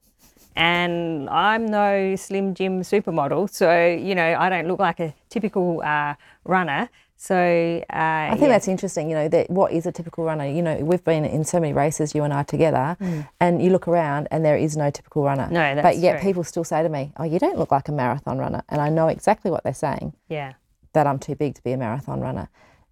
and 0.56 1.28
I'm 1.30 1.66
no 1.66 2.16
slim 2.16 2.54
Jim 2.54 2.82
supermodel, 2.82 3.50
so 3.50 3.68
you 3.87 4.14
know 4.14 4.37
I 4.38 4.48
don't 4.50 4.68
look 4.68 4.78
like 4.78 5.00
a 5.00 5.14
typical 5.28 5.80
uh, 5.82 6.14
runner. 6.44 6.88
So 7.16 7.37
uh, 7.37 7.96
I 7.96 8.30
think 8.30 8.42
yeah. 8.42 8.48
that's 8.48 8.66
interesting. 8.68 9.08
You 9.08 9.14
know, 9.14 9.28
that 9.28 9.48
what 9.48 9.72
is 9.72 9.87
a 9.87 9.92
typical 9.92 10.24
runner? 10.24 10.44
You 10.44 10.61
know, 10.61 10.76
we've 10.78 11.04
been 11.04 11.24
in 11.24 11.44
so 11.44 11.61
many 11.61 11.72
races, 11.72 12.14
you 12.16 12.24
and 12.24 12.35
I 12.35 12.42
together, 12.42 12.96
mm. 13.00 13.28
and 13.38 13.62
you 13.62 13.70
look 13.70 13.87
around 13.87 14.26
and 14.32 14.44
there 14.44 14.56
is 14.56 14.76
no 14.76 14.90
typical 14.90 15.22
runner. 15.22 15.46
No, 15.50 15.74
that's 15.74 15.82
But 15.82 15.98
yet 15.98 16.14
true. 16.20 16.28
people 16.28 16.44
still 16.44 16.64
say 16.64 16.82
to 16.82 16.88
me, 16.88 17.12
"Oh, 17.16 17.24
you 17.24 17.38
don't 17.38 17.58
look 17.58 17.70
like 17.70 17.88
a 17.88 17.92
marathon 17.92 18.38
runner," 18.38 18.62
and 18.68 18.80
I 18.80 18.88
know 18.88 19.08
exactly 19.08 19.50
what 19.50 19.62
they're 19.64 19.72
saying. 19.72 20.14
Yeah. 20.28 20.54
That 20.94 21.06
I'm 21.06 21.18
too 21.18 21.37
big 21.37 21.54
to 21.54 21.62
be 21.62 21.72
a 21.72 21.78
marathon 21.78 22.20
runner. 22.20 22.48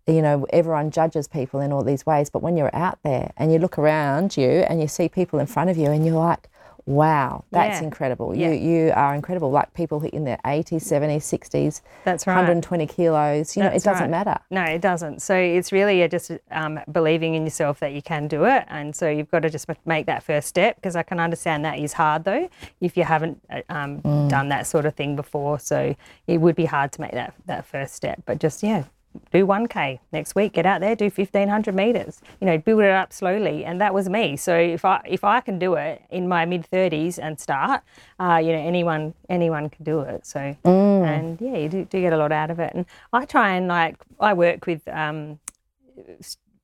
You 0.07 0.23
know, 0.23 0.47
everyone 0.51 0.91
judges 0.91 1.29
people 1.29 1.61
in 1.61 1.73
all 1.73 1.85
these 1.85 2.05
ways, 2.07 2.31
but 2.31 2.43
when 2.43 2.57
you're 2.57 2.75
out 2.75 2.99
there 3.05 3.33
and 3.37 3.53
you 3.53 3.59
look 3.59 3.79
around 3.79 4.37
you 4.37 4.49
and 4.49 4.81
you 4.81 4.89
see 4.89 5.09
people 5.09 5.39
in 5.39 5.47
front 5.47 5.71
of 5.71 5.77
you, 5.77 5.87
and 5.87 6.05
you're 6.05 6.17
like, 6.17 6.49
Wow, 6.87 7.45
that's 7.53 7.79
Yeah. 7.81 7.85
incredible. 7.87 8.35
Yeah. 8.35 8.49
You 8.51 8.71
you 8.87 8.93
are 8.97 9.15
incredible. 9.15 9.51
Like 9.51 9.73
people 9.75 10.03
in 10.03 10.25
their 10.25 10.39
80s, 10.45 10.83
70s, 10.83 11.23
60s, 11.23 11.83
That's 12.05 12.27
right. 12.27 12.35
120 12.35 12.87
kilos. 12.87 13.55
You 13.57 13.63
know, 13.65 13.69
it 13.69 13.83
doesn't 13.85 14.05
right. 14.05 14.11
matter. 14.11 14.39
No, 14.51 14.65
it 14.65 14.81
doesn't. 14.81 15.21
So 15.21 15.35
it's 15.37 15.71
really 15.73 16.09
just 16.09 16.33
um, 16.51 16.81
believing 16.91 17.35
in 17.35 17.45
yourself 17.45 17.79
that 17.81 17.93
you 17.93 18.03
can 18.03 18.27
do 18.29 18.45
it, 18.47 18.65
and 18.69 18.97
so 18.97 19.09
you've 19.09 19.31
got 19.31 19.41
to 19.43 19.51
just 19.51 19.67
make 19.85 20.07
that 20.07 20.23
first 20.25 20.49
step. 20.49 20.77
Because 20.77 20.97
I 20.97 21.03
can 21.05 21.21
understand 21.21 21.65
that 21.67 21.79
is 21.79 21.93
hard 21.93 22.25
though 22.25 22.49
if 22.81 22.97
you 22.97 23.05
haven't 23.05 23.41
uh, 23.51 23.61
um, 23.69 24.01
Mm. 24.01 24.29
done 24.31 24.49
that 24.49 24.67
sort 24.67 24.87
of 24.87 24.95
thing 24.95 25.15
before. 25.15 25.59
So 25.61 25.95
it 26.27 26.39
would 26.39 26.57
be 26.57 26.65
hard 26.65 26.91
to 26.93 27.01
make 27.03 27.13
that 27.13 27.35
that 27.47 27.67
first 27.67 27.95
step. 27.95 28.23
But 28.25 28.41
just 28.41 28.63
yeah. 28.63 28.85
Do 29.33 29.47
1k 29.47 29.99
next 30.13 30.35
week. 30.35 30.53
Get 30.53 30.67
out 30.67 30.81
there, 30.81 30.95
do 30.95 31.05
1500 31.05 31.75
meters. 31.75 32.21
You 32.41 32.47
know, 32.47 32.59
build 32.59 32.83
it 32.83 32.91
up 32.91 33.13
slowly, 33.13 33.65
and 33.65 33.81
that 33.81 33.93
was 33.93 34.09
me. 34.09 34.37
So 34.37 34.57
if 34.57 34.85
I 34.85 35.01
if 35.05 35.25
I 35.25 35.41
can 35.41 35.59
do 35.59 35.75
it 35.75 36.03
in 36.11 36.29
my 36.29 36.45
mid 36.45 36.69
30s 36.71 37.19
and 37.19 37.39
start, 37.39 37.83
uh, 38.21 38.41
you 38.43 38.53
know, 38.53 38.59
anyone 38.59 39.15
anyone 39.29 39.69
can 39.69 39.85
do 39.85 40.01
it. 40.01 40.27
So 40.27 40.57
and 41.05 41.41
yeah, 41.41 41.57
you 41.57 41.69
do, 41.69 41.85
do 41.85 42.01
get 42.01 42.13
a 42.13 42.17
lot 42.17 42.33
out 42.33 42.51
of 42.51 42.61
it. 42.61 42.73
And 42.75 42.87
I 43.13 43.25
try 43.25 43.51
and 43.51 43.69
like 43.69 43.97
I 44.21 44.33
work 44.33 44.67
with 44.67 44.87
um, 44.89 45.41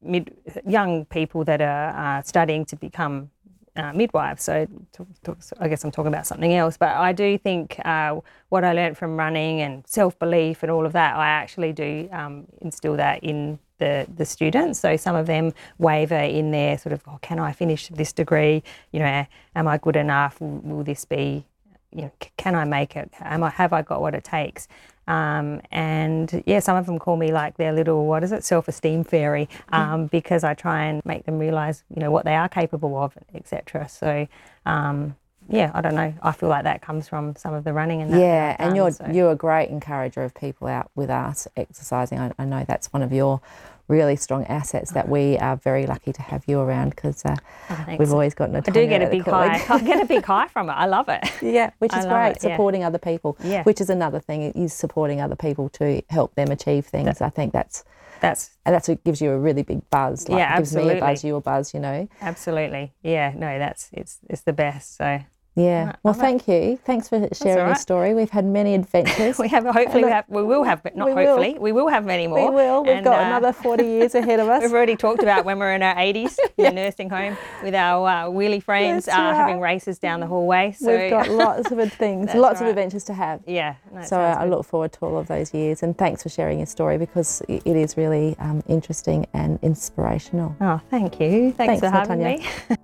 mid 0.03 0.35
young 0.67 1.05
people 1.07 1.45
that 1.45 1.61
are 1.61 2.19
uh, 2.19 2.23
studying 2.23 2.65
to 2.67 2.77
become 2.77 3.31
uh, 3.77 3.93
midwives. 3.93 4.43
So 4.43 4.67
to, 4.93 5.37
I 5.61 5.69
guess 5.69 5.85
I'm 5.85 5.91
talking 5.91 6.09
about 6.13 6.27
something 6.27 6.55
else. 6.55 6.77
But 6.77 6.97
I 6.97 7.13
do 7.13 7.39
think 7.39 7.79
uh, 7.85 8.21
what 8.49 8.65
I 8.65 8.73
learned 8.73 8.97
from 8.99 9.17
running 9.17 9.61
and 9.61 9.87
self 9.87 10.19
belief 10.19 10.63
and 10.63 10.71
all 10.71 10.87
of 10.87 10.93
that, 10.93 11.17
I 11.17 11.29
actually 11.29 11.73
do 11.73 12.09
um, 12.13 12.47
instill 12.61 12.97
that 12.97 13.23
in 13.23 13.59
the, 13.79 14.07
the 14.17 14.25
students. 14.25 14.81
So 14.81 14.97
some 14.97 15.17
of 15.17 15.27
them 15.27 15.53
waver 15.79 16.15
in 16.17 16.51
their 16.51 16.79
sort 16.79 16.93
of, 16.93 17.03
oh, 17.07 17.19
can 17.23 17.39
I 17.39 17.53
finish 17.53 17.89
this 17.89 18.13
degree? 18.13 18.63
You 18.93 19.01
know, 19.01 19.27
am 19.55 19.69
I 19.69 19.79
good 19.79 19.97
enough? 19.97 20.41
Will, 20.41 20.61
will 20.61 20.85
this 20.85 21.05
be 21.05 21.45
you 21.93 22.03
know, 22.03 22.13
can 22.37 22.55
I 22.55 22.65
make 22.65 22.95
it? 22.97 23.11
Am 23.21 23.43
I 23.43 23.51
have 23.51 23.73
I 23.73 23.83
got 23.83 24.01
what 24.03 24.15
it 24.15 24.25
takes? 24.25 24.69
Um, 25.09 25.61
and 25.71 26.43
yeah, 26.47 26.59
some 26.59 26.77
of 26.77 26.87
them 26.87 26.99
call 26.99 27.17
me 27.17 27.33
like 27.33 27.57
their 27.57 27.73
little 27.73 28.07
what 28.07 28.25
is 28.25 28.33
it, 28.33 28.45
self-esteem 28.45 29.05
fairy, 29.05 29.49
um, 29.71 30.07
because 30.07 30.43
I 30.45 30.55
try 30.55 30.85
and 30.85 31.05
make 31.05 31.25
them 31.27 31.39
realise 31.39 31.85
you 31.95 32.01
know 32.01 32.11
what 32.11 32.25
they 32.25 32.35
are 32.35 32.49
capable 32.49 32.97
of, 32.97 33.17
etc. 33.35 33.89
So 33.89 34.27
um, 34.67 35.15
yeah, 35.49 35.71
I 35.75 35.81
don't 35.81 35.95
know. 35.95 36.13
I 36.23 36.33
feel 36.33 36.49
like 36.49 36.65
that 36.65 36.83
comes 36.83 37.09
from 37.09 37.37
some 37.37 37.55
of 37.55 37.63
the 37.63 37.73
running 37.73 38.03
and 38.03 38.13
that. 38.13 38.19
yeah, 38.21 38.57
I've 38.59 38.67
and 38.69 38.77
you're 38.77 38.91
so- 38.91 39.07
you're 39.13 39.31
a 39.31 39.37
great 39.37 39.69
encourager 39.71 40.25
of 40.25 40.35
people 40.35 40.67
out 40.67 40.91
with 40.97 41.09
us 41.09 41.47
exercising. 41.57 42.19
I, 42.19 42.33
I 42.39 42.45
know 42.45 42.65
that's 42.67 42.93
one 42.93 43.03
of 43.03 43.13
your 43.13 43.41
really 43.89 44.17
strong 44.17 44.45
assets 44.47 44.91
that 44.93 45.09
we 45.09 45.39
are 45.39 45.57
very 45.57 45.87
lucky 45.87 46.13
to 46.13 46.23
have 46.23 46.43
you 46.47 46.61
around 46.61 46.91
because 46.91 47.25
uh, 47.25 47.37
Oh, 47.71 47.85
we've 47.99 48.13
always 48.13 48.35
gotten 48.35 48.55
a 48.57 48.59
I 48.59 48.71
do 48.71 48.87
get 48.87 49.03
a 49.03 49.09
big 49.09 49.23
high. 49.25 49.65
I 49.69 49.79
get 49.81 50.03
a 50.03 50.07
big 50.07 50.25
high 50.25 50.49
from 50.49 50.69
it. 50.69 50.73
I 50.73 50.87
love 50.87 51.09
it. 51.09 51.23
Yeah, 51.43 51.71
which 51.79 51.95
is 51.95 52.05
great. 52.07 52.31
it, 52.33 52.43
yeah. 52.45 52.51
Supporting 52.55 52.83
other 52.85 52.99
people, 52.99 53.37
Yeah. 53.45 53.63
which 53.63 53.81
is 53.81 53.89
another 53.91 54.21
thing 54.21 54.43
is 54.43 54.73
supporting 54.73 55.21
other 55.21 55.37
people 55.37 55.69
to 55.71 56.03
help 56.11 56.35
them 56.35 56.51
achieve 56.51 56.87
things. 56.87 57.21
I 57.21 57.31
think 57.31 57.53
that's 57.53 57.85
That's 58.21 58.57
and 58.65 58.75
that's 58.75 58.89
what 58.89 59.05
gives 59.05 59.21
you 59.21 59.31
a 59.31 59.39
really 59.39 59.63
big 59.63 59.89
buzz. 59.91 60.29
Like 60.29 60.39
Yeah, 60.39 60.55
it 60.55 60.59
gives 60.59 60.75
me 60.75 60.83
a 60.83 60.85
buzz, 60.87 61.03
absolutely. 61.03 61.29
you 61.29 61.37
a 61.37 61.41
buzz. 61.41 61.75
You 61.75 61.81
know. 61.81 62.09
absolutely 62.21 62.93
yeah. 63.03 63.33
No, 63.37 63.59
that's 63.59 63.89
it's 63.93 64.19
it's 64.29 64.43
the 64.43 64.53
best. 64.53 64.97
So 64.97 65.21
Yeah. 65.57 65.87
Right, 65.87 65.97
Well, 66.03 66.13
it. 66.15 66.19
thank 66.19 66.47
you. 66.49 66.79
Thanks 66.85 67.09
for 67.09 67.27
sharing 67.33 67.67
your 67.67 67.75
story. 67.77 68.13
We've 68.15 68.29
had 68.31 68.45
many 68.45 68.75
adventures. 68.81 69.39
we 69.39 69.49
have 69.49 69.65
hopefully 69.65 70.05
we 70.05 70.11
have 70.11 70.27
we 70.29 70.43
will 70.43 70.65
have 70.65 70.83
but 70.83 70.95
not 70.95 71.07
we 71.09 71.15
will. 71.15 71.27
hopefully 71.39 71.57
we 71.59 71.73
will 71.73 71.89
have 71.89 72.05
many 72.05 72.27
more. 72.27 72.51
we 72.51 72.55
will. 72.55 72.85
We've 72.85 72.97
And, 72.97 73.05
got 73.05 73.21
uh, 73.21 73.27
another 73.27 73.53
40 73.55 73.85
years 73.97 74.15
ahead 74.15 74.39
of 74.39 74.49
us. 74.49 74.63
We've 74.63 74.73
already 74.73 74.97
talked 74.97 75.23
about 75.23 75.47
when 75.47 75.59
we're 75.59 75.73
in 75.73 75.83
our 75.83 75.95
80s 75.97 76.37
in 76.59 76.65
the 76.65 76.71
nursing 76.73 77.09
home 77.09 77.37
with 77.63 77.75
our 77.75 78.07
uh, 78.07 78.25
wheelie 78.27 78.63
friends 78.63 79.09
uh, 79.09 79.13
having 79.13 79.59
races 79.61 79.99
down 79.99 80.21
the 80.21 80.27
hallway. 80.27 80.73
So 80.79 80.95
We've 80.95 81.11
got 81.11 81.31
lots 81.31 81.71
of 81.71 81.93
things, 81.95 82.35
lots 82.35 82.61
of 82.61 82.67
adventures 82.67 83.05
to 83.05 83.15
have. 83.15 83.41
yeah. 83.47 83.77
no, 83.93 84.03
So 84.03 84.21
I 84.21 84.45
look 84.45 84.67
forward 84.67 84.93
to 84.93 85.07
all 85.07 85.17
of 85.17 85.27
those 85.27 85.55
years, 85.55 85.83
and 85.83 85.97
thanks 85.97 86.23
for 86.23 86.29
sharing 86.29 86.59
your 86.59 86.67
story 86.67 86.99
because 86.99 87.41
it 87.49 87.65
is 87.67 87.97
really 87.97 88.37
um, 88.41 88.63
interesting 88.69 89.27
and 89.33 89.59
inspirational. 89.63 90.55
Oh, 90.61 90.81
thank 90.91 91.19
you. 91.19 91.53
Thanks, 91.53 91.57
Thanks, 91.57 91.81
for 91.81 91.89
having 91.91 92.19
N'Tonya. 92.19 92.71
me. 92.71 92.77